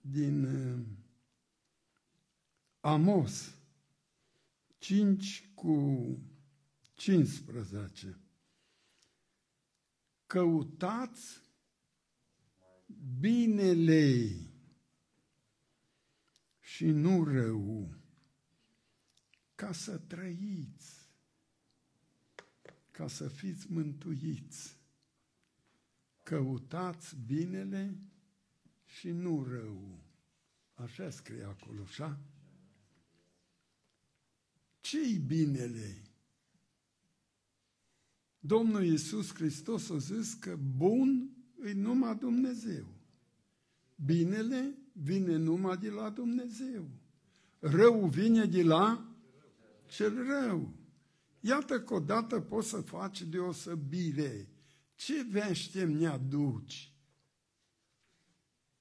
din 0.00 0.44
uh, 0.44 0.86
Amos 2.80 3.55
5 4.78 5.50
cu 5.54 6.18
15. 6.94 8.20
Căutați 10.26 11.40
binele 13.18 14.30
și 16.60 16.86
nu 16.86 17.24
rău, 17.24 17.94
ca 19.54 19.72
să 19.72 19.98
trăiți, 19.98 21.10
ca 22.90 23.08
să 23.08 23.28
fiți 23.28 23.72
mântuiți. 23.72 24.76
Căutați 26.22 27.16
binele 27.26 27.98
și 28.84 29.10
nu 29.10 29.44
rău. 29.44 29.98
Așa 30.74 31.10
scrie 31.10 31.42
acolo, 31.44 31.82
așa? 31.82 32.20
Ce-i 34.88 35.18
binele? 35.18 36.02
Domnul 38.38 38.84
Iisus 38.84 39.34
Hristos 39.34 39.90
a 39.90 39.96
zis 39.98 40.34
că 40.34 40.58
bun 40.76 41.30
e 41.64 41.72
numai 41.72 42.16
Dumnezeu. 42.16 42.86
Binele 44.04 44.78
vine 44.92 45.36
numai 45.36 45.76
de 45.76 45.90
la 45.90 46.10
Dumnezeu. 46.10 46.90
Rău 47.58 48.06
vine 48.06 48.44
de 48.44 48.62
la 48.62 49.14
cel 49.86 50.26
rău. 50.26 50.72
Iată 51.40 51.80
că 51.80 51.94
odată 51.94 52.40
poți 52.40 52.68
să 52.68 52.80
faci 52.80 53.22
deosebire. 53.22 54.48
Ce 54.94 55.22
vește 55.22 55.84
mi 55.84 56.06
aduci? 56.06 56.94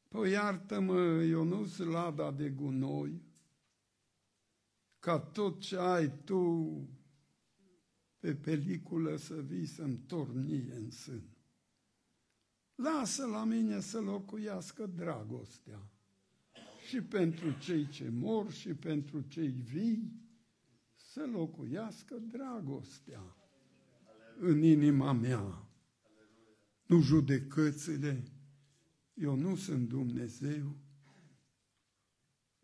Păi 0.08 0.32
iartă-mă, 0.32 1.24
eu 1.24 1.44
nu 1.44 1.66
sunt 1.66 1.90
lada 1.90 2.32
de 2.32 2.50
gunoi, 2.50 3.22
ca 5.06 5.20
tot 5.20 5.60
ce 5.60 5.78
ai 5.78 6.12
tu 6.24 6.70
pe 8.20 8.36
peliculă 8.36 9.16
să 9.16 9.42
vii 9.42 9.66
să-mi 9.66 9.98
tornie 9.98 10.74
în 10.76 10.90
sân. 10.92 11.24
Lasă 12.76 13.26
la 13.26 13.44
mine 13.44 13.80
să 13.80 14.00
locuiască 14.00 14.86
dragostea 14.86 15.90
și 16.88 17.02
pentru 17.02 17.52
cei 17.60 17.88
ce 17.88 18.10
mor 18.10 18.52
și 18.52 18.74
pentru 18.74 19.22
cei 19.22 19.50
vii, 19.50 20.12
să 20.96 21.28
locuiască 21.32 22.16
dragostea 22.16 23.36
în 24.40 24.64
inima 24.64 25.12
mea. 25.12 25.70
Nu 26.86 27.02
judecățile, 27.02 28.24
eu 29.14 29.36
nu 29.36 29.56
sunt 29.56 29.88
Dumnezeu, 29.88 30.78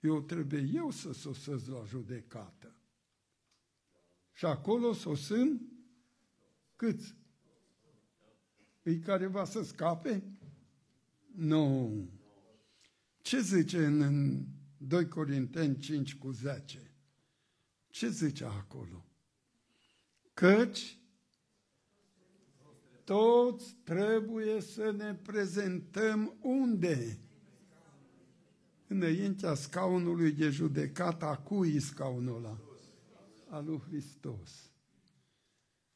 eu 0.01 0.21
trebuie 0.21 0.69
eu 0.73 0.91
să 0.91 1.13
sosesc 1.13 1.67
la 1.67 1.83
judecată. 1.83 2.75
Și 4.33 4.45
acolo 4.45 4.93
sosim 4.93 5.71
câți? 6.75 7.15
Îi 8.83 8.99
care 8.99 9.25
va 9.25 9.45
să 9.45 9.63
scape? 9.63 10.23
Nu. 11.35 11.91
Ce 13.21 13.39
zice 13.39 13.85
în 13.85 14.39
2 14.77 15.07
Corinteni 15.07 15.77
5 15.77 16.15
cu 16.15 16.31
10? 16.31 16.91
Ce 17.89 18.09
zice 18.09 18.45
acolo? 18.45 19.05
Căci 20.33 20.99
toți 23.03 23.75
trebuie 23.83 24.61
să 24.61 24.91
ne 24.91 25.15
prezentăm 25.15 26.37
unde? 26.41 27.19
Înaintea 28.91 29.53
scaunului 29.53 30.31
de 30.31 30.49
judecată, 30.49 31.25
a 31.25 31.37
cui 31.37 31.79
scaunul 31.79 32.35
ăla? 32.35 32.59
Al 33.49 33.65
lui 33.65 33.79
Hristos. 33.79 34.71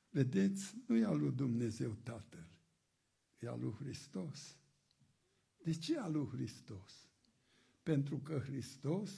Vedeți? 0.10 0.76
Nu 0.88 0.98
e 0.98 1.06
al 1.06 1.20
lui 1.20 1.32
Dumnezeu 1.32 1.98
Tatăl, 2.04 2.48
e 3.40 3.48
al 3.48 3.60
lui 3.60 3.74
Hristos. 3.80 4.58
De 5.64 5.72
ce 5.72 6.00
al 6.00 6.12
lui 6.12 6.28
Hristos? 6.28 7.10
Pentru 7.84 8.18
că 8.18 8.44
Hristos 8.46 9.12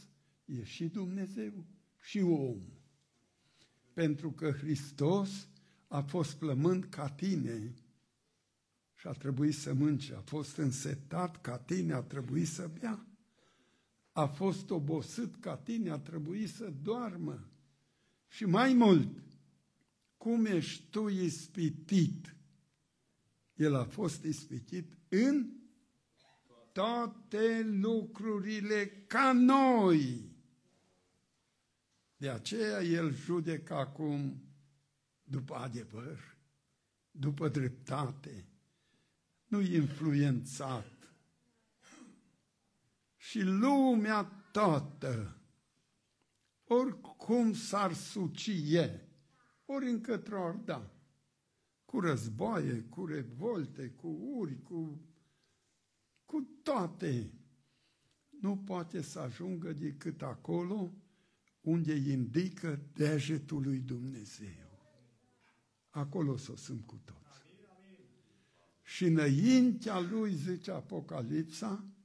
e 0.45 0.63
și 0.63 0.87
Dumnezeu 0.87 1.65
și 2.01 2.19
om. 2.19 2.61
Pentru 3.93 4.31
că 4.31 4.51
Hristos 4.51 5.47
a 5.87 6.01
fost 6.01 6.35
plământ 6.35 6.85
ca 6.85 7.09
tine 7.09 7.73
și 8.95 9.07
a 9.07 9.11
trebuit 9.11 9.55
să 9.55 9.73
mânce, 9.73 10.13
a 10.13 10.21
fost 10.21 10.57
însetat 10.57 11.41
ca 11.41 11.57
tine, 11.57 11.93
a 11.93 12.01
trebuit 12.01 12.47
să 12.47 12.69
bea, 12.79 13.07
a 14.17 14.25
fost 14.25 14.69
obosit 14.69 15.35
ca 15.35 15.57
tine, 15.57 15.89
a 15.89 15.97
trebuit 15.97 16.49
să 16.49 16.73
doarmă. 16.81 17.47
Și 18.27 18.45
mai 18.45 18.73
mult, 18.73 19.23
cum 20.17 20.45
ești 20.45 20.83
tu 20.89 21.07
ispitit? 21.07 22.35
El 23.55 23.75
a 23.75 23.83
fost 23.83 24.23
ispitit 24.23 24.97
în 25.09 25.49
toate 26.71 27.61
lucrurile 27.63 28.87
ca 29.07 29.31
noi. 29.31 30.31
De 32.17 32.29
aceea 32.29 32.83
el 32.83 33.13
judecă 33.13 33.73
acum 33.73 34.41
după 35.23 35.55
adevăr, 35.55 36.37
după 37.11 37.47
dreptate, 37.49 38.45
nu 39.47 39.61
influențat. 39.61 40.96
Și 43.27 43.41
lumea 43.41 44.23
toată, 44.51 45.41
oricum 46.63 47.53
s-ar 47.53 47.93
sucie, 47.93 49.07
ori 49.65 49.89
încătre 49.89 50.35
ori 50.35 50.65
da, 50.65 50.91
cu 51.85 51.99
războaie, 51.99 52.85
cu 52.89 53.05
revolte, 53.05 53.89
cu 53.89 54.07
uri, 54.07 54.61
cu, 54.63 55.01
cu 56.25 56.41
toate, 56.63 57.33
nu 58.41 58.57
poate 58.57 59.01
să 59.01 59.19
ajungă 59.19 59.73
decât 59.73 60.21
acolo 60.21 60.93
unde 61.61 61.95
indică 61.95 62.79
degetul 62.93 63.61
lui 63.61 63.79
Dumnezeu. 63.79 64.79
Acolo 65.89 66.37
să 66.37 66.55
sunt 66.55 66.85
cu 66.85 67.01
toți. 67.05 67.41
Și 68.83 69.05
înaintea 69.05 69.99
lui, 69.99 70.33
zice 70.33 70.71
Apocalipsa, 70.71 71.96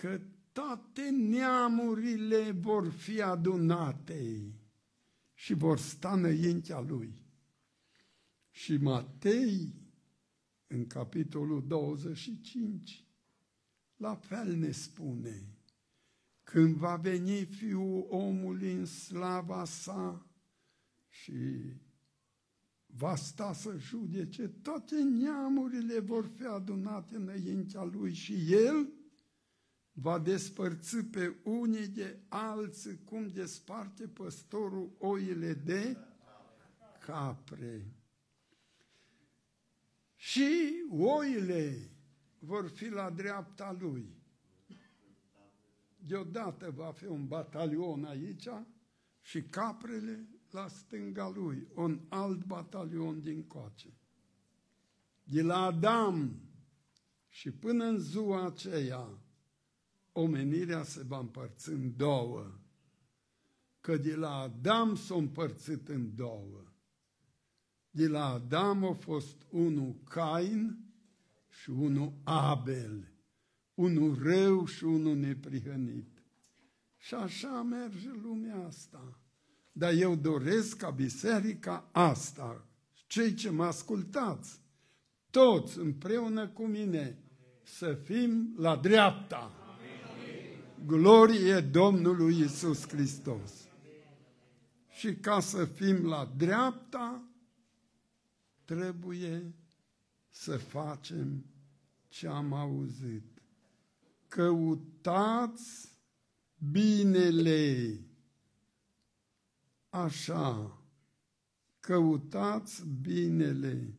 că 0.00 0.20
toate 0.52 1.10
neamurile 1.10 2.50
vor 2.50 2.90
fi 2.90 3.22
adunate 3.22 4.54
și 5.34 5.54
vor 5.54 5.78
sta 5.78 6.12
înaintea 6.12 6.80
lui. 6.80 7.14
Și 8.50 8.76
Matei, 8.76 9.74
în 10.66 10.86
capitolul 10.86 11.66
25, 11.66 13.06
la 13.96 14.14
fel 14.14 14.54
ne 14.54 14.70
spune, 14.70 15.48
când 16.42 16.76
va 16.76 16.96
veni 16.96 17.44
Fiul 17.44 18.06
omului 18.08 18.72
în 18.72 18.84
slava 18.84 19.64
sa 19.64 20.26
și 21.08 21.32
va 22.86 23.16
sta 23.16 23.52
să 23.52 23.76
judece, 23.78 24.48
toate 24.48 25.02
neamurile 25.02 26.00
vor 26.00 26.26
fi 26.26 26.44
adunate 26.44 27.16
înaintea 27.16 27.84
lui 27.84 28.12
și 28.12 28.52
el 28.52 28.95
va 29.98 30.18
despărți 30.18 30.96
pe 30.96 31.36
unii 31.42 31.88
de 31.88 32.18
alții 32.28 32.98
cum 33.04 33.28
desparte 33.28 34.08
păstorul 34.08 34.90
oile 34.98 35.54
de 35.54 35.96
capre. 37.06 37.86
Și 40.14 40.72
oile 40.90 41.90
vor 42.38 42.68
fi 42.68 42.88
la 42.88 43.10
dreapta 43.10 43.76
lui. 43.78 44.16
Deodată 45.96 46.70
va 46.70 46.92
fi 46.92 47.04
un 47.04 47.26
batalion 47.26 48.04
aici 48.04 48.48
și 49.20 49.42
caprele 49.42 50.28
la 50.50 50.68
stânga 50.68 51.28
lui, 51.28 51.68
un 51.74 52.00
alt 52.08 52.44
batalion 52.44 53.20
din 53.20 53.42
coace. 53.42 53.94
De 55.22 55.42
la 55.42 55.62
Adam 55.62 56.40
și 57.28 57.50
până 57.50 57.84
în 57.84 57.98
ziua 57.98 58.46
aceea, 58.46 59.20
omenirea 60.20 60.82
se 60.82 61.02
va 61.02 61.18
împărți 61.18 61.68
în 61.68 61.96
două. 61.96 62.52
Că 63.80 63.96
de 63.96 64.14
la 64.14 64.30
Adam 64.30 64.94
s-a 64.94 65.14
împărțit 65.14 65.88
în 65.88 66.14
două. 66.14 66.64
De 67.90 68.08
la 68.08 68.26
Adam 68.26 68.84
a 68.84 68.92
fost 68.92 69.36
unul 69.50 69.96
Cain 70.04 70.78
și 71.48 71.70
unul 71.70 72.12
Abel, 72.24 73.12
unul 73.74 74.18
rău 74.22 74.66
și 74.66 74.84
unul 74.84 75.16
neprihănit. 75.16 76.22
Și 76.96 77.14
așa 77.14 77.62
merge 77.62 78.10
lumea 78.22 78.66
asta. 78.66 79.20
Dar 79.72 79.92
eu 79.92 80.14
doresc 80.14 80.76
ca 80.76 80.90
biserica 80.90 81.88
asta, 81.92 82.66
cei 83.06 83.34
ce 83.34 83.50
mă 83.50 83.64
ascultați, 83.64 84.60
toți 85.30 85.78
împreună 85.78 86.48
cu 86.48 86.66
mine, 86.66 87.18
să 87.62 87.94
fim 87.94 88.54
la 88.56 88.76
dreapta. 88.76 89.65
Glorie 90.86 91.60
Domnului 91.60 92.40
Isus 92.40 92.88
Hristos. 92.88 93.68
Și 94.88 95.14
ca 95.14 95.40
să 95.40 95.64
fim 95.64 96.06
la 96.06 96.32
dreapta, 96.36 97.22
trebuie 98.64 99.54
să 100.28 100.56
facem 100.56 101.44
ce 102.08 102.28
am 102.28 102.52
auzit. 102.52 103.42
Căutați 104.28 105.98
binele. 106.70 108.00
Așa, 109.88 110.82
căutați 111.80 112.86
binele 113.00 113.94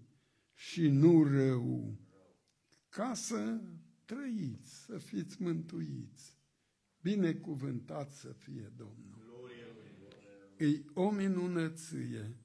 și 0.54 0.88
nu 0.88 1.24
rău, 1.24 1.98
ca 2.90 3.14
să 3.14 3.62
trăiți, 4.06 4.84
să 4.86 4.98
fiți 4.98 5.42
mântuiți. 5.42 6.37
Binecuvântat 7.08 8.12
să 8.12 8.28
fie 8.28 8.72
Domnul. 8.78 9.49
Îi 10.58 10.86
o 10.93 11.10
minunăție. 11.10 12.38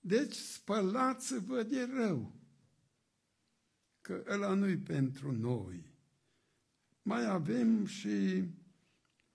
Deci 0.00 0.34
spălați-vă 0.34 1.62
de 1.62 1.88
rău, 1.96 2.32
că 4.00 4.24
ăla 4.28 4.54
nu-i 4.54 4.76
pentru 4.76 5.32
noi. 5.32 5.92
Mai 7.02 7.26
avem 7.26 7.86
și 7.86 8.44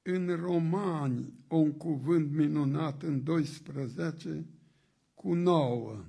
în 0.01 0.35
Romani 0.35 1.33
un 1.47 1.71
cuvânt 1.71 2.31
minunat 2.31 3.03
în 3.03 3.23
12 3.23 4.45
cu 5.13 5.33
9. 5.33 6.03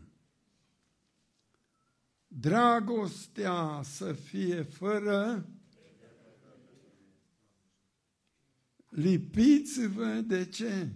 Dragostea 2.27 3.81
să 3.83 4.12
fie 4.12 4.62
fără 4.62 5.49
Lipiți-vă 8.95 10.20
de 10.20 10.45
ce? 10.45 10.92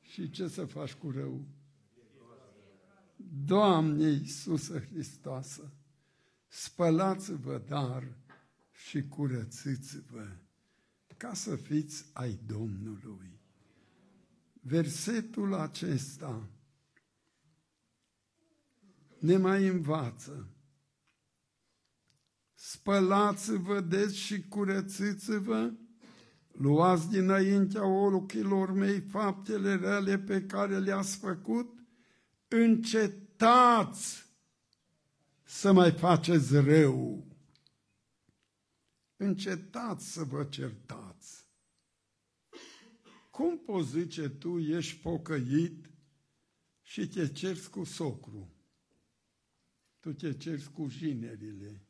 Și 0.00 0.30
ce 0.30 0.48
să 0.48 0.64
faci 0.64 0.92
cu 0.92 1.10
rău? 1.10 1.46
Doamne 3.44 4.08
Iisusă 4.10 4.78
Hristoasă, 4.78 5.72
spălați-vă 6.48 7.62
dar 7.68 8.16
și 8.72 9.02
curățiți-vă 9.08 10.36
ca 11.16 11.34
să 11.34 11.56
fiți 11.56 12.04
ai 12.12 12.38
Domnului. 12.46 13.40
Versetul 14.60 15.54
acesta 15.54 16.48
ne 19.18 19.36
mai 19.36 19.66
învață 19.66 20.53
spălați-vă 22.70 23.80
deci 23.80 24.14
și 24.14 24.42
curățiți-vă, 24.42 25.72
luați 26.52 27.08
dinaintea 27.08 27.86
ochilor 27.86 28.72
mei 28.72 29.00
faptele 29.00 29.76
rele 29.76 30.18
pe 30.18 30.42
care 30.42 30.78
le-ați 30.78 31.16
făcut, 31.16 31.78
încetați 32.48 34.26
să 35.42 35.72
mai 35.72 35.92
faceți 35.92 36.56
rău. 36.56 37.26
Încetați 39.16 40.12
să 40.12 40.22
vă 40.22 40.44
certați. 40.44 41.48
Cum 43.30 43.58
poți 43.58 43.90
zice 43.90 44.28
tu, 44.28 44.58
ești 44.58 45.00
pocăit 45.00 45.90
și 46.82 47.08
te 47.08 47.28
cerți 47.28 47.70
cu 47.70 47.84
socru? 47.84 48.52
Tu 50.00 50.12
te 50.12 50.32
cerți 50.32 50.70
cu 50.70 50.88
jinerile 50.88 51.84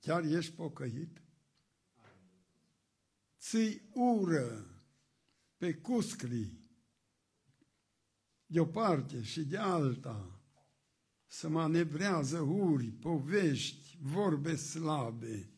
Chiar 0.00 0.24
ești 0.24 0.52
pocăit? 0.52 1.22
Ți 3.38 3.80
ură 3.92 4.66
pe 5.56 5.74
cuscri 5.74 6.58
de 8.46 8.60
o 8.60 8.66
parte 8.66 9.22
și 9.22 9.44
de 9.44 9.56
alta 9.56 10.40
să 11.26 11.48
manevrează 11.48 12.40
uri, 12.40 12.86
povești, 12.86 13.98
vorbe 14.00 14.56
slabe 14.56 15.50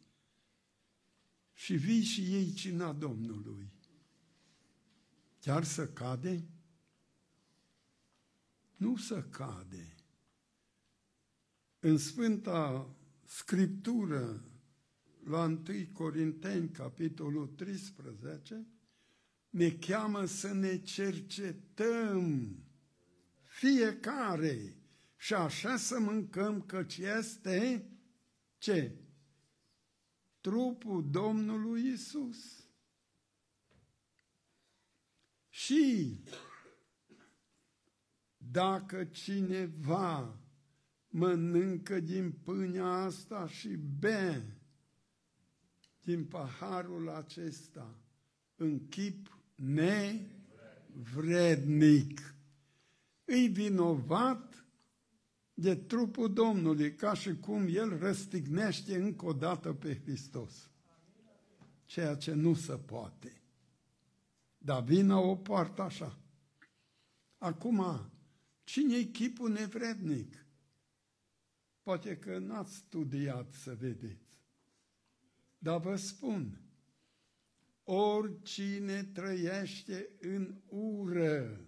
și 1.53 1.75
vii 1.75 2.03
și 2.03 2.35
ei 2.35 2.53
cina 2.53 2.93
Domnului. 2.93 3.73
Chiar 5.41 5.65
să 5.65 5.89
cade? 5.89 6.49
Nu 8.77 8.97
să 8.97 9.23
cade. 9.23 9.95
În 11.79 11.99
Sfânta 11.99 12.95
Scriptură 13.33 14.45
la 15.25 15.45
1 15.45 15.63
Corinteni, 15.93 16.71
capitolul 16.71 17.47
13, 17.47 18.67
ne 19.51 19.71
cheamă 19.71 20.25
să 20.25 20.53
ne 20.53 20.79
cercetăm 20.79 22.57
fiecare 23.43 24.77
și 25.17 25.35
așa 25.35 25.77
să 25.77 25.99
mâncăm 25.99 26.63
căci 26.63 26.97
este 26.97 27.91
ce? 28.59 28.99
Trupul 30.41 31.11
Domnului 31.11 31.93
Isus. 31.93 32.67
Și 35.49 36.17
dacă 38.37 39.05
cineva 39.05 40.40
mănâncă 41.11 42.01
din 42.01 42.33
pâinea 42.33 42.87
asta 42.87 43.49
și 43.49 43.69
bea 43.99 44.43
din 46.01 46.25
paharul 46.25 47.09
acesta 47.09 47.95
în 48.57 48.89
chip 48.89 49.39
nevrednic. 50.95 52.35
Îi 53.25 53.49
vinovat 53.49 54.65
de 55.55 55.77
trupul 55.77 56.33
Domnului, 56.33 56.95
ca 56.95 57.15
și 57.15 57.37
cum 57.37 57.67
El 57.71 57.99
răstignește 57.99 58.97
încă 58.97 59.27
o 59.27 59.33
dată 59.33 59.73
pe 59.73 60.01
Hristos. 60.01 60.71
Ceea 61.85 62.15
ce 62.15 62.33
nu 62.33 62.55
se 62.55 62.77
poate. 62.77 63.43
Dar 64.59 64.83
vină 64.83 65.15
o 65.15 65.37
poartă 65.37 65.83
așa. 65.83 66.19
Acum, 67.39 68.11
cine-i 68.65 69.11
chipul 69.11 69.53
nevrednic? 69.53 70.47
Poate 71.91 72.19
că 72.19 72.39
n-ați 72.39 72.75
studiat 72.75 73.53
să 73.53 73.75
vedeți. 73.75 74.29
Dar 75.59 75.81
vă 75.81 75.97
spun, 75.97 76.61
oricine 77.85 79.05
trăiește 79.05 80.09
în 80.21 80.61
ură 80.69 81.61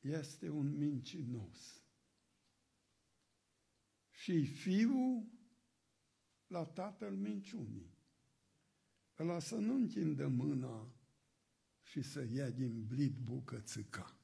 este 0.00 0.48
un 0.48 0.76
mincinos. 0.76 1.82
Și 4.10 4.46
fiul 4.46 5.24
la 6.46 6.64
tatăl 6.64 7.16
minciunii. 7.16 7.98
Ăla 9.18 9.38
să 9.38 9.54
nu 9.54 9.74
întindă 9.74 10.26
mâna 10.26 10.92
și 11.82 12.02
să 12.02 12.26
ia 12.32 12.50
din 12.50 12.84
blit 12.86 13.16
bucățica. 13.16 14.18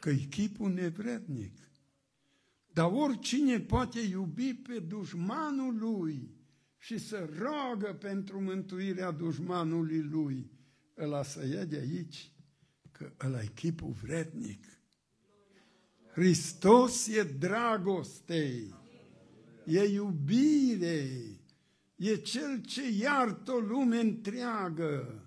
Că-i 0.00 0.26
chipul 0.26 0.72
nevrednic. 0.72 1.69
Dar 2.72 2.90
oricine 2.92 3.60
poate 3.60 4.00
iubi 4.00 4.54
pe 4.54 4.78
dușmanul 4.78 5.78
lui 5.78 6.30
și 6.78 6.98
să 6.98 7.28
roagă 7.38 7.94
pentru 8.00 8.40
mântuirea 8.40 9.10
dușmanului 9.10 10.02
lui, 10.02 10.50
ăla 10.98 11.22
să 11.22 11.46
ia 11.46 11.64
de 11.64 11.76
aici, 11.76 12.32
că 12.92 13.12
ăla 13.26 13.42
e 13.42 13.46
chipul 13.54 13.90
vrednic. 14.02 14.64
Hristos 16.12 17.06
e 17.06 17.22
dragoste, 17.22 18.68
e 19.66 19.82
iubire, 19.84 21.10
e 21.96 22.16
cel 22.16 22.60
ce 22.60 22.90
iartă 22.90 23.52
o 23.52 23.58
lume 23.58 24.00
întreagă. 24.00 25.24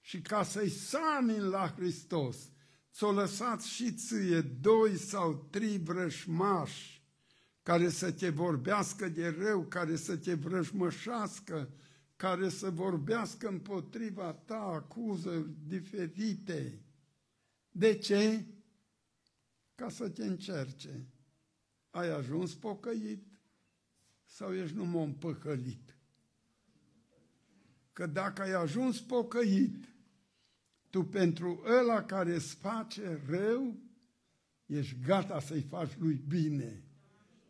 Și 0.00 0.20
ca 0.20 0.42
să-i 0.42 0.68
samin 0.68 1.48
la 1.48 1.74
Hristos, 1.76 2.50
ți-o 2.92 3.12
lăsat 3.12 3.62
și 3.62 3.92
ție 3.92 4.40
doi 4.40 4.96
sau 4.96 5.48
trei 5.50 5.78
vrășmași 5.78 7.00
care 7.62 7.88
să 7.88 8.12
te 8.12 8.28
vorbească 8.28 9.08
de 9.08 9.28
rău, 9.28 9.64
care 9.64 9.96
să 9.96 10.16
te 10.16 10.34
vrăjmășească, 10.34 11.70
care 12.16 12.48
să 12.48 12.70
vorbească 12.70 13.48
împotriva 13.48 14.32
ta 14.32 14.60
acuză 14.60 15.50
diferite. 15.66 16.82
De 17.70 17.98
ce? 17.98 18.44
Ca 19.74 19.88
să 19.88 20.08
te 20.08 20.24
încerce. 20.24 21.06
Ai 21.90 22.08
ajuns 22.10 22.54
pocăit 22.54 23.26
sau 24.24 24.54
ești 24.54 24.76
numai 24.76 25.04
împăcălit? 25.04 25.96
Că 27.92 28.06
dacă 28.06 28.42
ai 28.42 28.52
ajuns 28.52 29.00
pocăit, 29.00 29.88
tu 30.90 31.04
pentru 31.04 31.62
ăla 31.80 32.02
care 32.04 32.34
îți 32.34 32.54
face 32.54 33.22
rău, 33.28 33.76
ești 34.66 34.96
gata 35.04 35.40
să-i 35.40 35.62
faci 35.62 35.96
lui 35.98 36.22
bine. 36.28 36.84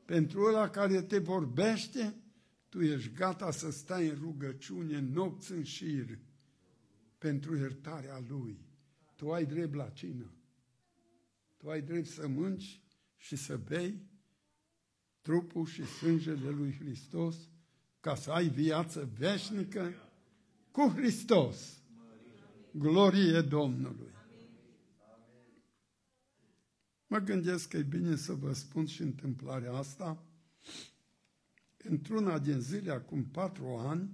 Pentru 0.04 0.42
ăla 0.42 0.70
care 0.70 1.02
te 1.02 1.18
vorbește, 1.18 2.14
tu 2.68 2.82
ești 2.82 3.12
gata 3.12 3.50
să 3.50 3.70
stai 3.70 4.08
în 4.08 4.18
rugăciune 4.20 5.00
nopți 5.00 5.52
în 5.52 5.62
șir 5.62 6.18
pentru 7.18 7.56
iertarea 7.56 8.24
lui. 8.28 8.58
Tu 9.16 9.32
ai 9.32 9.46
drept 9.46 9.74
la 9.74 9.88
cină. 9.88 10.32
Tu 11.56 11.70
ai 11.70 11.82
drept 11.82 12.06
să 12.06 12.28
mânci 12.28 12.80
și 13.16 13.36
să 13.36 13.56
bei 13.56 14.08
trupul 15.20 15.66
și 15.66 15.84
sângele 15.84 16.50
lui 16.50 16.76
Hristos 16.80 17.36
ca 18.00 18.14
să 18.14 18.30
ai 18.30 18.48
viață 18.48 19.10
veșnică 19.18 19.94
cu 20.70 20.92
Hristos. 20.96 21.79
Glorie 22.72 23.40
Domnului! 23.40 24.10
Mă 27.06 27.18
gândesc 27.18 27.68
că 27.68 27.76
e 27.76 27.82
bine 27.82 28.16
să 28.16 28.32
vă 28.32 28.52
spun 28.52 28.86
și 28.86 29.02
întâmplarea 29.02 29.72
asta. 29.72 30.24
Într-una 31.76 32.38
din 32.38 32.60
zile, 32.60 32.90
acum 32.90 33.24
patru 33.24 33.66
ani, 33.66 34.10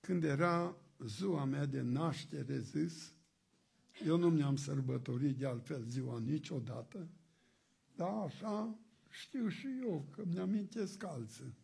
când 0.00 0.24
era 0.24 0.76
ziua 1.06 1.44
mea 1.44 1.66
de 1.66 1.80
naștere 1.80 2.60
zis, 2.60 3.12
eu 4.06 4.16
nu 4.16 4.30
mi-am 4.30 4.56
sărbătorit 4.56 5.36
de 5.36 5.46
altfel 5.46 5.84
ziua 5.84 6.18
niciodată, 6.18 7.08
dar 7.96 8.08
așa 8.08 8.78
știu 9.08 9.48
și 9.48 9.66
eu, 9.82 10.08
că 10.10 10.24
mi-amintesc 10.24 11.04
alții. 11.04 11.54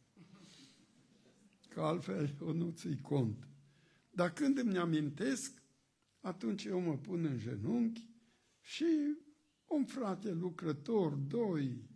Că 1.68 1.80
altfel 1.80 2.34
eu 2.40 2.52
nu 2.52 2.70
ți 2.70 2.96
cont. 3.02 3.48
Dar 4.14 4.32
când 4.32 4.58
îmi 4.58 4.78
amintesc, 4.78 5.62
atunci 6.20 6.64
eu 6.64 6.80
mă 6.80 6.96
pun 6.96 7.24
în 7.24 7.38
genunchi 7.38 8.08
și 8.60 9.16
un 9.66 9.84
frate 9.84 10.32
lucrător, 10.32 11.12
doi, 11.12 11.88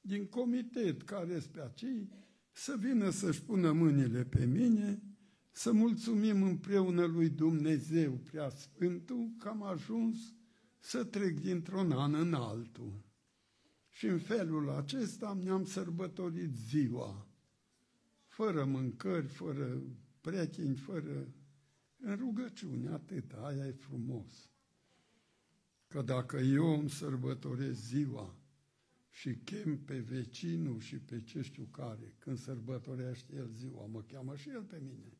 din 0.00 0.26
comitet 0.26 1.02
care 1.02 1.32
este 1.32 1.48
pe 1.48 1.60
aici, 1.60 2.08
să 2.52 2.76
vină 2.78 3.10
să-și 3.10 3.42
pună 3.42 3.72
mâinile 3.72 4.24
pe 4.24 4.44
mine, 4.44 5.02
să 5.50 5.72
mulțumim 5.72 6.42
împreună 6.42 7.04
lui 7.04 7.28
Dumnezeu 7.28 8.12
prea 8.12 8.48
Sfântul 8.48 9.30
că 9.38 9.48
am 9.48 9.62
ajuns 9.62 10.34
să 10.78 11.04
trec 11.04 11.40
dintr-un 11.40 11.92
an 11.92 12.14
în 12.14 12.34
altul. 12.34 13.04
Și 13.88 14.06
în 14.06 14.18
felul 14.18 14.70
acesta 14.70 15.34
mi-am 15.34 15.64
sărbătorit 15.64 16.54
ziua, 16.54 17.28
fără 18.26 18.64
mâncări, 18.64 19.26
fără 19.26 19.82
prieteni, 20.20 20.76
fără 20.76 21.28
în 21.96 22.16
rugăciune, 22.16 22.88
atât, 22.88 23.32
aia 23.32 23.66
e 23.66 23.72
frumos. 23.72 24.50
Că 25.86 26.02
dacă 26.02 26.36
eu 26.36 26.78
îmi 26.78 26.90
sărbătoresc 26.90 27.80
ziua 27.80 28.36
și 29.10 29.36
chem 29.36 29.78
pe 29.84 29.98
vecinul 29.98 30.80
și 30.80 30.98
pe 30.98 31.22
ce 31.22 31.42
știu 31.42 31.64
care, 31.64 32.14
când 32.18 32.38
sărbătorește 32.38 33.34
el 33.34 33.48
ziua, 33.48 33.86
mă 33.86 34.02
cheamă 34.02 34.36
și 34.36 34.48
el 34.48 34.62
pe 34.62 34.78
mine. 34.82 35.18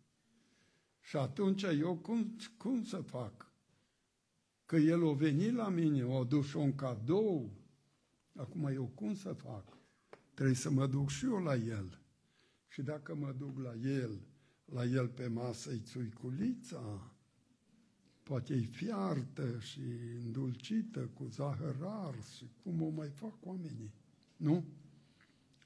Și 1.01 1.17
atunci 1.17 1.63
eu 1.63 1.97
cum, 1.97 2.37
cum 2.57 2.85
să 2.85 3.01
fac? 3.01 3.53
Că 4.65 4.77
el 4.77 5.03
o 5.03 5.15
venit 5.15 5.55
la 5.55 5.69
mine, 5.69 6.05
o 6.05 6.17
adus 6.17 6.53
un 6.53 6.75
cadou, 6.75 7.51
acum 8.35 8.67
eu 8.67 8.87
cum 8.95 9.15
să 9.15 9.33
fac? 9.33 9.79
Trebuie 10.35 10.57
să 10.57 10.71
mă 10.71 10.87
duc 10.87 11.11
și 11.11 11.25
eu 11.25 11.43
la 11.43 11.55
el. 11.55 12.01
Și 12.69 12.83
dacă 12.83 13.15
mă 13.15 13.33
duc 13.33 13.59
la 13.59 13.75
el, 13.75 14.21
la 14.73 14.85
el 14.85 15.09
pe 15.09 15.27
masă 15.27 15.71
îi 15.71 15.81
țuiculița, 15.81 17.13
poate 18.23 18.55
e 18.55 18.61
fiartă 18.61 19.59
și 19.59 19.81
îndulcită 20.25 21.01
cu 21.01 21.25
zahăr 21.25 21.77
ars 21.83 22.35
și 22.35 22.51
cum 22.63 22.83
o 22.83 22.89
mai 22.89 23.09
fac 23.09 23.35
oamenii, 23.47 23.93
nu? 24.37 24.65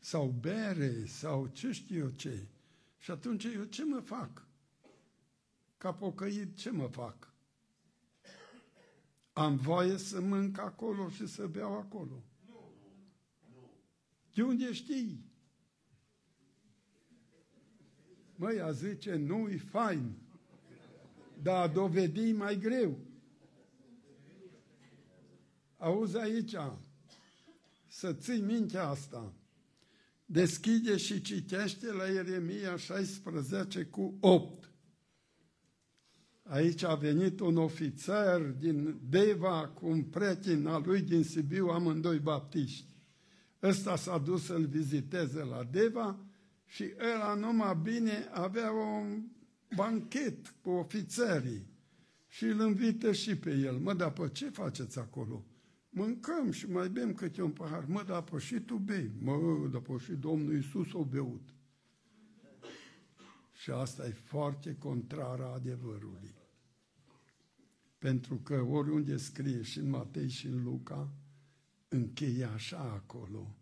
Sau 0.01 0.29
bere, 0.41 1.05
sau 1.05 1.47
ce 1.47 1.73
știu 1.73 1.99
eu 1.99 2.11
ce. 2.11 2.49
Și 2.99 3.11
atunci 3.11 3.45
eu 3.45 3.65
ce 3.65 3.85
mă 3.85 4.01
fac? 4.01 4.47
Ca 5.79 5.93
pocăit 5.93 6.57
ce 6.57 6.71
mă 6.71 6.87
fac? 6.87 7.33
Am 9.33 9.57
voie 9.57 9.97
să 9.97 10.21
mânc 10.21 10.59
acolo 10.59 11.09
și 11.09 11.27
să 11.27 11.47
beau 11.47 11.77
acolo. 11.77 12.23
De 14.35 14.43
unde 14.43 14.73
știi? 14.73 15.30
Măi, 18.41 18.61
a 18.61 18.70
zice, 18.70 19.14
nu-i 19.14 19.57
fain, 19.57 20.12
dar 21.43 21.62
a 21.62 21.72
dovedi 21.72 22.32
mai 22.32 22.59
greu. 22.59 22.99
Auzi 25.76 26.16
aici, 26.16 26.55
să 27.86 28.12
ții 28.12 28.41
mintea 28.41 28.88
asta. 28.88 29.32
Deschide 30.24 30.97
și 30.97 31.20
citește 31.20 31.93
la 31.93 32.05
Ieremia 32.05 32.76
16 32.76 33.84
cu 33.84 34.16
8. 34.20 34.70
Aici 36.43 36.82
a 36.82 36.95
venit 36.95 37.41
un 37.41 37.57
ofițer 37.57 38.41
din 38.41 39.01
Deva 39.09 39.68
cu 39.68 39.86
un 39.86 40.03
prieten 40.03 40.66
al 40.66 40.82
lui 40.86 41.01
din 41.01 41.24
Sibiu, 41.24 41.66
amândoi 41.66 42.18
baptiști. 42.18 42.86
Ăsta 43.62 43.97
s-a 43.97 44.18
dus 44.18 44.45
să-l 44.45 44.66
viziteze 44.66 45.43
la 45.43 45.64
Deva 45.64 46.30
și 46.71 46.93
ăla 47.14 47.35
numai 47.35 47.79
bine 47.83 48.29
avea 48.33 48.71
un 48.71 49.23
banchet 49.77 50.55
cu 50.62 50.71
ofițerii 50.71 51.66
și 52.29 52.45
îl 52.45 52.61
invită 52.61 53.12
și 53.12 53.37
pe 53.37 53.51
el. 53.51 53.79
Mă, 53.79 53.95
dar 53.95 54.12
pe 54.12 54.29
ce 54.29 54.49
faceți 54.49 54.99
acolo? 54.99 55.45
Mâncăm 55.89 56.51
și 56.51 56.71
mai 56.71 56.89
bem 56.89 57.14
câte 57.14 57.43
un 57.43 57.51
pahar. 57.51 57.85
Mă, 57.85 58.03
dar 58.07 58.23
pe 58.23 58.39
și 58.39 58.61
tu 58.61 58.77
bei. 58.77 59.11
Mă, 59.18 59.68
dar 59.73 59.81
pe 59.81 59.97
și 59.97 60.12
Domnul 60.12 60.55
Iisus 60.55 60.93
o 60.93 61.05
beut. 61.05 61.55
Și 63.53 63.71
asta 63.71 64.07
e 64.07 64.11
foarte 64.11 64.77
contrară 64.79 65.53
adevărului. 65.55 66.35
Pentru 67.99 68.37
că 68.37 68.55
oriunde 68.55 69.16
scrie 69.16 69.62
și 69.62 69.79
în 69.79 69.89
Matei 69.89 70.29
și 70.29 70.47
în 70.47 70.62
Luca, 70.62 71.12
încheie 71.89 72.45
așa 72.45 72.79
acolo. 72.79 73.55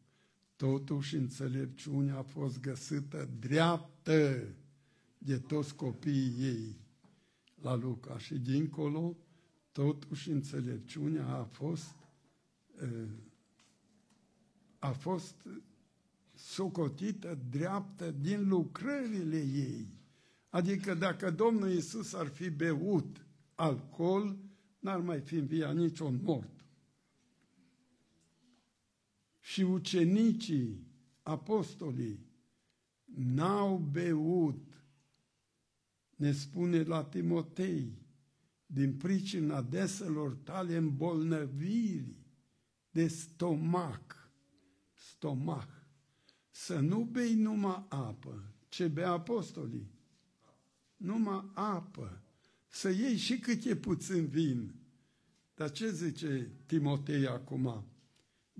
Totuși 0.59 1.17
înțelepciunea 1.17 2.17
a 2.19 2.23
fost 2.23 2.61
găsită 2.61 3.29
dreaptă 3.41 4.43
de 5.19 5.39
toți 5.39 5.75
copiii 5.75 6.35
ei 6.41 6.77
la 7.63 7.75
Luca 7.75 8.19
și 8.19 8.39
dincolo, 8.39 9.17
totuși 9.73 10.31
înțelepciunea 10.31 11.27
a 11.29 11.43
fost 11.45 11.95
a 14.79 14.91
fost 14.91 15.35
socotită 16.35 17.39
dreaptă 17.51 18.11
din 18.11 18.49
lucrările 18.49 19.37
ei. 19.39 19.87
Adică 20.49 20.95
dacă 20.95 21.31
Domnul 21.31 21.71
Isus 21.71 22.13
ar 22.15 22.27
fi 22.27 22.51
beut 22.51 23.27
alcool, 23.55 24.37
n-ar 24.79 25.01
mai 25.01 25.21
fi 25.21 25.35
înviat 25.35 25.75
niciun 25.75 26.21
mort. 26.23 26.58
Și 29.49 29.63
ucenicii, 29.63 30.87
apostolii, 31.23 32.27
n-au 33.05 33.79
beut, 33.79 34.67
ne 36.17 36.33
spune 36.33 36.83
la 36.83 37.05
Timotei, 37.05 38.07
din 38.67 38.97
pricina 38.97 39.63
deselor 39.63 40.35
tale 40.35 40.77
îmbolnăviri 40.77 42.17
de 42.91 43.07
stomac, 43.07 44.31
stomac. 44.95 45.69
Să 46.51 46.79
nu 46.79 47.05
bei 47.05 47.35
numai 47.35 47.87
apă. 47.89 48.53
Ce 48.69 48.89
bea 48.89 49.11
apostolii? 49.11 49.91
Numai 50.97 51.51
apă. 51.55 52.23
Să 52.67 52.91
iei 52.91 53.17
și 53.17 53.39
cât 53.39 53.65
e 53.65 53.77
puțin 53.77 54.27
vin. 54.27 54.75
Dar 55.55 55.71
ce 55.71 55.91
zice 55.91 56.51
Timotei 56.67 57.27
acum? 57.27 57.85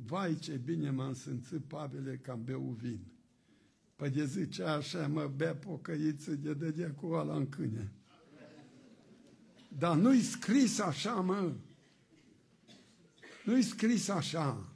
Vai 0.05 0.39
ce 0.39 0.57
bine 0.57 0.91
m-am 0.91 1.15
simțit, 1.15 1.65
Pavele, 1.65 2.17
că 2.17 2.31
am 2.31 2.45
beu 2.45 2.77
vin. 2.81 3.01
Păi 3.97 4.11
de 4.11 4.25
zice 4.25 4.63
așa, 4.63 5.09
mă 5.09 5.27
bea 5.27 5.55
pocăiță 5.55 6.35
de 6.35 6.55
dădea 6.55 6.95
cu 6.95 7.07
ala 7.07 7.37
în 7.37 7.49
câine. 7.49 7.93
Dar 9.79 9.97
nu-i 9.97 10.21
scris 10.21 10.79
așa, 10.79 11.15
mă. 11.15 11.53
Nu-i 13.45 13.63
scris 13.63 14.09
așa. 14.09 14.73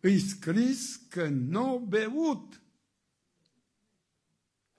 Îi 0.00 0.18
scris 0.18 0.96
că 1.08 1.28
nu 1.28 1.86
beut. 1.88 2.60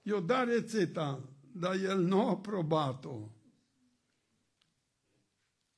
Eu 0.02 0.20
da 0.20 0.44
rețeta, 0.44 1.28
dar 1.52 1.74
el 1.74 2.02
nu 2.02 2.26
a 2.26 2.30
aprobat-o. 2.30 3.30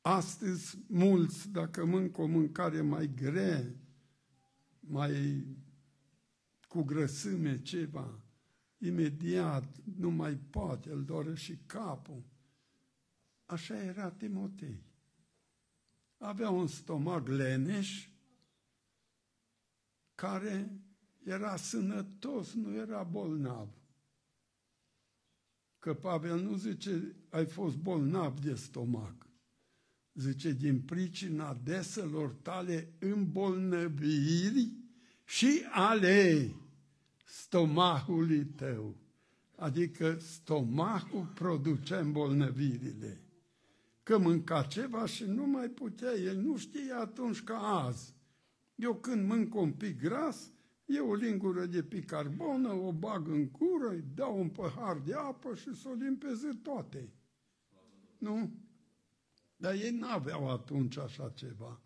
Astăzi, 0.01 0.79
mulți, 0.89 1.49
dacă 1.49 1.85
mânc 1.85 2.19
o 2.19 2.27
mâncare 2.27 2.81
mai 2.81 3.15
grea, 3.15 3.75
mai 4.81 5.47
cu 6.69 6.83
grăsime 6.83 7.63
ceva, 7.63 8.21
imediat 8.79 9.77
nu 9.97 10.11
mai 10.11 10.37
poate, 10.37 10.91
îl 10.91 11.05
doare 11.05 11.35
și 11.35 11.57
capul. 11.67 12.23
Așa 13.45 13.83
era 13.83 14.11
Timotei. 14.11 14.83
Avea 16.19 16.51
un 16.51 16.67
stomac 16.67 17.29
leneș 17.29 18.09
care 20.15 20.81
era 21.25 21.57
sănătos, 21.57 22.55
nu 22.55 22.75
era 22.75 23.03
bolnav. 23.03 23.69
Că 25.79 25.95
Pavel 25.95 26.41
nu 26.41 26.57
zice, 26.57 27.17
ai 27.29 27.47
fost 27.47 27.77
bolnav 27.77 28.41
de 28.41 28.55
stomac. 28.55 29.30
Zice, 30.15 30.53
din 30.53 30.81
pricina 30.81 31.61
deselor 31.65 32.31
tale 32.43 32.93
îmbolnăviri 32.99 34.73
și 35.25 35.63
ale 35.71 36.51
stomahului 37.25 38.45
tău. 38.45 38.97
Adică 39.57 40.19
stomacul 40.19 41.33
produce 41.35 41.95
îmbolnăvirile 41.95 43.21
că 44.11 44.19
mânca 44.19 44.63
ceva 44.63 45.07
și 45.07 45.25
nu 45.25 45.47
mai 45.47 45.69
putea. 45.69 46.13
El 46.13 46.37
nu 46.37 46.57
știe 46.57 46.93
atunci 46.93 47.43
ca 47.43 47.59
azi. 47.59 48.15
Eu 48.75 48.95
când 48.95 49.29
mânc 49.29 49.55
un 49.55 49.73
pic 49.73 50.01
gras, 50.01 50.53
e 50.85 50.99
o 50.99 51.15
lingură 51.15 51.67
de 51.67 51.83
picarbonă, 51.83 52.73
o 52.73 52.93
bag 52.93 53.29
în 53.29 53.49
cură, 53.49 53.89
îi 53.89 54.05
dau 54.15 54.41
un 54.41 54.49
păhar 54.49 54.99
de 54.99 55.15
apă 55.15 55.55
și 55.55 55.75
să 55.75 55.89
o 55.89 55.93
limpeze 55.93 56.59
toate. 56.63 57.13
Nu? 58.19 58.51
Dar 59.61 59.75
ei 59.75 59.91
n-aveau 59.91 60.51
atunci 60.51 60.97
așa 60.97 61.31
ceva. 61.31 61.81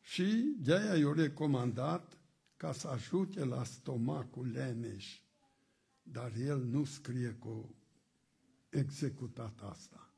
Și 0.00 0.54
de-aia 0.58 0.96
i-au 0.96 1.12
recomandat 1.12 2.18
ca 2.56 2.72
să 2.72 2.88
ajute 2.88 3.44
la 3.44 3.64
stomacul 3.64 4.50
leneș. 4.50 5.20
Dar 6.02 6.32
el 6.36 6.64
nu 6.64 6.84
scrie 6.84 7.30
cu 7.30 7.74
executat 8.68 9.60
asta. 9.62 10.12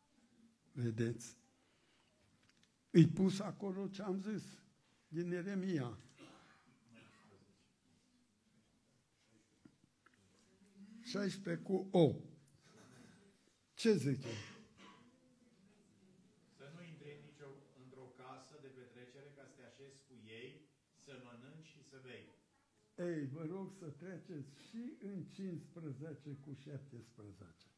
Vedeți? 0.72 1.36
Îi 2.90 3.06
pus 3.06 3.40
acolo 3.40 3.88
ce 3.88 4.02
am 4.02 4.20
zis 4.20 4.42
din 5.08 5.30
Ieremia. 5.30 5.98
Șaisprezece 11.00 11.62
cu 11.62 11.88
O. 11.90 12.14
Ce 13.74 13.92
zice? 13.96 14.28
Să 16.56 16.66
nu 16.74 16.82
intri 16.82 17.20
nicio 17.26 17.48
într-o 17.82 18.06
casă 18.22 18.54
de 18.64 18.68
petrecere 18.68 19.32
ca 19.36 19.44
să 19.44 19.54
te 19.56 19.64
așezi 19.70 19.98
cu 20.08 20.14
ei, 20.40 20.50
să 21.04 21.12
mănânci 21.24 21.66
și 21.66 21.82
să 21.90 21.96
bei. 22.02 22.26
Ei, 23.08 23.26
vă 23.26 23.44
rog 23.50 23.72
să 23.78 23.86
treceți 23.86 24.50
și 24.68 24.82
în 25.00 25.24
15 25.24 26.30
cu 26.44 26.52
17. 26.52 27.70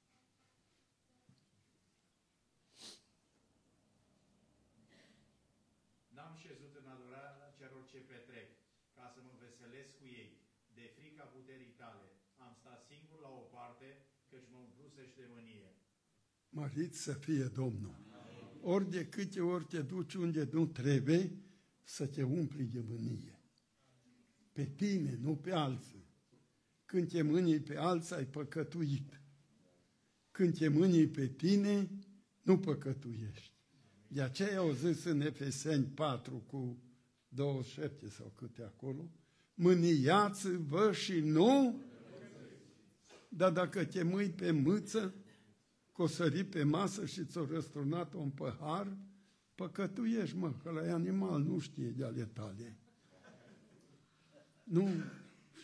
ce 7.92 7.98
petrec, 8.12 8.48
ca 8.96 9.04
să 9.14 9.18
mă 9.26 9.34
veselesc 9.44 9.92
cu 10.00 10.06
ei. 10.20 10.30
De 10.76 10.84
frica 10.96 11.24
puterii 11.36 11.74
tale 11.82 12.06
am 12.44 12.52
stat 12.60 12.80
singur 12.90 13.18
la 13.26 13.30
o 13.40 13.42
parte, 13.56 13.88
căci 14.30 14.50
mă 14.52 14.58
umplusești 14.66 15.16
de 15.20 15.26
mânie. 15.34 15.70
Mărit 16.48 16.94
să 16.94 17.12
fie 17.12 17.44
Domnul. 17.44 17.96
Ori 18.60 18.90
de 18.90 19.06
câte 19.06 19.40
ori 19.40 19.64
te 19.64 19.82
duci 19.82 20.14
unde 20.14 20.48
nu 20.52 20.66
trebuie, 20.66 21.22
să 21.82 22.06
te 22.06 22.22
umpli 22.22 22.64
de 22.64 22.80
mânie. 22.80 23.41
Pe 24.52 24.64
tine, 24.64 25.18
nu 25.22 25.36
pe 25.36 25.52
alții. 25.52 26.04
Când 26.84 27.08
te 27.08 27.22
mânii 27.22 27.60
pe 27.60 27.76
alții, 27.76 28.14
ai 28.14 28.24
păcătuit. 28.24 29.20
Când 30.30 30.58
te 30.58 30.68
mânii 30.68 31.06
pe 31.06 31.26
tine, 31.26 31.90
nu 32.42 32.58
păcătuiești. 32.58 33.52
De 34.06 34.22
aceea 34.22 34.58
au 34.58 34.72
zis 34.72 35.04
în 35.04 35.20
Efeseni 35.20 35.84
4 35.84 36.42
cu 36.46 36.82
27 37.28 38.08
sau 38.08 38.32
câte 38.36 38.62
acolo, 38.62 39.10
mâniați-vă 39.54 40.92
și 40.92 41.20
nu, 41.20 41.80
dar 43.28 43.52
dacă 43.52 43.84
te 43.84 44.02
mâi 44.02 44.30
pe 44.30 44.50
mâță, 44.50 45.14
că 45.92 46.02
o 46.02 46.06
sări 46.06 46.44
pe 46.44 46.62
masă 46.62 47.06
și 47.06 47.24
ți-o 47.24 47.46
răsturnat 47.46 48.14
un 48.14 48.30
păhar, 48.30 48.96
păcătuiești, 49.54 50.36
mă, 50.36 50.52
că 50.62 50.70
la 50.70 50.94
animal 50.94 51.42
nu 51.42 51.58
știe 51.58 51.88
de 51.88 52.04
ale 52.04 52.24
tale. 52.24 52.76
Nu, 54.72 54.88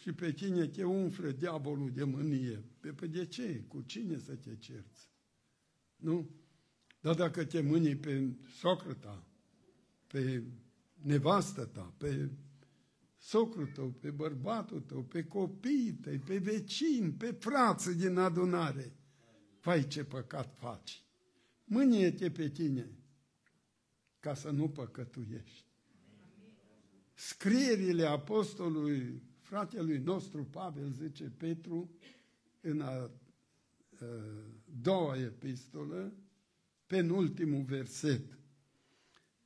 și 0.00 0.12
pe 0.12 0.32
cine 0.32 0.66
te 0.66 0.84
umflă 0.84 1.30
diavolul 1.30 1.90
de 1.90 2.04
mânie? 2.04 2.64
Pe, 2.80 2.92
pe 2.92 3.06
de 3.06 3.26
ce? 3.26 3.64
Cu 3.68 3.82
cine 3.82 4.18
să 4.18 4.34
te 4.34 4.56
cerți? 4.56 5.10
Nu? 5.96 6.30
Dar 7.00 7.14
dacă 7.14 7.44
te 7.44 7.60
mânii 7.60 7.96
pe 7.96 8.36
socrăta, 8.58 9.26
pe 10.06 10.42
nevastă 10.94 11.64
ta, 11.64 11.94
pe 11.98 12.30
socrul 13.18 13.66
tău, 13.66 13.90
pe 13.90 14.10
bărbatul 14.10 14.80
tău, 14.80 15.02
pe 15.02 15.24
copiii 15.24 15.92
tăi, 15.92 16.18
pe 16.18 16.38
vecini, 16.38 17.12
pe 17.12 17.36
frață 17.38 17.92
din 17.92 18.16
adunare. 18.16 18.96
Vai 19.60 19.86
ce 19.86 20.04
păcat 20.04 20.56
faci! 20.58 21.04
Mânie-te 21.64 22.30
pe 22.30 22.48
tine 22.48 22.90
ca 24.20 24.34
să 24.34 24.50
nu 24.50 24.68
păcătuiești. 24.68 25.67
Scrierile 27.20 28.04
apostolului, 28.04 29.22
fratelui 29.40 29.98
nostru 29.98 30.44
Pavel, 30.44 30.90
zice 30.90 31.32
Petru, 31.36 31.90
în 32.60 32.80
a, 32.80 32.90
a 32.90 33.10
doua 34.82 35.16
epistolă, 35.16 36.12
penultimul 36.86 37.62
verset 37.62 38.38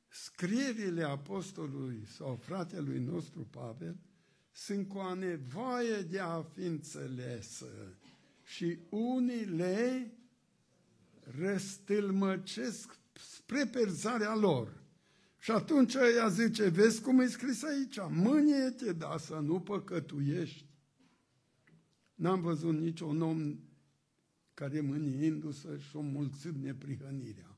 scrierile 0.07 1.03
apostolului 1.03 2.05
sau 2.17 2.35
fratelui 2.35 2.99
nostru 2.99 3.47
Pavel 3.49 3.95
sunt 4.51 4.87
cu 4.87 4.97
o 4.97 5.15
nevoie 5.15 6.01
de 6.01 6.19
a 6.19 6.41
fi 6.41 6.61
înțelesă 6.61 7.97
și 8.43 8.77
unii 8.89 9.45
le 9.45 10.11
răstâlmăcesc 11.37 12.97
spre 13.13 13.65
perzarea 13.65 14.35
lor. 14.35 14.82
Și 15.43 15.51
atunci 15.51 15.93
ea 15.93 16.27
zice, 16.27 16.69
vezi 16.69 17.01
cum 17.01 17.19
e 17.19 17.27
scris 17.27 17.63
aici, 17.63 17.97
mânie-te, 18.09 18.93
da, 18.93 19.17
să 19.17 19.35
nu 19.35 19.59
păcătuiești. 19.59 20.65
N-am 22.15 22.41
văzut 22.41 22.79
niciun 22.79 23.21
om 23.21 23.59
care 24.53 24.81
mâniindu-se 24.81 25.77
și-o 25.77 26.01
mulțit 26.01 26.55
neprihănirea 26.55 27.57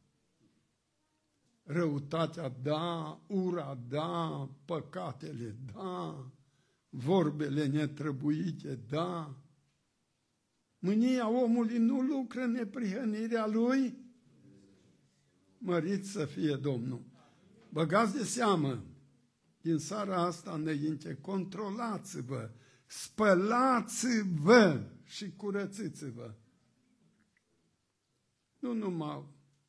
răutatea, 1.63 2.49
da, 2.49 3.21
ura, 3.27 3.79
da, 3.89 4.49
păcatele, 4.65 5.55
da, 5.73 6.31
vorbele 6.89 7.65
netrăbuite, 7.65 8.79
da. 8.89 9.35
Mânia 10.79 11.29
omului 11.29 11.77
nu 11.77 12.01
lucră 12.01 12.41
în 12.41 12.51
neprihănirea 12.51 13.47
lui. 13.47 13.97
Mărit 15.57 16.05
să 16.05 16.25
fie 16.25 16.55
Domnul. 16.55 17.13
Băgați 17.75 18.13
de 18.13 18.23
seamă, 18.23 18.83
din 19.61 19.77
seara 19.77 20.21
asta 20.21 20.51
înainte, 20.51 21.17
controlați-vă, 21.21 22.51
spălați-vă 22.85 24.83
și 25.03 25.35
curățiți-vă. 25.35 26.33
Nu 28.59 28.73
numai 28.73 29.25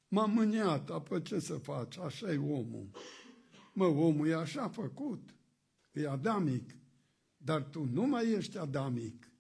m-am 0.09 0.31
mâniat, 0.31 0.91
apoi 0.91 1.23
ce 1.23 1.39
să 1.39 1.55
faci, 1.55 1.99
așa 1.99 2.33
e 2.33 2.39
omul. 2.39 2.91
Mă, 3.73 3.85
omul 3.85 4.29
e 4.29 4.35
așa 4.35 4.69
făcut, 4.69 5.35
e 5.93 6.09
adamic, 6.09 6.77
dar 7.37 7.63
tu 7.63 7.85
nu 7.85 8.07
mai 8.07 8.31
ești 8.31 8.59
adamic. 8.59 9.31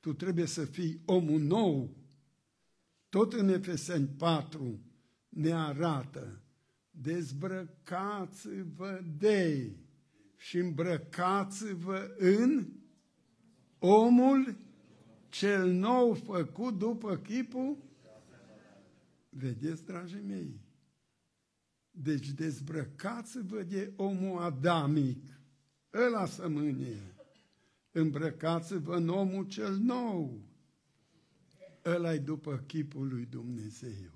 Tu 0.00 0.12
trebuie 0.12 0.46
să 0.46 0.64
fii 0.64 1.02
omul 1.04 1.40
nou. 1.40 1.96
Tot 3.08 3.32
în 3.32 3.48
Efeseni 3.48 4.08
4 4.08 4.80
ne 5.28 5.52
arată, 5.52 6.39
dezbrăcați-vă 7.02 9.00
de 9.18 9.72
și 10.36 10.58
îmbrăcați-vă 10.58 12.14
în 12.18 12.66
omul 13.78 14.56
cel 15.28 15.72
nou 15.72 16.14
făcut 16.14 16.78
după 16.78 17.16
chipul 17.16 17.76
Vedeți, 19.30 19.84
dragii 19.84 20.22
mei? 20.26 20.60
Deci 21.90 22.28
dezbrăcați-vă 22.28 23.62
de 23.62 23.92
omul 23.96 24.42
adamic, 24.42 25.40
ăla 25.92 26.26
să 26.26 26.48
mânie. 26.48 27.14
Îmbrăcați-vă 27.90 28.96
în 28.96 29.08
omul 29.08 29.46
cel 29.46 29.76
nou, 29.76 30.42
ăla 31.84 32.16
după 32.16 32.56
chipul 32.66 33.08
lui 33.08 33.26
Dumnezeu. 33.26 34.10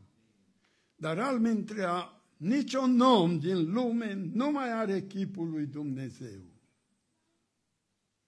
Dar 0.97 1.19
almintrea, 1.19 2.24
niciun 2.45 3.01
om 3.01 3.39
din 3.39 3.73
lume 3.73 4.15
nu 4.33 4.51
mai 4.51 4.73
are 4.73 5.03
chipul 5.03 5.51
lui 5.51 5.67
Dumnezeu. 5.67 6.41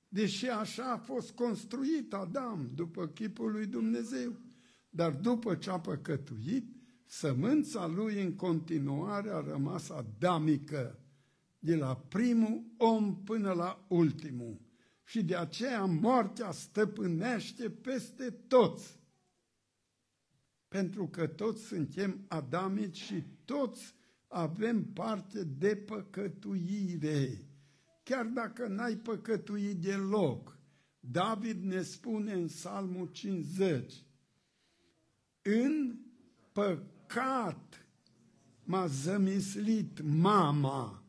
Deși 0.08 0.46
așa 0.46 0.92
a 0.92 0.96
fost 0.96 1.30
construit 1.30 2.12
Adam, 2.12 2.70
după 2.74 3.06
chipul 3.06 3.52
lui 3.52 3.66
Dumnezeu. 3.66 4.36
Dar 4.90 5.12
după 5.12 5.54
ce 5.54 5.70
a 5.70 5.80
păcătuit, 5.80 6.66
sămânța 7.06 7.86
lui 7.86 8.22
în 8.22 8.34
continuare 8.34 9.30
a 9.30 9.40
rămas 9.40 9.90
adamică, 9.90 10.98
de 11.58 11.76
la 11.76 11.96
primul 11.96 12.64
om 12.76 13.22
până 13.24 13.52
la 13.52 13.86
ultimul. 13.88 14.60
Și 15.04 15.22
de 15.22 15.36
aceea 15.36 15.84
moartea 15.84 16.50
stăpânește 16.50 17.70
peste 17.70 18.30
toți. 18.30 19.00
Pentru 20.68 21.08
că 21.08 21.26
toți 21.26 21.62
suntem 21.62 22.24
adamici 22.28 22.96
și 22.96 23.24
toți 23.44 23.95
avem 24.28 24.84
parte 24.84 25.44
de 25.44 25.76
păcătuire. 25.76 27.48
Chiar 28.02 28.24
dacă 28.24 28.66
n-ai 28.66 28.94
păcătuit 28.94 29.76
deloc, 29.76 30.58
David 31.00 31.62
ne 31.62 31.82
spune 31.82 32.32
în 32.32 32.46
Psalmul 32.46 33.06
50, 33.06 33.94
în 35.42 35.96
păcătuire, 36.52 36.94
păcat 37.06 37.86
m-a 38.64 38.86
zămislit 38.86 40.00
mama 40.02 41.04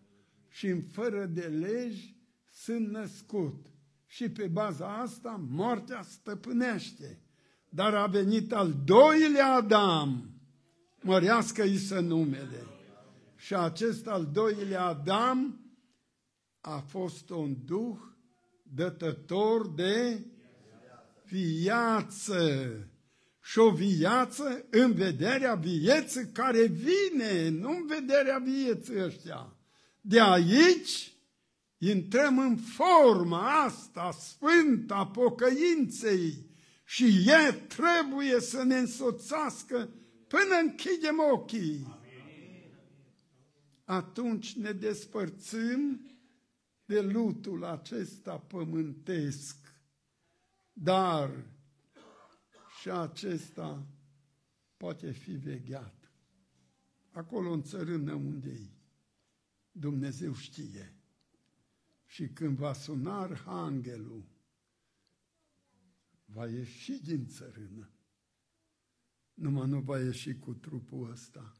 și 0.49 0.68
în 0.68 0.82
fără 0.82 1.26
de 1.26 1.41
legi 1.41 2.15
sunt 2.51 2.88
născut. 2.88 3.65
Și 4.05 4.30
pe 4.30 4.47
baza 4.47 4.97
asta 4.97 5.41
moartea 5.49 6.01
stăpânește. 6.01 7.22
Dar 7.70 7.93
a 7.93 8.05
venit 8.05 8.53
al 8.53 8.76
doilea 8.86 9.53
Adam, 9.53 10.30
mărească-i 11.01 11.78
să 11.78 11.99
numele. 11.99 12.77
Și 13.38 13.54
acest 13.56 14.08
al 14.08 14.30
doilea 14.34 14.84
Adam 14.84 15.62
a 16.62 16.78
fost 16.78 17.30
un 17.30 17.56
duh 17.66 17.98
dătător 18.64 19.74
de 19.74 20.26
viață 21.24 22.70
și 23.42 23.60
o 23.60 23.72
viață 23.72 24.66
în 24.70 24.94
vederea 24.94 25.56
vieții 25.56 26.30
care 26.32 26.66
vine, 26.66 27.50
nu 27.50 27.70
în 27.70 27.86
vederea 27.86 28.38
vieții 28.38 29.04
ăștia. 29.04 29.56
De 30.02 30.22
aici 30.22 31.12
intrăm 31.78 32.40
în 32.40 32.58
forma 32.58 33.64
asta 33.64 34.12
sfântă 34.12 34.94
a 34.94 35.08
pocăinței 35.08 36.46
și 36.86 37.06
e 37.26 37.52
trebuie 37.52 38.40
să 38.40 38.64
ne 38.64 38.78
însoțească 38.78 39.90
până 40.28 40.56
închidem 40.62 41.16
ochii. 41.34 41.97
Atunci 43.88 44.56
ne 44.56 44.72
despărțim 44.72 46.02
de 46.86 47.02
lutul 47.02 47.64
acesta 47.64 48.40
pământesc. 48.40 49.56
Dar 50.74 51.46
și 52.80 52.90
acesta 52.90 53.88
poate 54.78 55.12
fi 55.12 55.32
vegheat. 55.32 56.12
Acolo 57.12 57.52
în 57.52 57.64
țărână 57.64 58.14
unde 58.14 58.50
e, 58.50 58.70
Dumnezeu 59.72 60.34
știe. 60.34 60.94
Și 62.06 62.28
când 62.28 62.58
va 62.58 62.74
suna 62.74 63.20
arhanghelul, 63.20 64.26
va 66.26 66.48
ieși 66.48 67.04
din 67.04 67.28
țărână. 67.28 67.92
Numai 69.34 69.68
nu 69.68 69.80
va 69.80 70.00
ieși 70.00 70.40
cu 70.40 70.54
trupul 70.54 71.12
ăsta, 71.12 71.57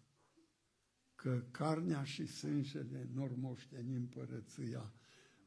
că 1.18 1.44
carnea 1.52 2.04
și 2.04 2.26
sângele 2.28 3.10
nu 3.14 3.30
moșteni 3.36 3.96
împărăția, 3.96 4.94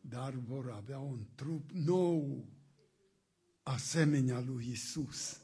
dar 0.00 0.34
vor 0.34 0.70
avea 0.70 0.98
un 0.98 1.26
trup 1.34 1.70
nou, 1.70 2.48
asemenea 3.62 4.40
lui 4.40 4.68
Isus. 4.70 5.40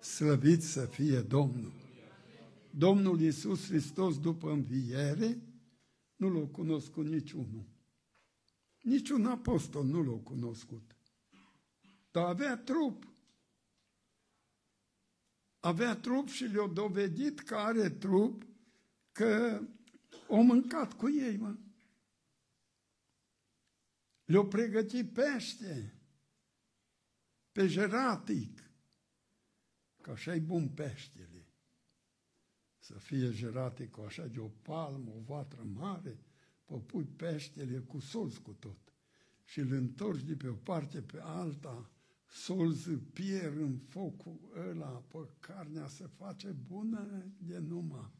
Slăvit 0.00 0.62
să 0.62 0.86
fie 0.86 1.20
Domnul! 1.20 1.72
Domnul 2.70 3.20
Iisus 3.20 3.66
Hristos 3.66 4.18
după 4.18 4.50
înviere 4.50 5.42
nu 6.16 6.28
l-a 6.28 6.46
cunoscut 6.46 7.06
niciunul. 7.06 7.64
Niciun 8.80 9.26
apostol 9.26 9.84
nu 9.84 10.02
l-a 10.02 10.18
cunoscut. 10.22 10.96
Dar 12.10 12.24
avea 12.24 12.56
trup. 12.56 13.08
Avea 15.60 15.96
trup 15.96 16.28
și 16.28 16.44
le-a 16.44 16.66
dovedit 16.66 17.40
că 17.40 17.54
are 17.54 17.90
trup, 17.90 18.46
că 19.14 19.62
o 20.28 20.40
mâncat 20.40 20.92
cu 20.92 21.10
ei, 21.10 21.36
mă. 21.36 21.56
Le-a 24.24 24.44
pregătit 24.44 25.12
pește, 25.12 25.94
pe 27.52 27.66
jeratic, 27.66 28.70
că 30.00 30.10
așa 30.10 30.34
e 30.34 30.38
bun 30.38 30.68
peștele. 30.68 31.46
Să 32.78 32.94
fie 32.98 33.30
jerate 33.30 33.86
cu 33.86 34.00
așa 34.00 34.26
de 34.26 34.40
o 34.40 34.48
palmă, 34.48 35.10
o 35.10 35.20
vatră 35.20 35.62
mare, 35.62 36.18
pui 36.86 37.04
peștele 37.04 37.78
cu 37.78 37.98
solz 37.98 38.36
cu 38.36 38.52
tot 38.52 38.92
și 39.44 39.58
îl 39.58 39.72
întorci 39.72 40.22
de 40.22 40.34
pe 40.34 40.48
o 40.48 40.54
parte 40.54 41.02
pe 41.02 41.20
alta, 41.20 41.90
solz 42.26 42.88
pier 43.12 43.52
în 43.52 43.78
focul 43.78 44.38
ăla, 44.68 45.04
pe 45.08 45.18
carnea 45.38 45.86
se 45.86 46.06
face 46.06 46.48
bună 46.48 47.32
de 47.38 47.58
numai. 47.58 48.12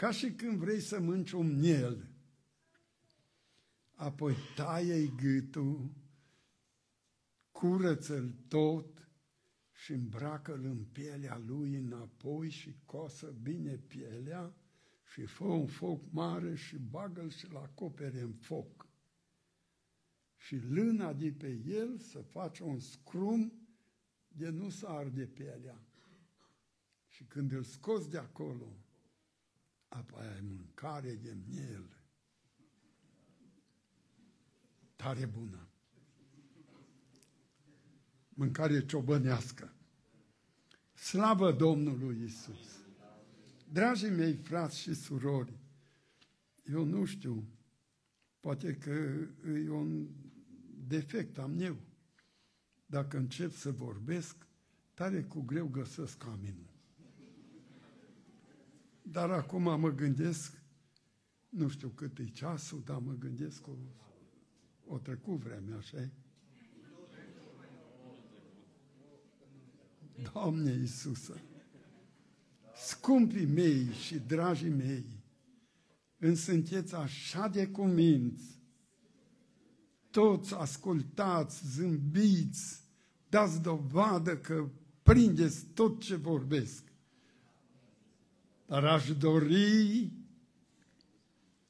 Ca 0.00 0.10
și 0.10 0.32
când 0.32 0.58
vrei 0.58 0.80
să 0.80 1.00
mânci 1.00 1.30
un 1.30 1.58
miel, 1.58 2.10
apoi 3.94 4.34
taie-i 4.56 5.12
gâtul, 5.16 5.90
curăță-l 7.50 8.34
tot 8.48 9.08
și 9.72 9.92
îmbracă-l 9.92 10.64
în 10.64 10.84
pielea 10.84 11.38
lui 11.46 11.74
înapoi 11.74 12.50
și 12.50 12.76
cosă 12.84 13.34
bine 13.42 13.76
pielea 13.76 14.54
și 15.12 15.24
fă 15.24 15.44
un 15.44 15.66
foc 15.66 16.12
mare 16.12 16.54
și 16.54 16.78
bagă-l 16.78 17.30
și-l 17.30 17.56
acopere 17.56 18.20
în 18.20 18.32
foc. 18.32 18.88
Și 20.36 20.56
lâna 20.56 21.12
de 21.12 21.32
pe 21.32 21.60
el 21.66 21.98
să 21.98 22.20
face 22.20 22.62
un 22.62 22.78
scrum 22.78 23.52
de 24.28 24.48
nu 24.48 24.68
să 24.68 24.86
arde 24.86 25.26
pielea. 25.26 25.84
Și 27.06 27.24
când 27.24 27.52
îl 27.52 27.62
scoți 27.62 28.10
de 28.10 28.18
acolo, 28.18 28.74
apoi 29.90 30.26
ai 30.26 30.40
mâncare 30.40 31.14
de 31.14 31.36
miel. 31.46 31.84
Tare 34.96 35.26
bună 35.26 35.70
mâncare 38.40 38.86
ciobănească. 38.86 39.72
Slavă 40.94 41.52
Domnului 41.52 42.22
Isus! 42.24 42.78
Dragii 43.72 44.10
mei 44.10 44.34
frați 44.34 44.78
și 44.80 44.94
surori, 44.94 45.58
eu 46.64 46.84
nu 46.84 47.04
știu, 47.04 47.48
poate 48.40 48.74
că 48.74 48.90
e 49.64 49.70
un 49.70 50.08
defect 50.86 51.38
am 51.38 51.60
eu. 51.60 51.76
Dacă 52.86 53.16
încep 53.16 53.52
să 53.52 53.70
vorbesc, 53.70 54.36
tare 54.94 55.22
cu 55.22 55.40
greu 55.40 55.66
găsesc 55.66 56.18
caminul. 56.18 56.69
Dar 59.10 59.30
acum 59.30 59.80
mă 59.80 59.90
gândesc, 59.90 60.62
nu 61.48 61.68
știu 61.68 61.88
cât 61.88 62.18
e 62.18 62.24
ceasul, 62.24 62.82
dar 62.84 62.98
mă 62.98 63.12
gândesc 63.12 63.66
o, 63.66 63.76
o 64.86 64.98
trecut 64.98 65.38
vremea, 65.38 65.76
așa 65.76 66.10
Doamne 70.32 70.72
Iisusă, 70.72 71.40
scumpii 72.74 73.46
mei 73.46 73.92
și 73.92 74.18
dragii 74.18 74.68
mei, 74.68 75.24
sunteți 76.34 76.94
așa 76.94 77.48
de 77.48 77.68
cuminți, 77.68 78.60
toți 80.10 80.54
ascultați, 80.54 81.66
zâmbiți, 81.66 82.84
dați 83.28 83.60
dovadă 83.60 84.38
că 84.38 84.68
prindeți 85.02 85.66
tot 85.66 86.00
ce 86.00 86.14
vorbesc. 86.14 86.89
Dar 88.70 88.84
aș 88.84 89.16
dori 89.16 90.12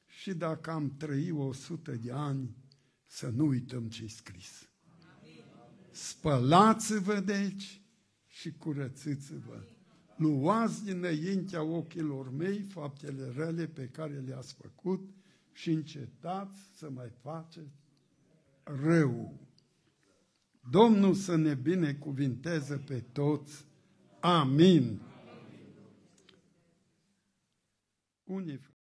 și 0.06 0.34
dacă 0.34 0.70
am 0.70 0.94
trăit 0.96 1.32
o 1.36 1.52
sută 1.52 1.92
de 1.92 2.12
ani, 2.12 2.56
să 3.06 3.28
nu 3.28 3.46
uităm 3.46 3.88
ce-i 3.88 4.08
scris. 4.08 4.68
Spălați-vă 5.90 7.20
deci 7.20 7.82
și 8.26 8.52
curățiți-vă. 8.52 9.62
Luați 10.16 10.84
dinaintea 10.84 11.62
ochilor 11.62 12.32
mei 12.32 12.60
faptele 12.60 13.32
rele 13.36 13.66
pe 13.66 13.88
care 13.88 14.22
le-ați 14.26 14.54
făcut 14.54 15.08
și 15.52 15.70
încetați 15.70 16.60
să 16.76 16.90
mai 16.90 17.12
faceți 17.22 17.80
rău. 18.62 19.40
Domnul 20.70 21.14
să 21.14 21.36
ne 21.36 21.54
binecuvinteze 21.54 22.76
pe 22.76 23.04
toți. 23.12 23.64
Amin. 24.20 25.00
Unii 28.30 28.60